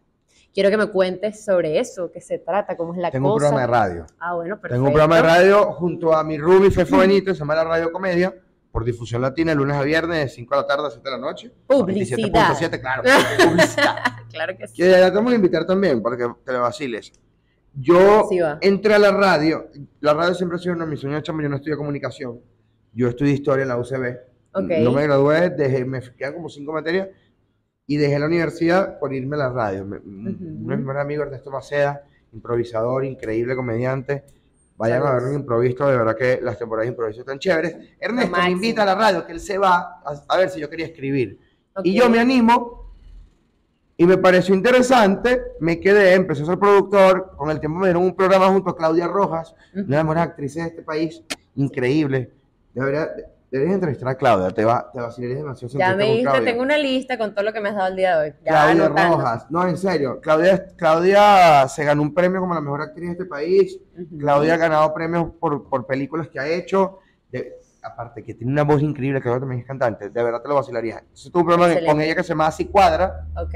[0.54, 3.50] Quiero que me cuentes sobre eso, qué se trata, cómo es la Tengo un cosa.
[3.50, 4.06] programa de radio.
[4.20, 4.76] Ah, bueno, perfecto.
[4.76, 7.92] Tengo un programa de radio junto a mi Ruby Fefo Benítez, se llama La Radio
[7.92, 8.34] Comedia,
[8.72, 11.12] por difusión latina, de lunes a viernes, de 5 de la tarde a 7 de
[11.16, 11.52] la noche.
[11.68, 12.18] Publicidad.
[12.18, 13.04] 27.7, claro.
[13.50, 13.96] Publicidad.
[14.32, 14.76] Claro que sí.
[14.78, 17.12] Que te vamos a invitar también para que te lo vaciles.
[17.74, 19.68] Yo Sí entré a la radio.
[20.00, 21.42] La radio siempre ha sido una de mis sueños, chamo.
[21.42, 22.40] Yo no estudié comunicación.
[22.94, 24.18] Yo estudié historia en la UCB.
[24.54, 24.70] Ok.
[24.84, 27.10] No me gradué, dejé, me quedan como cinco materias
[27.88, 29.86] y dejé la universidad por irme a la radio.
[29.86, 34.24] Me- Uno de mis mejores amigos, Ernesto Maceda, improvisador, increíble comediante.
[34.82, 37.76] Vayan a ver un improviso, de verdad que las temporadas de improviso están chéveres.
[38.00, 40.70] Ernesto me invita a la radio, que él se va a, a ver si yo
[40.70, 41.40] quería escribir.
[41.84, 42.92] Y yo me animo
[43.96, 48.04] y me pareció interesante, me quedé, empecé a ser productor, con el tiempo me dieron
[48.04, 51.22] un programa junto a Claudia Rojas, una de las mejores actrices de este país,
[51.56, 52.32] increíble.
[52.74, 53.10] Debería-
[53.52, 55.78] deberías entrevistar a Claudia, te va, te vacilarías demasiado.
[55.78, 56.43] Ya me Claudia.
[56.45, 58.36] tengo una lista con todo lo que me has dado el día de hoy.
[58.45, 59.18] Ya Claudia anotando.
[59.18, 63.12] Rojas, no, en serio, Claudia, Claudia se ganó un premio como la mejor actriz de
[63.12, 64.18] este país, Ujú.
[64.20, 66.99] Claudia ha ganado premios por, por películas que ha hecho,
[67.32, 70.56] de- aparte que tiene una voz increíble, Claudia también es cantante, de verdad te lo
[70.56, 71.02] vacilarías.
[71.02, 71.91] Entonces tuve un programa Excelente.
[71.93, 73.54] con ella que se llama Así Cuadra, Ok.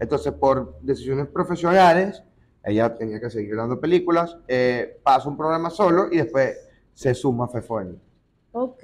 [0.00, 2.22] entonces, por decisiones profesionales,
[2.64, 6.56] ella tenía que seguir dando películas, eh, pasa un programa solo y después
[6.94, 7.98] se suma a Fefoni.
[8.52, 8.82] Ok,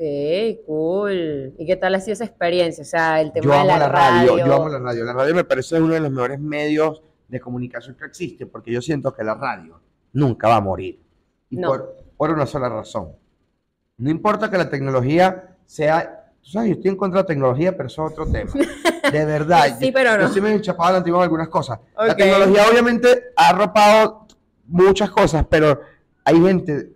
[0.67, 1.55] cool.
[1.59, 2.83] ¿Y qué tal ha sido esa experiencia?
[2.83, 4.47] O sea, el tema Yo de amo la, la radio, radio.
[4.47, 5.05] yo amo la radio.
[5.05, 8.81] La radio me parece uno de los mejores medios de comunicación que existe, porque yo
[8.83, 9.81] siento que la radio
[10.13, 11.01] nunca va a morir.
[11.51, 11.69] Y No.
[11.69, 13.13] por, por una sola razón.
[13.97, 16.21] No importa que la tecnología sea.
[16.43, 18.51] Tú sabes, yo estoy en contra de la tecnología, pero eso es otro tema.
[19.13, 19.77] De verdad.
[19.79, 20.23] Sí, pero no.
[20.23, 21.79] Yo sí me he enchapado a la antigua en algunas cosas.
[21.97, 24.27] La tecnología, obviamente, ha arropado
[24.67, 25.81] muchas cosas, pero
[26.25, 26.91] hay gente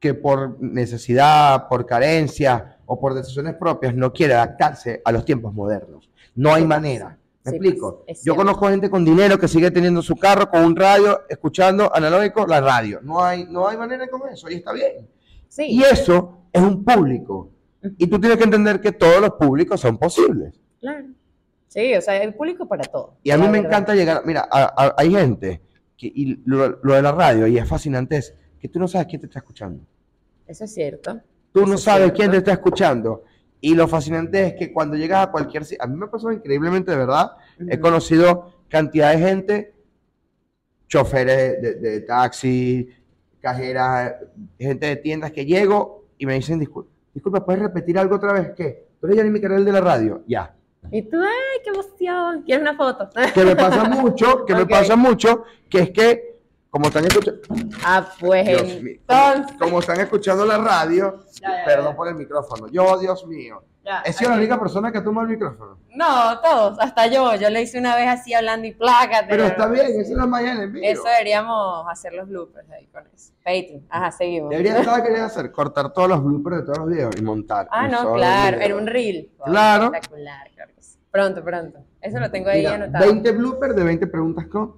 [0.00, 5.54] que por necesidad, por carencia o por decisiones propias no quiere adaptarse a los tiempos
[5.54, 6.10] modernos.
[6.34, 7.18] No hay manera.
[7.44, 8.04] ¿Me sí, explico?
[8.24, 12.46] Yo conozco gente con dinero que sigue teniendo su carro con un radio, escuchando analógico
[12.46, 13.00] la radio.
[13.02, 15.06] No hay, no hay manera con eso y está bien.
[15.48, 15.66] Sí.
[15.68, 17.50] Y eso es un público.
[17.98, 20.54] Y tú tienes que entender que todos los públicos son posibles.
[20.80, 21.06] Claro.
[21.68, 23.16] Sí, o sea, hay público para todo.
[23.22, 23.66] Y a mí me verdad.
[23.68, 25.62] encanta llegar, mira, a- a- hay gente,
[25.96, 29.06] que, y lo, lo de la radio, y es fascinante, es que tú no sabes
[29.06, 29.84] quién te está escuchando.
[30.50, 31.20] Eso es cierto.
[31.52, 32.16] Tú Eso no es sabes cierto.
[32.16, 33.24] quién te está escuchando.
[33.60, 36.90] Y lo fascinante es que cuando llegas a cualquier sitio, a mí me pasó increíblemente,
[36.90, 37.32] de verdad,
[37.68, 39.74] he conocido cantidad de gente,
[40.88, 42.88] choferes de, de taxi,
[43.40, 44.14] cajeras,
[44.58, 48.52] gente de tiendas que llego y me dicen, disculpa, disculpa, ¿puedes repetir algo otra vez?
[48.56, 48.88] ¿Qué?
[49.00, 50.22] ¿Tú eres Yanni Micael de la radio?
[50.26, 50.54] Ya.
[50.90, 52.42] Y tú, ay, qué emoción.
[52.42, 53.08] ¿Quieres una foto?
[53.34, 56.29] Que me pasa mucho, que me pasa mucho, que es que,
[56.70, 57.40] como están escuchando,
[57.84, 58.80] ah, pues
[59.58, 61.96] como, están escuchando la radio, Ya, ya, perdón ya.
[61.96, 63.62] por el micrófono, yo, Dios mío,
[64.04, 65.78] he sido la única persona que toma el micrófono.
[65.94, 67.34] No, todos, hasta yo.
[67.34, 69.26] Yo le hice una vez así hablando y plácate.
[69.28, 70.82] Pero está bien, esa es la magia del envío.
[70.84, 73.32] Eso deberíamos hacer los bloopers ahí con eso.
[73.38, 73.86] Patreon.
[73.88, 74.50] Ajá, seguimos.
[74.50, 77.66] Debería estar querer hacer, cortar todos los bloopers de todos los videos y montar.
[77.70, 79.30] Ah, no, claro, en un reel.
[79.44, 79.86] Claro.
[79.86, 80.98] Espectacular, claro que sí.
[81.10, 81.78] Pronto, pronto.
[82.00, 83.06] Eso lo tengo ahí Mira, anotado.
[83.06, 84.76] 20 bloopers de 20 preguntas con.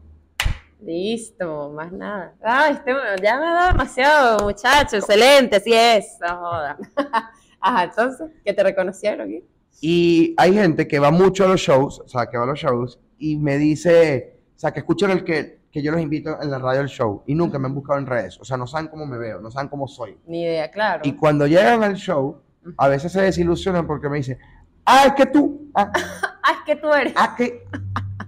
[0.84, 2.34] Listo, más nada.
[2.42, 4.96] Ah, este, ya me ha dado demasiado, muchacho.
[4.96, 6.18] Excelente, así es.
[6.20, 6.76] No joda.
[7.60, 9.44] Ajá, entonces, que te reconocieron aquí.
[9.80, 12.58] Y hay gente que va mucho a los shows, o sea, que va a los
[12.58, 16.50] shows y me dice, o sea, que escuchan el que, que yo los invito en
[16.50, 18.88] la radio al show y nunca me han buscado en redes, o sea, no saben
[18.88, 20.18] cómo me veo, no saben cómo soy.
[20.26, 21.02] Ni idea, claro.
[21.04, 22.42] Y cuando llegan al show,
[22.76, 24.38] a veces se desilusionan porque me dicen,
[24.84, 25.90] ah, es que tú, ah,
[26.42, 27.12] Ah, es que tú eres.
[27.16, 27.64] ah, que,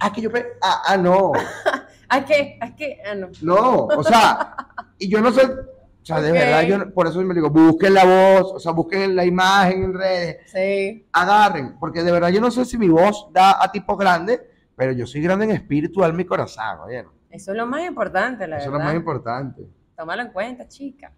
[0.01, 0.31] ah, que yo,
[0.63, 1.33] ah, ah, no,
[2.19, 3.29] Es que, es que, ah, no.
[3.43, 4.57] no, o sea,
[4.99, 8.05] y yo no sé, o sea, de verdad, yo por eso me digo, busquen la
[8.05, 11.07] voz, o sea, busquen la imagen en redes, Sí.
[11.13, 14.41] agarren, porque de verdad yo no sé si mi voz da a tipos grandes,
[14.77, 18.47] pero yo soy grande en espíritu, alma y corazón, oye, Eso es lo más importante,
[18.47, 18.85] la eso es verdad.
[18.87, 19.63] lo más importante.
[19.97, 21.13] Tómalo en cuenta, chica.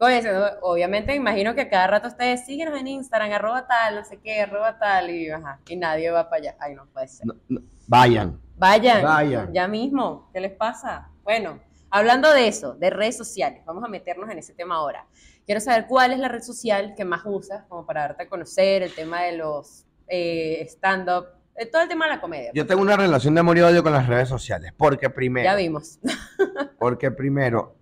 [0.00, 0.22] Oye,
[0.62, 4.18] obviamente me imagino que a cada rato ustedes síguenos en Instagram, arroba tal, no sé
[4.22, 6.56] qué, arroba tal, y, ajá, y nadie va para allá.
[6.60, 7.26] Ay, no puede ser.
[7.26, 8.38] No, no, vayan.
[8.58, 9.52] Vayan, Vayan.
[9.52, 10.28] ya mismo.
[10.32, 11.08] ¿Qué les pasa?
[11.22, 15.06] Bueno, hablando de eso, de redes sociales, vamos a meternos en ese tema ahora.
[15.46, 18.82] Quiero saber cuál es la red social que más usas, como para darte a conocer
[18.82, 22.50] el tema de los eh, stand-up, eh, todo el tema de la comedia.
[22.54, 25.54] Yo tengo una relación de amor y odio con las redes sociales, porque primero, ya
[25.54, 25.98] vimos.
[26.78, 27.76] porque primero,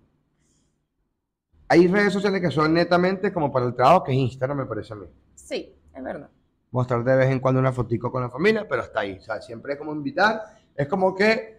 [1.67, 4.93] hay redes sociales que son netamente como para el trabajo, que es Instagram, me parece
[4.93, 5.07] a mí.
[5.35, 6.29] sí, es verdad.
[6.69, 9.41] Mostrar de vez en cuando una fotico con la familia, pero hasta ahí, o sea,
[9.41, 10.41] siempre es como invitar,
[10.77, 11.57] es como que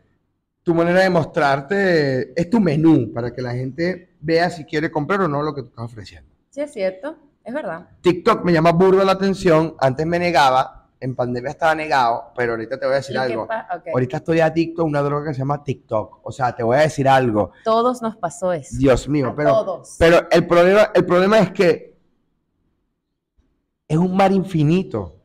[0.62, 5.20] tu manera de mostrarte es tu menú, para que la gente vea si quiere comprar
[5.22, 6.30] o no lo que tú estás ofreciendo.
[6.50, 7.88] Sí, es cierto, es verdad.
[8.00, 9.74] TikTok me llama burdo la atención.
[9.80, 13.24] Antes me negaba, en pandemia estaba negado, pero ahorita te voy a decir ¿Y qué
[13.24, 13.48] algo.
[13.92, 16.20] Ahorita estoy adicto a una droga que se llama TikTok.
[16.22, 17.52] O sea, te voy a decir algo.
[17.64, 18.76] Todos nos pasó eso.
[18.78, 19.96] Dios mío, A pero, todos.
[19.98, 21.96] pero el, problema, el problema es que
[23.88, 25.16] es un mar infinito.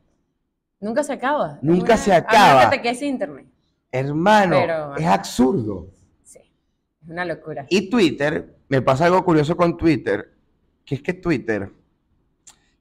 [0.80, 1.60] Nunca se acaba.
[1.62, 2.70] Nunca se acaba.
[2.70, 3.53] que te quedes internet.
[3.94, 5.88] Hermano, Pero- es absurdo.
[6.24, 6.40] Sí,
[7.04, 7.68] es una locura.
[7.70, 10.34] Y Twitter, me pasa algo curioso con Twitter,
[10.84, 11.72] que es que Twitter,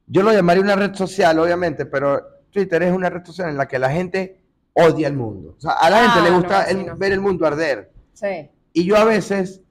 [0.07, 3.67] yo lo llamaría una red social, obviamente, pero Twitter es una red social en la
[3.67, 4.41] que la gente
[4.73, 5.53] odia el mundo.
[5.57, 6.97] O sea, a la Ah, gente le no, gusta así el- no.
[6.97, 7.91] ver el mundo arder.
[8.13, 8.49] Sí.
[8.73, 9.61] Y yo a veces,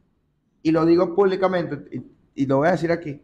[0.63, 2.03] y lo digo públicamente, y,
[2.45, 3.21] y lo voy a decir aquí,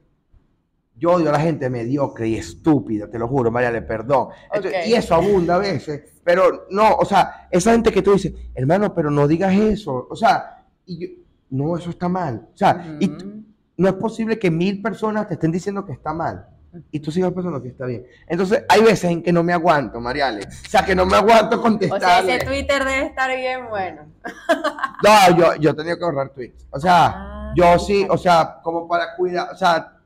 [0.99, 4.29] yo odio a la gente mediocre y estúpida, te lo juro, María, le perdón.
[4.53, 4.87] Entonces.
[4.87, 8.95] Y eso abunda a veces, pero no, o sea, esa gente que tú dices, hermano,
[8.95, 11.09] pero no digas eso, o sea, y yo,
[11.51, 12.49] no, eso está mal.
[12.53, 13.11] O sea, y
[13.77, 16.47] no es posible que mil personas te estén diciendo que está mal
[16.91, 18.05] y tú sigas pensando que está bien.
[18.27, 20.43] Entonces, hay veces en que no me aguanto, Mariale.
[20.45, 24.03] O sea, que no me aguanto O sea, ese Twitter debe estar bien bueno.
[25.03, 26.67] No, yo, yo he tenido que ahorrar tweets.
[26.71, 29.98] O sea, Ah, yo sí, o sea, como para cuidar, o sea,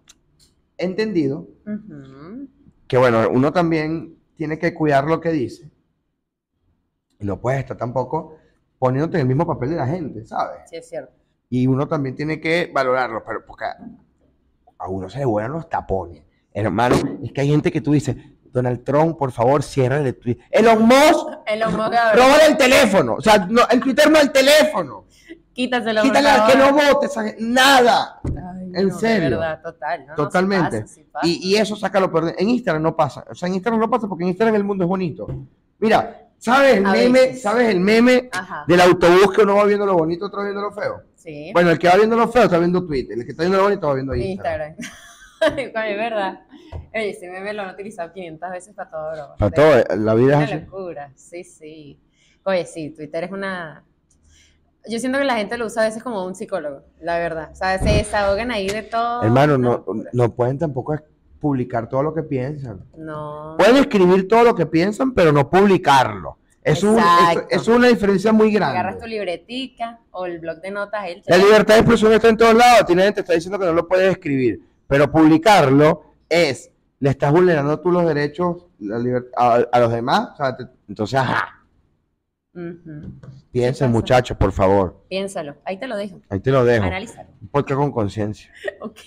[0.85, 1.49] entendido
[2.89, 5.71] que, bueno, uno también tiene que cuidar lo que dice.
[7.19, 8.37] Y no puedes estar tampoco
[8.79, 10.69] poniéndote en el mismo papel de la gente, ¿sabes?
[10.69, 11.13] Sí, es cierto.
[11.49, 13.65] Y uno también tiene que valorarlo, pero porque
[14.79, 16.23] a uno se le vuelan los tapones.
[16.53, 20.45] Hermano, es que hay gente que tú dices, Donald Trump, por favor, cierra el Twitter.
[20.51, 22.17] Elon Musk, El homo cabrón.
[22.17, 23.15] roba el teléfono.
[23.15, 25.07] O sea, no, el Twitter no el teléfono.
[25.55, 26.01] Quítaselo.
[26.01, 28.21] al que no vote, esa gente- nada.
[28.25, 29.39] Ay, ¿En serio?
[29.39, 30.01] verdad, total.
[30.01, 30.81] no, no, sí Totalmente.
[30.83, 31.27] pasa, sí pasa.
[31.27, 32.35] Y, y eso saca lo peor.
[32.39, 33.25] En Instagram no pasa.
[33.31, 35.27] O sea, en Instagram no pasa porque en Instagram el mundo es bonito.
[35.79, 37.21] Mira, ¿sabes el A meme?
[37.21, 37.43] veces.
[37.43, 40.63] ¿Sabes el meme Ajá, del autobús que uno va viendo lo bonito, otro va viendo
[40.63, 41.03] lo feo?
[41.17, 41.51] sí.
[41.53, 43.65] Bueno, el que va viendo lo feo está viendo Twitter, el que está viendo lo
[43.65, 44.75] bonito va viendo Instagram.
[44.79, 44.93] Instagram.
[45.43, 46.41] Es verdad.
[46.95, 49.35] Oye, ese meme lo han utilizado 500 veces para todo.
[49.39, 50.61] Para todo, la vida Una es así.
[50.65, 52.01] locura, sí, sí.
[52.45, 53.85] Oye, sí, Twitter es una...
[54.89, 57.51] Yo siento que la gente lo usa a veces como un psicólogo, la verdad.
[57.53, 59.23] O sea, se desahogan ahí de todo.
[59.23, 60.97] Hermano, no, no pueden tampoco
[61.41, 62.81] publicar todo lo que piensan.
[62.97, 63.55] No.
[63.59, 66.39] Pueden escribir todo lo que piensan, pero no publicarlo.
[66.65, 69.09] Es, un- es, es una diferencia muy Agarras tu grande.
[69.17, 72.87] libretica o el blog de notas, el La libertad de expresión está en todos lados.
[72.87, 76.71] Tiene gente que está diciendo que no lo puedes escribir, pero publicarlo es,
[77.01, 78.99] le estás vulnerando tú los derechos la
[79.37, 80.31] a, a los demás.
[80.35, 81.62] O sea, te- entonces, ajá,
[83.51, 85.05] Piensen muchachos, por favor.
[85.09, 86.21] Piénsalo, ahí te lo dejo.
[86.29, 86.85] Ahí te lo dejo.
[86.85, 87.31] Analízalo.
[87.51, 88.53] Podcast con conciencia.
[88.81, 88.99] Ok.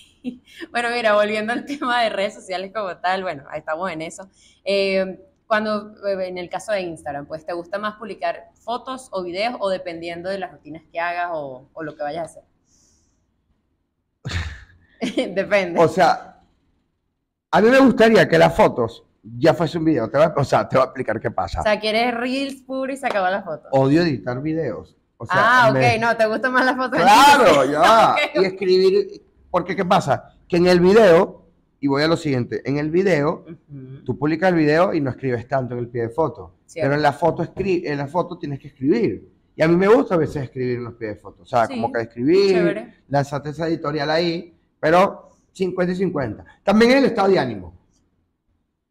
[0.71, 4.27] Bueno, mira, volviendo al tema de redes sociales como tal, bueno, ahí estamos en eso.
[4.63, 9.21] Eh, cuando, eh, en el caso de Instagram, pues, ¿te gusta más publicar fotos o
[9.21, 12.43] videos o dependiendo de las rutinas que hagas o, o lo que vayas a hacer?
[15.35, 15.79] Depende.
[15.79, 16.41] O sea,
[17.51, 19.04] a mí me gustaría que las fotos
[19.37, 20.09] ya fuese un video.
[20.09, 21.59] Te voy a- o sea, te voy a explicar qué pasa.
[21.61, 23.67] O sea, quieres reels puro y se acabó la foto.
[23.71, 24.95] Odio editar videos.
[25.17, 26.99] O sea, ah, ok, me- no, ¿te gustan más las fotos?
[26.99, 28.11] Claro, ya.
[28.13, 29.21] Ok, Y escribir.
[29.49, 30.33] Porque, ¿qué pasa?
[30.47, 31.45] Que en el video,
[31.79, 35.09] y voy a lo siguiente, en el video, Ujú, tú publicas el video y no
[35.11, 36.55] escribes tanto en el pie de foto.
[36.65, 36.85] cierto.
[36.87, 39.29] Pero en la foto, escri en la foto tienes que escribir.
[39.55, 41.43] Y a mí me gusta a veces escribir en los pies de foto.
[41.43, 46.43] O sea, Sí, como que escribir, lanzarte esa editorial ahí, pero 50 y 50.
[46.63, 47.73] También el estado de ánimo.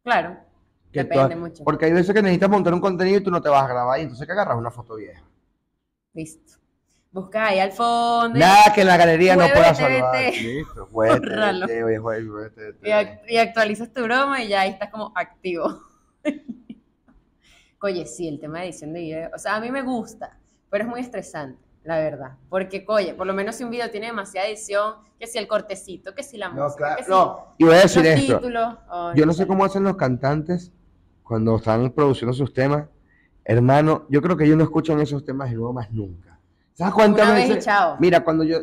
[0.05, 0.37] Claro,
[0.93, 1.63] que depende mucho.
[1.63, 3.99] Porque hay veces que necesitas montar un contenido y tú no te vas a grabar
[3.99, 5.23] y entonces que agarras una foto vieja.
[6.13, 6.53] Listo.
[7.11, 8.37] Busca ahí al fondo.
[8.37, 10.15] Nada que en la galería no pueda salvar.
[10.31, 11.65] Listo, muévete, Bórralo.
[11.65, 13.23] vete, oye, juez, muévete, vete.
[13.27, 15.81] Y, y actualizas tu broma y ya ahí estás como activo.
[17.81, 19.31] Oye, sí, el tema de edición de video.
[19.33, 20.37] O sea, a mí me gusta,
[20.69, 22.31] pero es muy estresante, la verdad.
[22.49, 26.13] Porque, oye, por lo menos si un video tiene demasiada edición, que si el cortecito,
[26.13, 27.45] que si la No, música, claro, que si no.
[27.57, 28.37] Y voy a los decir esto.
[28.39, 28.75] títulos.
[29.15, 30.71] Yo no sé cómo hacen los cantantes
[31.23, 32.85] cuando están produciendo sus temas.
[33.43, 36.39] Hermano, yo creo que ellos no escuchan esos temas y luego más nunca.
[36.73, 37.65] ¿Sabes cuántas Una vez y veces?
[37.65, 37.95] chao.
[37.99, 38.57] Mira, cuando yo,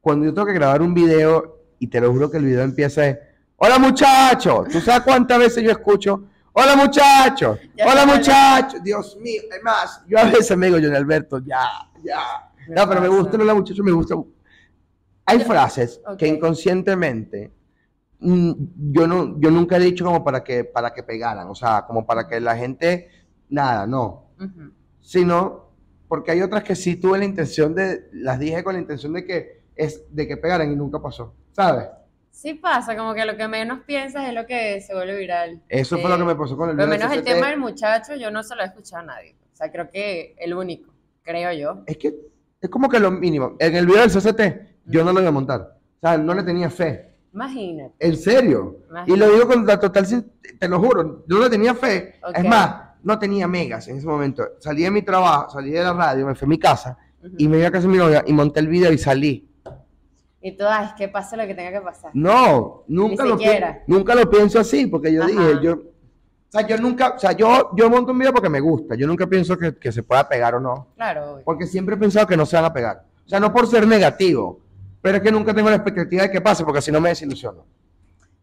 [0.00, 3.02] cuando yo tengo que grabar un video y te lo juro que el video empieza
[3.02, 3.20] de,
[3.56, 6.24] hola muchachos, ¿tú sabes cuántas veces yo escucho?
[6.52, 11.88] Hola muchachos, hola muchachos, Dios mío, además, yo a veces me digo, John Alberto, ya,
[12.02, 12.50] ya.
[12.68, 14.16] No, pero me gusta el hola muchachos, me gusta.
[15.26, 17.52] Hay frases que inconscientemente
[18.18, 18.52] mm,
[18.90, 22.04] yo no, yo nunca he dicho como para que, para que pegaran, o sea, como
[22.04, 23.08] para que la gente,
[23.48, 24.30] nada, no.
[25.00, 25.70] Sino
[26.08, 29.24] porque hay otras que sí tuve la intención de, las dije con la intención de
[29.24, 31.86] que es de que pegaran y nunca pasó, ¿sabes?
[32.40, 35.60] Sí pasa, como que lo que menos piensas es lo que se vuelve viral.
[35.68, 38.14] Eso fue lo que me pasó con el Por lo menos el tema del muchacho
[38.14, 39.36] yo no se lo he escuchado a nadie.
[39.52, 40.90] O sea, creo que el único,
[41.22, 41.82] creo yo.
[41.84, 42.14] Es que
[42.58, 43.56] es como que lo mínimo.
[43.58, 44.40] En el video del CCT
[44.86, 45.60] yo no lo iba a montar.
[45.60, 47.12] O sea, no le tenía fe.
[47.34, 47.94] Imagínate.
[47.98, 48.86] En serio.
[49.04, 50.06] Y lo digo con la total,
[50.58, 52.20] te lo juro, yo no le tenía fe.
[52.34, 54.52] Es más, no tenía megas en ese momento.
[54.60, 56.96] Salí de mi trabajo, salí de la radio, me fui a mi casa
[57.36, 59.46] y me iba a casa de mi novia y monté el video y salí.
[60.42, 62.10] Y tú, ay, que pase lo que tenga que pasar.
[62.14, 63.82] No, nunca, Ni lo, siquiera.
[63.86, 65.30] nunca lo pienso así, porque yo Ajá.
[65.30, 65.78] dije, yo, o
[66.48, 69.26] sea, yo nunca, o sea, yo, yo monto un video porque me gusta, yo nunca
[69.26, 71.44] pienso que, que se pueda pegar o no, Claro, obvio.
[71.44, 73.04] porque siempre he pensado que no se van a pegar.
[73.24, 74.60] O sea, no por ser negativo,
[75.02, 77.64] pero es que nunca tengo la expectativa de que pase, porque si no me desilusiono.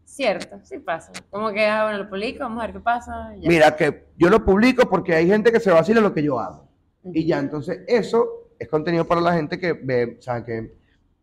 [0.04, 1.12] Cierto, sí pasa.
[1.30, 3.34] Como que, ah, bueno, lo publico, vamos a ver qué pasa.
[3.38, 3.48] ya.
[3.48, 6.66] Mira, que yo lo publico porque hay gente que se vacila lo que yo hago.
[7.04, 10.77] Y ya, entonces eso es contenido para la gente que ve, o sea, que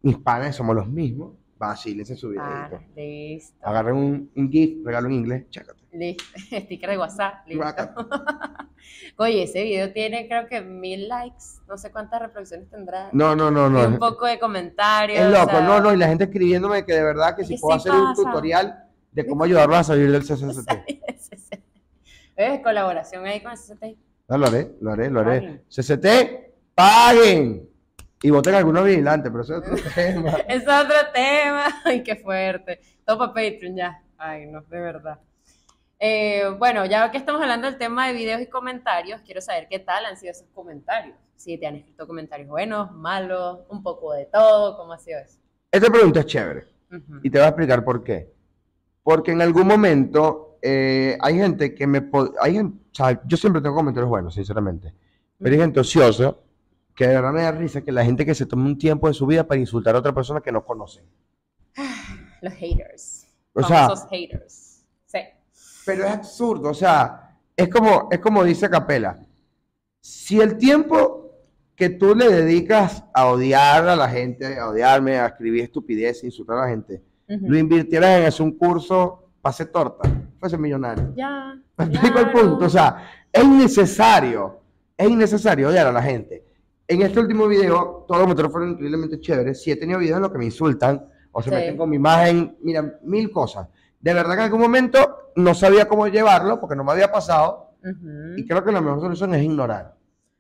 [0.06, 2.86] mis panes somos los mismos, vacílense su Ah, videito.
[2.96, 3.58] listo.
[3.68, 5.82] Agarren un, un GIF, regalo en inglés, chécate.
[5.92, 6.24] Listo.
[6.52, 7.48] Sticker de WhatsApp.
[7.48, 7.66] Listo.
[9.18, 11.44] Oye, ese video tiene creo que mil likes.
[11.68, 13.10] No sé cuántas reproducciones tendrá.
[13.14, 13.82] No, no, no, no.
[13.82, 15.20] Y un poco de comentarios.
[15.20, 17.48] Es o loco, sea, no, no, y la gente escribiéndome que de verdad que Es
[17.48, 20.70] si que puedo sí hacer un tutorial de cómo ayudarlo a salir del CCCT.
[22.38, 22.60] ¿Ves?
[22.62, 23.98] Colaboración ahí con el CCT.
[24.28, 25.40] No, lo haré, lo haré, lo haré.
[25.40, 25.64] Paguen.
[25.70, 26.06] CCT,
[26.76, 27.70] paguen.
[28.26, 30.32] Y voten algunos vigilantes, pero eso es otro tema.
[30.48, 31.66] Es otro tema.
[31.86, 32.80] Ay, qué fuerte.
[33.06, 34.02] Todo para Patreon ya.
[34.18, 35.20] Ay, no, de verdad.
[36.00, 39.78] Eh, bueno, ya que estamos hablando del tema de videos y comentarios, quiero saber qué
[39.78, 41.16] tal han sido esos comentarios.
[41.36, 45.38] Si te han escrito comentarios buenos, malos, un poco de todo, ¿cómo ha sido eso?
[45.72, 46.64] Esta pregunta es chévere
[47.22, 48.34] y te voy a explicar por qué.
[49.04, 52.10] Porque en algún momento eh, hay gente que me...
[52.42, 54.96] Hay gente, o sea, yo siempre tengo comentarios buenos, sinceramente.
[55.38, 56.36] Pero hay gente ociosa
[56.96, 59.14] que de verdad me da risa que la gente que se toma un tiempo de
[59.14, 61.04] su vida para insultar a otra persona que no conocen.
[62.42, 63.28] Los haters.
[63.54, 64.86] O sea, Famosos haters.
[65.06, 65.20] Sí.
[65.86, 69.20] pero es absurdo, o sea, es como, es como dice Capela.
[70.00, 71.32] Si el tiempo
[71.76, 76.58] que tú le dedicas a odiar a la gente, a odiarme, a escribir estupidez, insultar
[76.58, 81.14] a la gente, lo invirtieras en hacer un curso, pase torta, fuese millonario.
[81.16, 81.60] Ya.
[81.78, 82.50] ¿Me explico el claro.
[82.50, 82.66] punto?
[82.66, 84.62] O sea, es innecesario,
[84.98, 86.46] es innecesario odiar a la gente.
[86.88, 89.64] En este último video, todos los motores fueron increíblemente chéveres.
[89.64, 91.56] Sí he tenido videos en los que me insultan o se Sí.
[91.56, 93.68] meten con mi imagen, mira, mil cosas.
[94.00, 97.72] De verdad que en algún momento no sabía cómo llevarlo porque no me había pasado
[97.84, 98.38] Ujú.
[98.38, 99.96] y creo que la mejor solución es ignorar.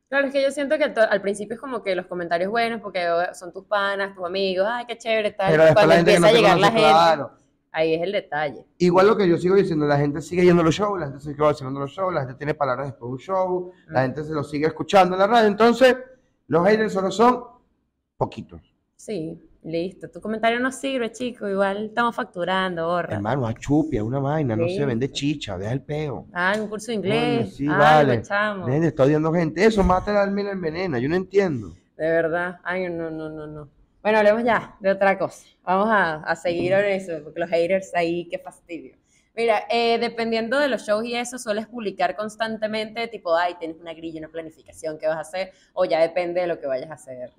[0.08, 2.80] Claro, es que yo siento que to- al principio es como que los comentarios buenos,
[2.80, 5.50] porque oh, son tus panas, tus amigos, ay, qué chévere, tal.
[5.52, 7.32] Pero después Cuando la gente empieza no a llegar la gente, claro.
[7.72, 8.66] ahí es el detalle.
[8.78, 11.22] Igual lo que yo sigo diciendo, la gente sigue yendo a los shows, la gente
[11.22, 14.04] sigue haciendo los shows, la gente tiene palabras después de un show, la Mm.
[14.06, 15.48] gente se lo sigue escuchando en la radio.
[15.48, 15.98] Entonces,
[16.48, 17.44] los haters solo son
[18.18, 18.62] poquitos.
[18.96, 20.10] Sí, listo.
[20.10, 21.48] Tu comentario no sirve, chico.
[21.48, 23.16] Igual estamos facturando, borra.
[23.16, 26.28] Hermano, a chupia, una vaina, no se vende chicha, deja el peo.
[26.34, 27.56] Ah, un curso de inglés.
[27.56, 28.14] sí, Algo, vale.
[28.80, 29.64] de estar odiando gente.
[29.66, 31.00] Eso mata el alma y la envenena.
[31.00, 31.70] Yo no entiendo.
[31.98, 32.60] De verdad.
[32.64, 33.70] Ay, no, no, no, no.
[34.02, 35.46] Bueno, hablemos ya de otra cosa.
[35.64, 38.96] Vamos a, a seguir en eso, porque los haters ahí, qué fastidio.
[39.36, 43.94] Mira, eh, dependiendo de los shows y eso, sueles publicar constantemente, tipo, ay, tienes una
[43.94, 46.94] grilla, una planificación que vas a hacer, o ya depende de lo que vayas a
[46.94, 47.32] hacer.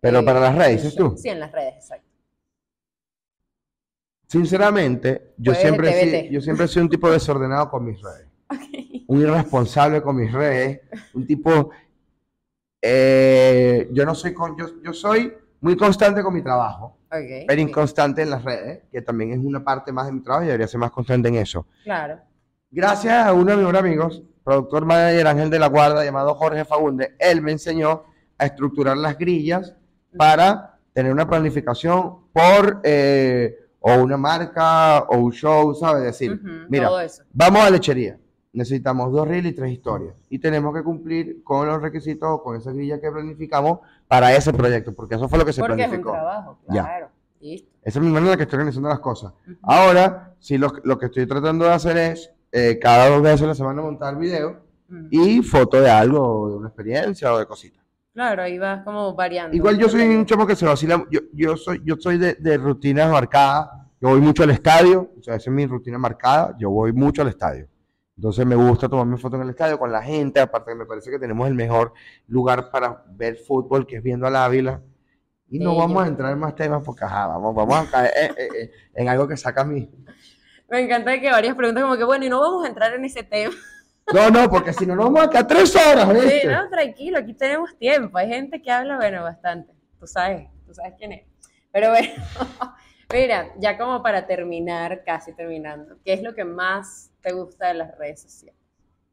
[0.00, 1.10] Pero Eh, para las redes, show.
[1.10, 1.16] tú.
[1.16, 2.08] Sí, en las redes, exacto.
[4.28, 8.26] Sinceramente, yo Pues, siempre, sido, yo siempre he sido un tipo desordenado con mis redes.
[9.06, 10.80] Un irresponsable con mis redes.
[11.12, 11.70] Un tipo.
[12.82, 14.32] eh, yo no soy.
[14.34, 17.46] Con, yo, yo soy muy constante con mi trabajo, Ok.
[17.46, 20.46] pero inconstante en las redes, que también es una parte más de mi trabajo y
[20.46, 21.66] debería ser más constante en eso.
[21.84, 22.18] Claro.
[22.70, 27.14] Gracias a uno de mis amigos, productor manager Ángel de la Guarda, llamado Jorge Fagunde,
[27.18, 28.02] él me enseñó
[28.36, 29.76] a estructurar las grillas
[30.16, 36.04] para tener una planificación por eh, o una marca o un show, ¿sabes?
[36.04, 36.90] Decir, mira,
[37.32, 38.18] vamos a lechería,
[38.54, 42.56] necesitamos dos reels y tres historias y tenemos que cumplir con los requisitos o con
[42.56, 45.88] esa grilla que planificamos para ese proyecto, porque eso fue lo que se Porque es
[45.88, 46.12] un planificó.
[46.12, 46.82] trabajo, Ya.
[46.84, 47.08] claro.
[47.40, 47.68] Listo.
[47.82, 49.32] Esa es mi manera en la que estoy organizando las cosas.
[49.46, 49.56] Ujú.
[49.62, 53.46] Ahora, sí, lo, lo que estoy tratando de hacer es eh, cada dos veces a
[53.48, 55.08] la semana montar video Ujú.
[55.10, 57.82] y foto de algo, de una experiencia o de cositas.
[58.14, 59.54] Claro, ahí vas como variando.
[59.56, 62.56] Igual yo soy un chamo que se vacila, yo, yo soy, yo soy de, de
[62.56, 63.68] rutinas marcadas,
[64.00, 67.22] yo voy mucho al estadio, o sea, esa es mi rutina marcada, yo voy mucho
[67.22, 67.66] al estadio.
[68.16, 71.10] Entonces me gusta tomarme foto en el estadio con la gente, aparte que me parece
[71.10, 71.92] que tenemos el mejor
[72.28, 74.80] lugar para ver fútbol, que es viendo al Ávila.
[75.48, 78.12] Y no Sí, vamos a entrar en más temas porque, ajá, vamos, vamos a caer
[78.16, 79.90] eh, eh, eh, en algo que saca a mí.
[80.68, 83.22] Me encanta que varias preguntas como que, bueno, y no vamos a entrar en ese
[83.22, 83.54] tema.
[84.12, 86.46] No, no, porque si no nos vamos a quedar tres horas, Sí, ¿viste?
[86.46, 88.18] no, tranquilo, aquí tenemos tiempo.
[88.18, 89.72] Hay gente que habla, bueno, bastante.
[89.98, 91.26] Tú sabes, tú sabes quién es.
[91.72, 92.08] Pero bueno,
[93.12, 97.74] mira, ya como para terminar, casi terminando, ¿qué es lo que más te gusta de
[97.74, 98.60] las redes sociales?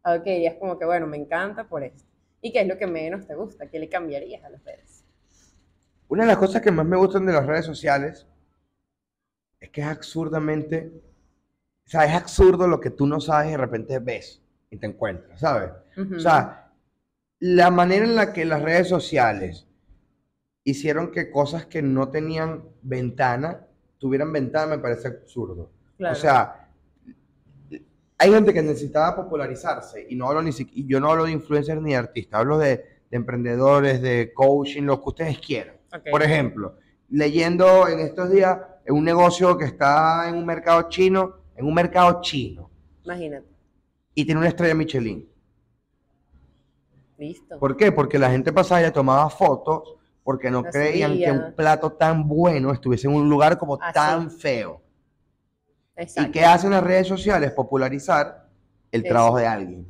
[0.04, 2.04] Algo que dirías como que, bueno, me encanta por esto.
[2.42, 3.68] ¿Y qué es lo que menos te gusta?
[3.68, 5.06] ¿Qué le cambiarías a las redes?
[6.08, 8.28] Una de las cosas que más me gustan de las redes sociales
[9.60, 10.92] es que es absurdamente,
[11.86, 14.88] o sea, es absurdo lo que tú no sabes y de repente ves y te
[14.88, 15.72] encuentras, ¿sabes?
[16.16, 16.72] O sea,
[17.40, 19.68] la manera en la que las redes sociales
[20.64, 23.68] hicieron que cosas que no tenían ventana
[24.02, 25.70] tuvieran ventana me parece absurdo.
[25.96, 26.14] Claro.
[26.14, 26.68] O sea,
[28.18, 31.32] hay gente que necesitaba popularizarse y no hablo ni si- y yo no hablo de
[31.32, 32.78] influencers ni de artistas, hablo de,
[33.10, 35.76] de emprendedores, de coaching, lo que ustedes quieran.
[36.10, 36.76] Por ejemplo,
[37.10, 41.74] leyendo en estos días en un negocio que está en un mercado chino, en un
[41.76, 42.70] mercado chino,
[43.04, 43.46] Imagínate.
[44.16, 45.30] y tiene una estrella Michelin.
[47.20, 47.60] Listo.
[47.60, 47.92] ¿Por qué?
[47.92, 52.72] Porque la gente pasaba y tomaba fotos porque no creían que un plato tan bueno
[52.72, 53.94] estuviese en un lugar como Así.
[53.94, 54.82] tan feo.
[55.96, 56.30] Exacto.
[56.30, 57.52] ¿Y qué hacen las redes sociales?
[57.52, 58.48] Popularizar
[58.92, 59.10] el Eso.
[59.10, 59.88] trabajo de alguien.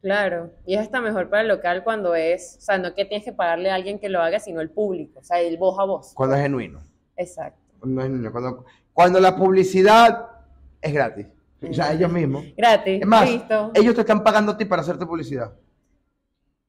[0.00, 3.24] Claro, y es hasta mejor para el local cuando es, o sea, no que tienes
[3.24, 5.84] que pagarle a alguien que lo haga, sino el público, o sea, el voz a
[5.84, 6.12] voz.
[6.14, 6.80] Cuando es genuino.
[7.16, 7.58] Exacto.
[7.80, 8.30] Cuando, es genuino.
[8.32, 10.26] Cuando, cuando la publicidad
[10.82, 11.26] es gratis.
[11.66, 12.44] O sea, ellos mismos.
[12.54, 13.70] Gratis, Es más, listo.
[13.72, 15.54] ellos te están pagando a ti para hacerte publicidad.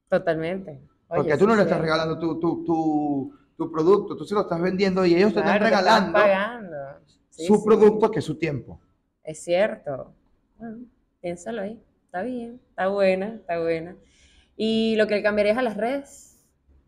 [0.08, 0.80] Totalmente.
[1.08, 1.68] Oye, Porque tú sí, no le sí.
[1.68, 5.40] estás regalando tu, tu, tu, tu producto, tú se lo estás vendiendo y ellos te
[5.40, 6.78] Claro, están te están regalando.
[7.30, 8.80] Sí, su producto que es su tiempo.
[9.22, 10.14] Es cierto.
[10.58, 10.78] Bueno,
[11.20, 11.80] piénsalo ahí.
[12.06, 13.96] Está bien, está buena, está buena.
[14.56, 16.38] ¿Y lo que le cambiarías a las redes?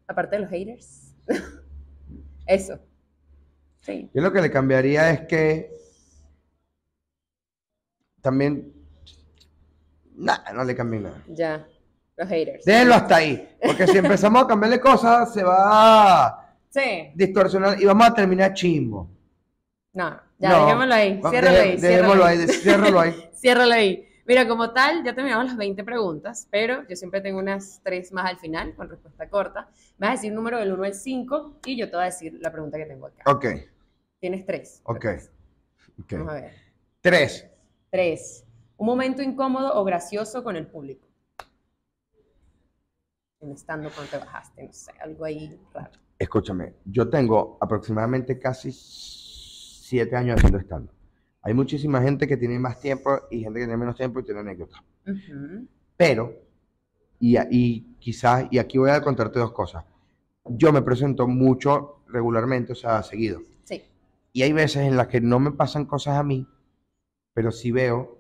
[0.06, 1.14] Aparte de los haters.
[2.46, 2.78] Eso.
[3.82, 4.10] Sí.
[4.14, 5.70] Yo lo que le cambiaría es que
[8.22, 8.72] también,
[10.16, 11.22] nada, no le cambie nada.
[11.28, 11.66] Ya.
[12.18, 12.64] Los haters.
[12.64, 15.56] Déjenlo hasta ahí, porque si empezamos a cambiarle cosas, se va
[16.26, 17.10] a Sí.
[17.14, 19.08] distorsionar y vamos a terminar chimbo.
[19.94, 20.64] No, ya No.
[20.66, 21.20] dejémoslo ahí.
[21.30, 21.76] Ciérralo ahí.
[21.76, 23.30] Dejémoslo ahí, de- ciérralo ahí.
[23.34, 24.04] Ciérralo ahí.
[24.26, 28.26] Mira, como tal, ya terminamos las 20 preguntas, pero yo siempre tengo unas tres más
[28.28, 29.68] al final con respuesta corta.
[29.96, 32.36] Me vas a decir número del 1 al 5 y yo te voy a decir
[32.42, 33.22] la pregunta que tengo acá.
[33.30, 33.46] Ok,
[34.20, 34.82] Tienes tres.
[34.84, 35.06] ok.
[36.00, 36.12] ok.
[36.12, 36.52] Vamos a ver.
[37.00, 37.46] Tres.
[37.90, 38.44] Tres.
[38.76, 41.07] Un momento incómodo o gracioso con el público.
[43.40, 45.92] En estando cuando te bajaste, no sé, algo ahí raro.
[46.18, 50.90] Escúchame, yo tengo aproximadamente casi siete años haciendo stand
[51.42, 54.40] Hay muchísima gente que tiene más tiempo y gente que tiene menos tiempo y tiene
[54.40, 54.80] anécdotas.
[55.06, 55.68] Ujú.
[55.96, 56.34] Pero,
[57.20, 59.84] y, y quizás, y aquí voy a contarte dos cosas.
[60.44, 63.40] Yo me presento mucho regularmente, o sea, seguido.
[63.62, 63.84] Sí.
[64.32, 66.44] Y hay veces en las que no me pasan cosas a mí,
[67.34, 68.18] pero sí veo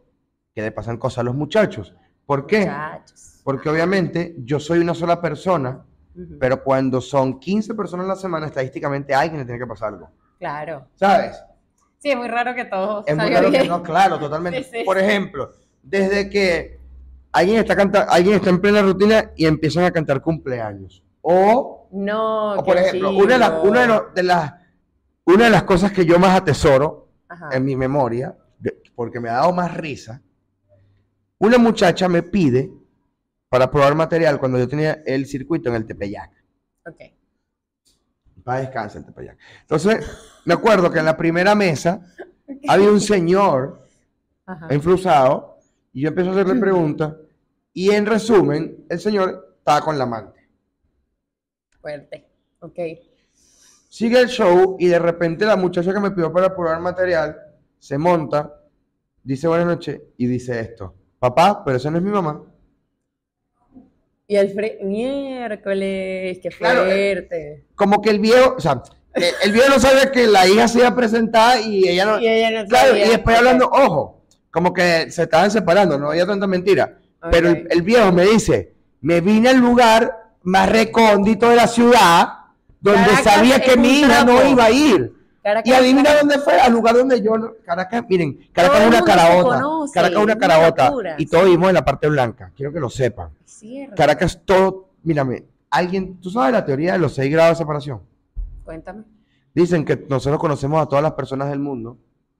[0.54, 1.92] que le pasan cosas a los muchachos.
[2.28, 2.60] ¿Por qué?
[2.60, 3.40] Muchachos.
[3.42, 5.82] Porque obviamente yo soy una sola persona,
[6.14, 6.36] Ujú.
[6.38, 9.94] pero cuando son 15 personas a la semana, estadísticamente a alguien le tiene que pasar
[9.94, 10.10] algo.
[10.38, 10.86] Claro.
[10.96, 11.42] ¿Sabes?
[11.96, 13.68] Sí, es muy raro que todo Es muy raro que bien.
[13.68, 14.62] no, claro, totalmente.
[14.62, 14.84] Sí, sí.
[14.84, 15.52] Por ejemplo,
[15.82, 16.78] desde que
[17.32, 21.02] alguien está canta- alguien está en plena rutina y empiezan a cantar cumpleaños.
[21.22, 24.52] O, No, o por ejemplo, una de, las, una, de los- de las,
[25.24, 27.48] una de las cosas que yo más atesoro Ajá.
[27.56, 28.36] en mi memoria,
[28.94, 30.20] porque me ha dado más risa,
[31.38, 32.70] una muchacha me pide
[33.48, 36.30] para probar material cuando yo tenía el circuito en el Tepeyac.
[36.86, 37.00] Ok.
[38.44, 39.38] Para descansar el Tepeyac.
[39.62, 40.06] Entonces,
[40.44, 42.00] me acuerdo que en la primera mesa
[42.66, 43.86] había un señor
[44.46, 44.66] Ajá.
[44.70, 45.58] enflusado
[45.92, 47.14] y yo empiezo a hacerle preguntas
[47.72, 50.48] y en resumen, el señor estaba con la amante.
[51.80, 52.28] Fuerte.
[52.60, 52.78] Ok.
[53.88, 57.36] Sigue el show y de repente la muchacha que me pidió para probar material
[57.78, 58.52] se monta,
[59.22, 60.94] dice buenas noches y dice esto.
[61.18, 62.42] Papá, pero esa no es mi mamá.
[64.26, 64.54] Y el.
[64.84, 67.66] Miércoles, qué Claro, eh, fuerte.
[67.74, 68.82] Como que el viejo, o sea,
[69.42, 72.20] el viejo no sabía que la hija se iba a presentar y ella no...
[72.20, 73.06] Y ella no Claro, sabía.
[73.06, 76.98] y después hablando, ojo, como que se estaban separando, no había tanta mentira.
[77.32, 82.28] Pero el, viejo me dice, me vine al lugar más recóndito de la ciudad,
[82.80, 85.12] donde Caracas sabía que mi hija no iba a ir.
[85.48, 87.32] Caracas Y adivina está- dónde fue, al lugar donde yo,
[87.64, 91.74] Caracas, miren, Caracas es una carabota, conoce, Caracas es una locura, y todos vivimos en
[91.74, 93.30] la parte blanca, quiero que lo sepan.
[93.46, 93.96] Cierto.
[93.96, 98.02] Caracas todo, mírame, alguien, ¿tú sabes la teoría de los seis grados de separación?
[98.62, 99.04] Cuéntame.
[99.54, 101.96] Dicen que nosotros conocemos a todas las personas del mundo,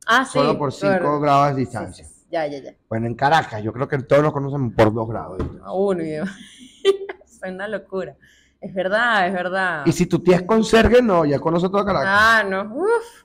[0.06, 0.32] Ah, sí.
[0.34, 1.20] solo por cinco verdad.
[1.20, 2.04] grados de distancia.
[2.04, 2.26] sí, sí.
[2.30, 2.74] Ya, ya, ya.
[2.90, 5.38] Bueno, en Caracas, yo creo que todos nos conocemos por dos grados.
[5.38, 5.60] de.
[5.64, 6.36] A uno y demás.
[7.24, 8.16] es una locura.
[8.60, 9.82] Es verdad, es verdad.
[9.86, 12.08] Y si tu tía es conserje, no, ya conoce toda Caracas.
[12.10, 12.62] Ah, no.
[12.74, 13.24] Uf.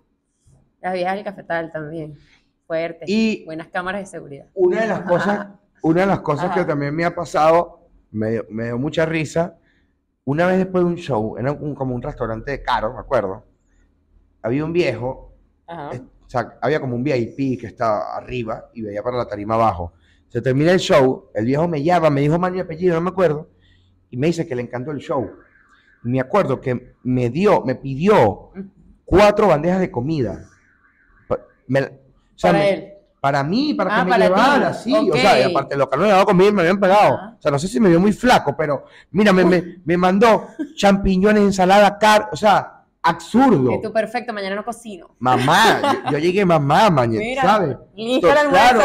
[0.81, 2.17] Las viejas del cafetal también.
[2.67, 3.05] Fuerte.
[3.07, 4.45] Y- Buenas cámaras de seguridad.
[4.53, 5.47] Una de las cosas,
[5.81, 9.57] una de las cosas que también me ha pasado, me, dio- me dio mucha risa,
[10.25, 13.43] una vez después de un show, era un- como un restaurante caro, me acuerdo,
[14.41, 15.33] había un viejo,
[15.67, 19.93] o sea, había como un VIP que estaba arriba y veía para la tarima abajo.
[20.29, 23.09] Se termina el show, el viejo me llama, me dijo mal mi apellido, no me
[23.09, 23.49] acuerdo,
[24.13, 25.27] y me dice que le encantó el show.
[26.03, 28.51] Me acuerdo que me dio, me pidió
[29.03, 30.45] cuatro bandejas de comida.
[31.65, 31.87] Me- o
[32.35, 32.89] sea, Para me- él.
[33.19, 34.93] Para mí, para Ah, que me para llevara, sí.
[34.93, 35.15] O Ok.
[35.15, 37.15] sea, y aparte lo que no le daba comida me habían pegado.
[37.15, 37.35] Ajá.
[37.39, 40.45] O sea, no sé si me vio muy flaco, pero mira, me, me, me mandó
[40.75, 43.69] champiñones, ensalada, car, o sea, absurdo.
[43.71, 45.15] Que tú perfecto, mañana no cocino.
[45.19, 47.77] Mamá, yo, yo llegué mamá, mañana, Mira, ¿sabes?
[47.95, 48.83] listo To- el almuerzo.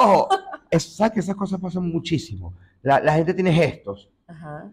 [0.00, 0.28] ojo,
[0.70, 2.52] es- sabes que esas cosas pasan muchísimo.
[2.82, 4.70] La, la gente tiene gestos, Ajá.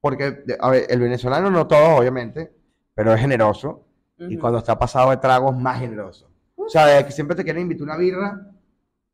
[0.00, 2.52] porque, de- a ver, el venezolano no todo, obviamente,
[2.94, 3.82] pero es generoso.
[4.16, 6.30] Y cuando está pasado de tragos, más generoso.
[6.56, 8.40] O sea, que siempre te quieren invitar una birra,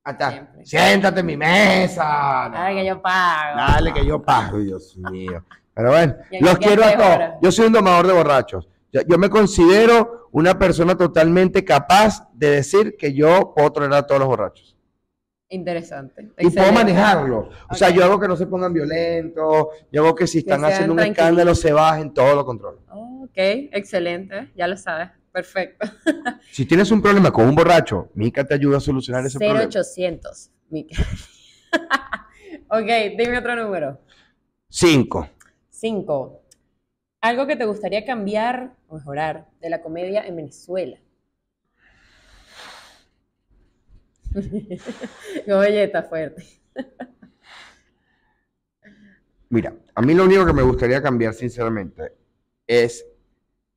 [0.05, 0.67] hasta, Siempre.
[0.67, 2.49] siéntate en mi mesa.
[2.49, 3.57] No, Dale que yo pago.
[3.57, 5.45] Dale que yo pago, Dios mío.
[5.75, 7.31] Pero bueno, los quiero a todos.
[7.43, 8.69] Yo soy un domador de borrachos.
[8.93, 14.07] Yo, yo me considero una persona totalmente capaz de decir que yo puedo tolerar a
[14.07, 14.77] todos los borrachos.
[15.53, 16.31] Interesante.
[16.39, 17.51] Y puedo manejarlo.
[17.69, 20.93] O sea, yo hago que no se pongan violentos, yo hago que si están haciendo
[20.93, 22.81] un escándalo se bajen, todo lo controlo.
[22.89, 24.53] Ok, excelente.
[24.55, 25.11] Ya lo sabes.
[25.33, 25.89] Perfecto.
[26.53, 29.61] Si tienes un problema con un borracho, Mica te ayuda a solucionar ese problema.
[29.61, 30.51] 0800.
[30.69, 30.97] Mica.
[32.69, 34.01] ok, dime otro número.
[34.69, 35.29] Cinco.
[35.71, 36.43] 5.
[37.23, 40.99] Algo que te gustaría cambiar o mejorar de la comedia en Venezuela.
[45.47, 46.45] Oye, está fuerte.
[49.49, 52.13] Mira, a mí lo único que me gustaría cambiar, sinceramente,
[52.67, 53.05] es,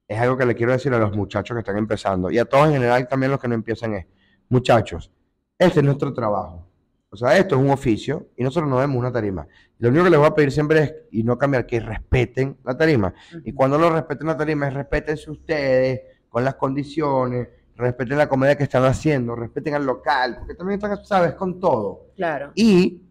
[0.08, 2.68] es algo que le quiero decir a los muchachos que están empezando y a todos
[2.68, 4.06] en general también los que no empiezan es,
[4.49, 5.12] muchachos,
[5.58, 6.68] este es nuestro trabajo.
[7.10, 9.47] O sea, esto es un oficio y nosotros no vemos una tarima.
[9.80, 12.76] Lo único que les voy a pedir siempre es, y no cambiar, que respeten la
[12.78, 13.14] tarima.
[13.43, 18.57] Y cuando lo respeten la tarima, es respétense ustedes con las condiciones, respeten la comedia
[18.57, 22.11] que están haciendo, respeten al local, porque también están, sabes, con todo.
[22.15, 22.51] Claro.
[22.55, 23.01] Y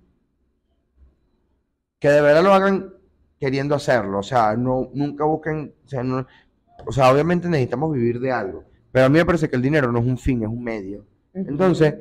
[1.99, 2.93] que de verdad lo hagan
[3.39, 6.27] queriendo hacerlo, o sea, no, nunca busquen, o sea, no-
[6.87, 9.91] o sea, obviamente necesitamos vivir de algo, pero a mí me parece que el dinero
[9.91, 11.05] no es un fin, es un medio.
[11.35, 11.95] Entonces,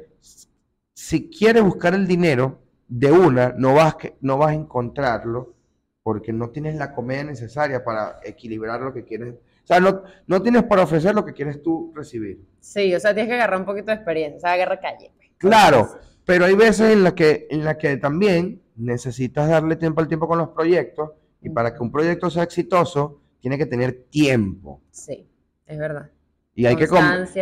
[0.93, 5.55] si quieres buscar el dinero de una, no vas, que, no vas a encontrarlo
[6.03, 9.36] porque no tienes la comedia necesaria para equilibrar lo que quieres.
[9.64, 12.41] O sea, no, no tienes para ofrecer lo que quieres tú recibir.
[12.59, 15.12] Sí, o sea, tienes que agarrar un poquito de experiencia, o sea, agarra calle.
[15.16, 15.30] pues.
[15.38, 15.89] Claro,
[16.26, 20.28] pero hay veces en las que, en la que también necesitas darle tiempo al tiempo
[20.28, 24.82] con los proyectos y para que un proyecto sea exitoso, tiene que tener tiempo.
[24.91, 25.28] Sí,
[25.66, 26.09] es verdad.
[26.53, 26.88] Y hay que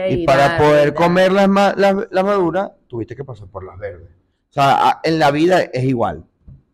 [0.10, 3.78] Y y para poder comer las, ma- las, las maduras, tuviste que pasar por las
[3.78, 4.10] verdes.
[4.50, 6.24] O sea, en la vida es igual.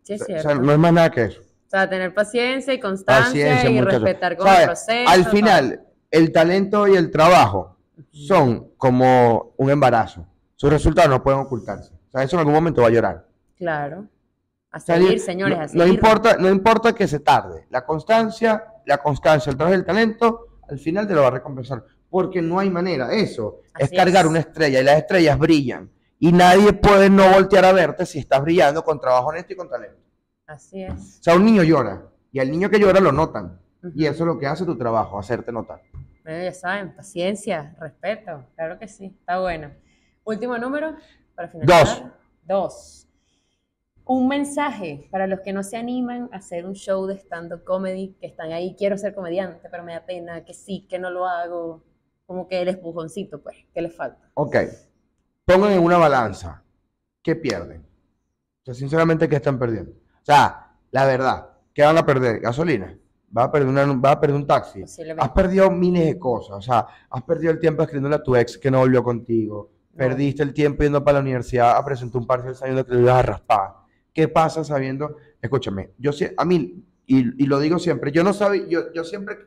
[0.03, 0.43] Sí, es O cierto.
[0.49, 1.41] sea, no es más nada que eso.
[1.75, 4.59] Sea, tener paciencia y constancia Paciencia, y respetar ¿Sabes?
[4.59, 5.09] el proceso.
[5.09, 5.31] Al todo.
[5.31, 7.77] final, el talento y el trabajo
[8.11, 10.25] son como un embarazo.
[10.55, 11.93] Sus resultados no pueden ocultarse.
[11.93, 13.27] O sea, eso en algún momento va a llorar.
[13.57, 14.07] Claro.
[14.71, 17.67] A O sea, señores, no, a no importa, no importa que se tarde.
[17.69, 21.31] La constancia, la constancia, el trabajo y el talento, al final te lo va a
[21.31, 21.83] recompensar.
[22.09, 23.11] Porque no hay manera.
[23.11, 24.29] Eso es cargar es.
[24.29, 25.91] una estrella y las estrellas brillan.
[26.19, 29.69] Y nadie puede no voltear a verte si estás brillando con trabajo honesto y con
[29.69, 30.04] talento.
[30.47, 31.19] Así es.
[31.19, 32.03] O sea, un niño llora.
[32.31, 33.59] Y al niño que llora lo notan.
[33.83, 33.93] Ujú.
[33.95, 35.81] Y eso es lo que hace tu trabajo, hacerte notar.
[36.23, 38.45] Bueno, ya saben, paciencia, respeto.
[38.55, 39.71] Claro que sí, está bueno.
[40.23, 40.95] Último número
[41.35, 42.13] para finalizar.
[42.43, 43.07] Dos.
[44.05, 48.15] Un mensaje para los que no se animan a hacer un show de stand-up comedy,
[48.19, 51.27] que están ahí, quiero ser comediante, pero me da pena, que sí, que no lo
[51.27, 51.83] hago.
[52.27, 54.29] Como que el espujoncito, pues, ¿qué les falta?
[54.33, 54.57] Ok.
[55.45, 56.63] Pongan en una balanza.
[57.21, 57.81] ¿Qué pierden?
[57.81, 59.91] O sea, sinceramente, ¿qué están perdiendo?
[60.25, 62.39] O sea, la verdad, ¿qué van a perder?
[62.39, 62.97] Gasolina.
[63.29, 64.81] ¿Vas a perder, una, vas a perder un taxi?
[64.81, 66.57] Has perdido miles de cosas.
[66.57, 69.69] O sea, has perdido el tiempo escribiéndole a tu ex que no volvió contigo.
[69.93, 69.97] No.
[69.99, 73.17] Perdiste el tiempo yendo para la universidad a presentar un parcial sabiendo que lo ibas
[73.17, 73.73] a raspar.
[74.11, 75.15] ¿Qué pasa sabiendo?
[75.39, 79.37] Escúchame, yo a mí, y, y lo digo siempre, yo no sabía, yo, yo siempre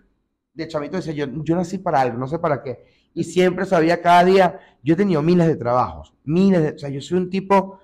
[0.54, 2.84] de chamito decía, yo, yo nací para algo, no sé para qué.
[3.14, 6.88] Y siempre sabía cada día, yo he tenido miles de trabajos, miles de, o sea,
[6.88, 7.80] yo soy un tipo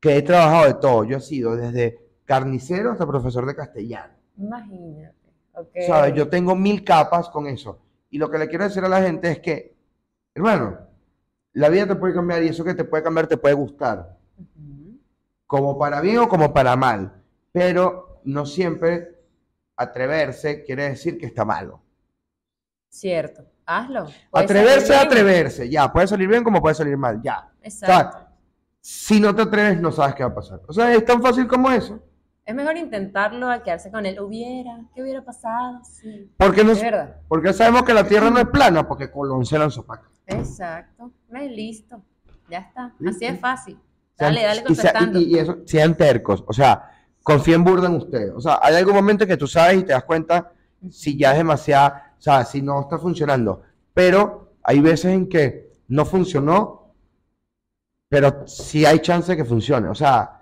[0.00, 1.04] que he trabajado de todo.
[1.04, 4.12] Yo he sido desde carnicero hasta profesor de castellano.
[4.36, 5.14] Imagínate.
[5.54, 5.70] ok.
[5.86, 6.14] ¿Sabes?
[6.14, 7.80] Yo tengo mil capas con eso.
[8.10, 9.74] Y lo que le quiero decir a la gente es que,
[10.34, 10.78] hermano,
[11.54, 14.16] la vida te puede cambiar y eso que te puede cambiar te puede gustar,
[15.46, 19.16] como para bien o como para mal, pero no siempre
[19.76, 21.80] atreverse quiere decir que está malo.
[22.90, 23.42] Cierto.
[23.64, 24.06] Hazlo.
[24.30, 27.50] Puede Atreverse atreverse, ya, puede salir bien como puede salir mal, ya.
[27.54, 28.18] O Exacto.
[28.18, 28.28] sea,
[28.80, 30.60] si no te atreves no sabes qué va a pasar.
[30.66, 32.02] O sea, es tan fácil como eso.
[32.48, 34.18] Es mejor intentarlo a quedarse con él.
[34.20, 35.80] Hubiera, ¿qué hubiera pasado?
[35.84, 36.32] Sí.
[36.38, 36.80] Porque, nos,
[37.28, 40.10] porque sabemos que la Tierra no es plana, porque Colón se lanzó para acá.
[40.28, 41.12] Exacto.
[41.28, 42.02] Ve, listo.
[42.48, 42.94] Ya está.
[43.06, 43.78] Así es fácil.
[44.16, 45.20] Dale, dale contestando.
[45.20, 46.90] y- y eso, sean tercos, o sea,
[47.22, 48.32] confíen burda en ustedes.
[48.34, 50.50] O sea, hay algún momento que tú sabes y te das cuenta
[50.90, 53.60] si ya es demasiado, o sea, si no está funcionando.
[53.92, 56.94] Pero hay veces en que no funcionó,
[58.08, 59.88] pero sí hay chance de que funcione.
[59.90, 60.37] O sea,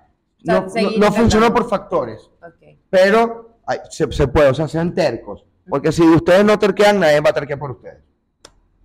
[0.47, 2.78] sea, no, no- no funcionó por factores, Ok.
[2.90, 3.59] pero
[3.90, 5.44] se, se puede, o sea, sean tercos.
[5.68, 7.99] Porque si ustedes no terquean, nadie va a terquear por ustedes.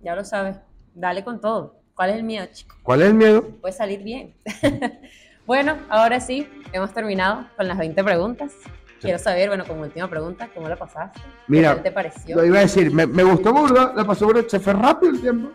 [0.00, 0.56] Ya lo sabes.
[0.94, 1.76] Dale con todo.
[1.94, 2.74] ¿Cuál es el miedo, chico?
[2.82, 3.42] ¿Cuál es el miedo?
[3.60, 4.34] Puede salir bien.
[5.46, 8.52] bueno, ahora sí, hemos terminado con las 20 preguntas.
[9.00, 11.18] Quiero saber, bueno, como última pregunta, ¿cómo la pasaste?
[11.20, 12.36] ¿Qué Mira, tal te pareció?
[12.36, 15.20] Lo iba a decir, me, me gustó burda, la pasó burda, se fue rápido el
[15.20, 15.50] tiempo.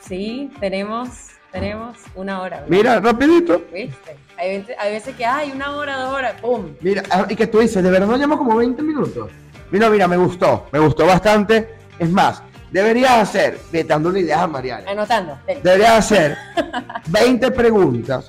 [0.00, 2.56] Sí, tenemos, tenemos una hora.
[2.60, 2.68] ¿verdad?
[2.70, 3.62] Mira, rapidito.
[3.72, 4.16] ¿Viste?
[4.42, 6.74] Hay veces, hay veces que hay una hora, dos horas, ¡pum!
[6.80, 9.30] Mira, y que tú dices, de verdad no llamo como 20 minutos.
[9.70, 11.76] Mira, mira, me gustó, me gustó bastante.
[11.96, 12.42] Es más,
[12.72, 15.38] deberías hacer, dándole ideas a Mariana, Anotando.
[15.46, 16.36] deberías hacer
[17.06, 18.26] 20 preguntas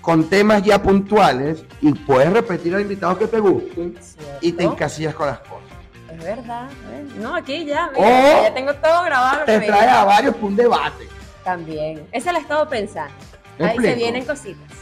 [0.00, 3.98] con temas ya puntuales y puedes repetir al invitado que te gusten
[4.40, 5.64] y te encasillas con las cosas.
[6.12, 6.68] Es verdad.
[6.92, 7.04] ¿eh?
[7.18, 9.40] No, aquí ya, O ya tengo todo grabado.
[9.40, 9.88] lo Te digas.
[9.88, 11.08] a varios para un debate.
[11.42, 12.06] También.
[12.12, 13.12] Esa la he estado pensando.
[13.58, 14.77] ¿Me Ahí se vienen cositas.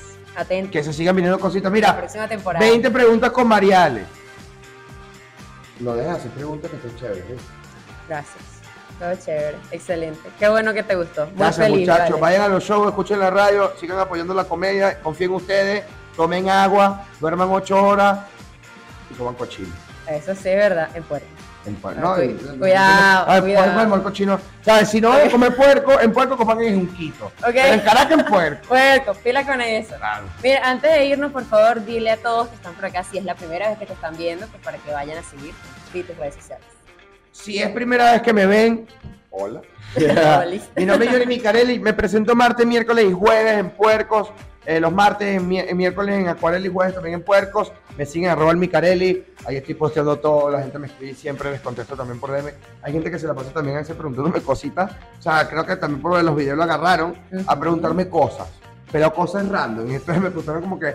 [0.71, 1.65] Que se sigan viniendo cositas.
[1.65, 2.65] La Mira, próxima temporada.
[2.67, 4.05] 20 preguntas con Mariale.
[5.81, 7.25] No dejes hacer preguntas que estén chéveres.
[7.25, 7.37] ¿eh?
[8.09, 8.37] Gracias.
[8.99, 9.57] Todo chévere.
[9.71, 10.31] Excelente.
[10.39, 11.27] Qué bueno que te gustó.
[11.27, 11.81] Muy Gracias, feliz.
[11.89, 12.21] muchachos.
[12.21, 12.21] vale.
[12.37, 15.85] Vayan a los shows, escuchen la radio, sigan apoyando la comedia, confíen en ustedes,
[16.17, 18.21] tomen agua, duerman ocho horas
[19.11, 19.75] y coman cochino.
[20.07, 20.89] Eso sí es verdad.
[20.95, 21.27] En Puerto.
[21.67, 23.75] En puer- Ah, no, en- cuidado, cuidado.
[23.75, 24.41] puerco, el cochino.
[24.65, 24.89] ¿Sabes?
[24.89, 27.33] Si no van a comer puerco, en puerco coman en Junquito.
[27.41, 27.81] Pero en.
[27.81, 28.69] Caracas, en puerco.
[28.69, 29.97] Puerco, pila con eso.
[29.97, 30.25] Claro.
[30.43, 33.25] Mira, antes de irnos, por favor, dile a todos que están por acá, si es
[33.25, 35.53] la primera vez que te están viendo, pues para que vayan a seguir
[35.93, 36.67] y tus redes sociales.
[37.33, 38.87] Si es primera vez que me ven
[39.39, 39.61] Hola.
[40.77, 41.79] Mi nombre es Johnny Micarelli.
[41.79, 44.31] Me presento martes, miércoles y jueves en Puercos.
[44.67, 47.73] Eh, los martes, mi- miércoles en Acuarela y jueves también en Puercos.
[47.97, 49.25] Me siguen arroba el Micarelli.
[49.47, 50.51] Ahí estoy posteando todo.
[50.51, 52.51] La gente me escribe siempre, les contesto también por DM.
[52.83, 54.91] Hay gente que se la pasa también a veces preguntándome cositas.
[55.19, 57.15] O sea, creo que también por lo de los videos lo agarraron
[57.47, 58.49] a preguntarme cosas.
[58.91, 59.89] Pero cosas random.
[59.91, 60.95] Y entonces me preguntaron como que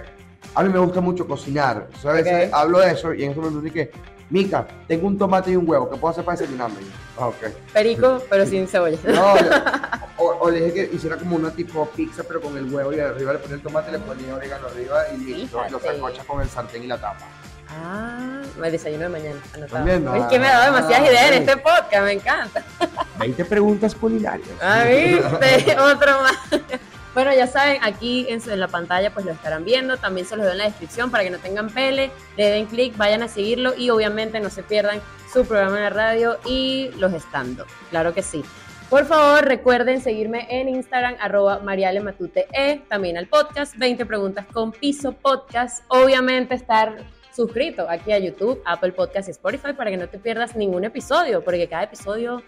[0.56, 1.88] a mí me gusta mucho cocinar.
[1.95, 3.91] O sea, a veces hablo de eso y en eso me que,
[4.30, 5.90] Mica, tengo un tomate y un huevo.
[5.90, 6.78] ¿Qué puedo hacer para desayunarme?
[7.19, 7.48] "Ah, ok.
[7.73, 8.98] Perico, pero sin cebolla.
[9.06, 9.34] No,
[10.18, 12.99] o, o le dije que hiciera como una tipo pizza, pero con el huevo y
[12.99, 15.61] arriba le ponía el tomate, le ponía orégano arriba y listo.
[15.68, 17.26] Y lo sancochas con el sartén y la tapa.
[17.73, 19.40] Ah, el desayuno de mañana.
[19.53, 19.65] Anotado.
[19.65, 20.15] ¿Están viendo?
[20.15, 22.64] Es que me ha dado demasiadas Ah, ideas en este podcast, me encanta.
[23.19, 24.49] 20 preguntas culinarias.
[24.61, 26.61] Ah, viste, otro más.
[27.13, 30.45] Bueno, ya saben, aquí en, en la pantalla pues lo estarán viendo, también se los
[30.45, 33.73] doy en la descripción para que no tengan pele, le den clic, vayan a seguirlo
[33.77, 35.01] y obviamente no se pierdan
[35.31, 38.43] su programa de radio y los stand claro que sí.
[38.89, 42.47] Por favor, recuerden seguirme en Instagram, arroba marialematute,
[42.89, 46.97] también al podcast, 20 preguntas con piso podcast, obviamente estar
[47.33, 51.41] suscrito aquí a YouTube, Apple Podcast y Spotify para que no te pierdas ningún episodio,
[51.41, 52.43] porque cada episodio,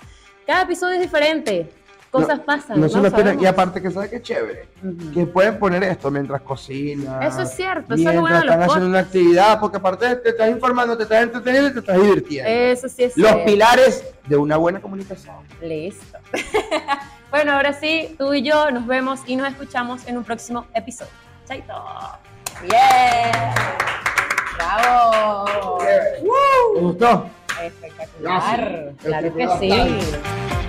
[0.45, 1.69] cada episodio es diferente.
[2.13, 2.79] Cosas pasan.
[2.79, 3.41] No sabemos.
[3.41, 4.67] Y aparte que sabe que chévere.
[4.83, 5.11] Ujú.
[5.13, 7.23] Que pueden poner esto mientras cocinan.
[7.23, 10.95] Eso es cierto, eso es bueno están haciendo una actividad, porque aparte te estás informando,
[10.95, 12.47] te estás entreteniendo y te estás divirtiendo.
[12.51, 13.45] Eso sí es Los cierto.
[13.45, 15.37] pilares de una buena comunicación.
[15.59, 16.19] Listo.
[17.31, 21.09] bueno, ahora sí, tú y yo nos vemos y nos escuchamos en un próximo episodio.
[21.47, 21.73] Chaito.
[22.61, 23.31] ¡Bien!
[24.55, 25.79] ¡Bravo!
[25.79, 27.27] ¿Te gustó?
[27.59, 28.59] Espectacular.
[28.59, 28.95] Gracias.
[29.03, 30.62] Claro que sí.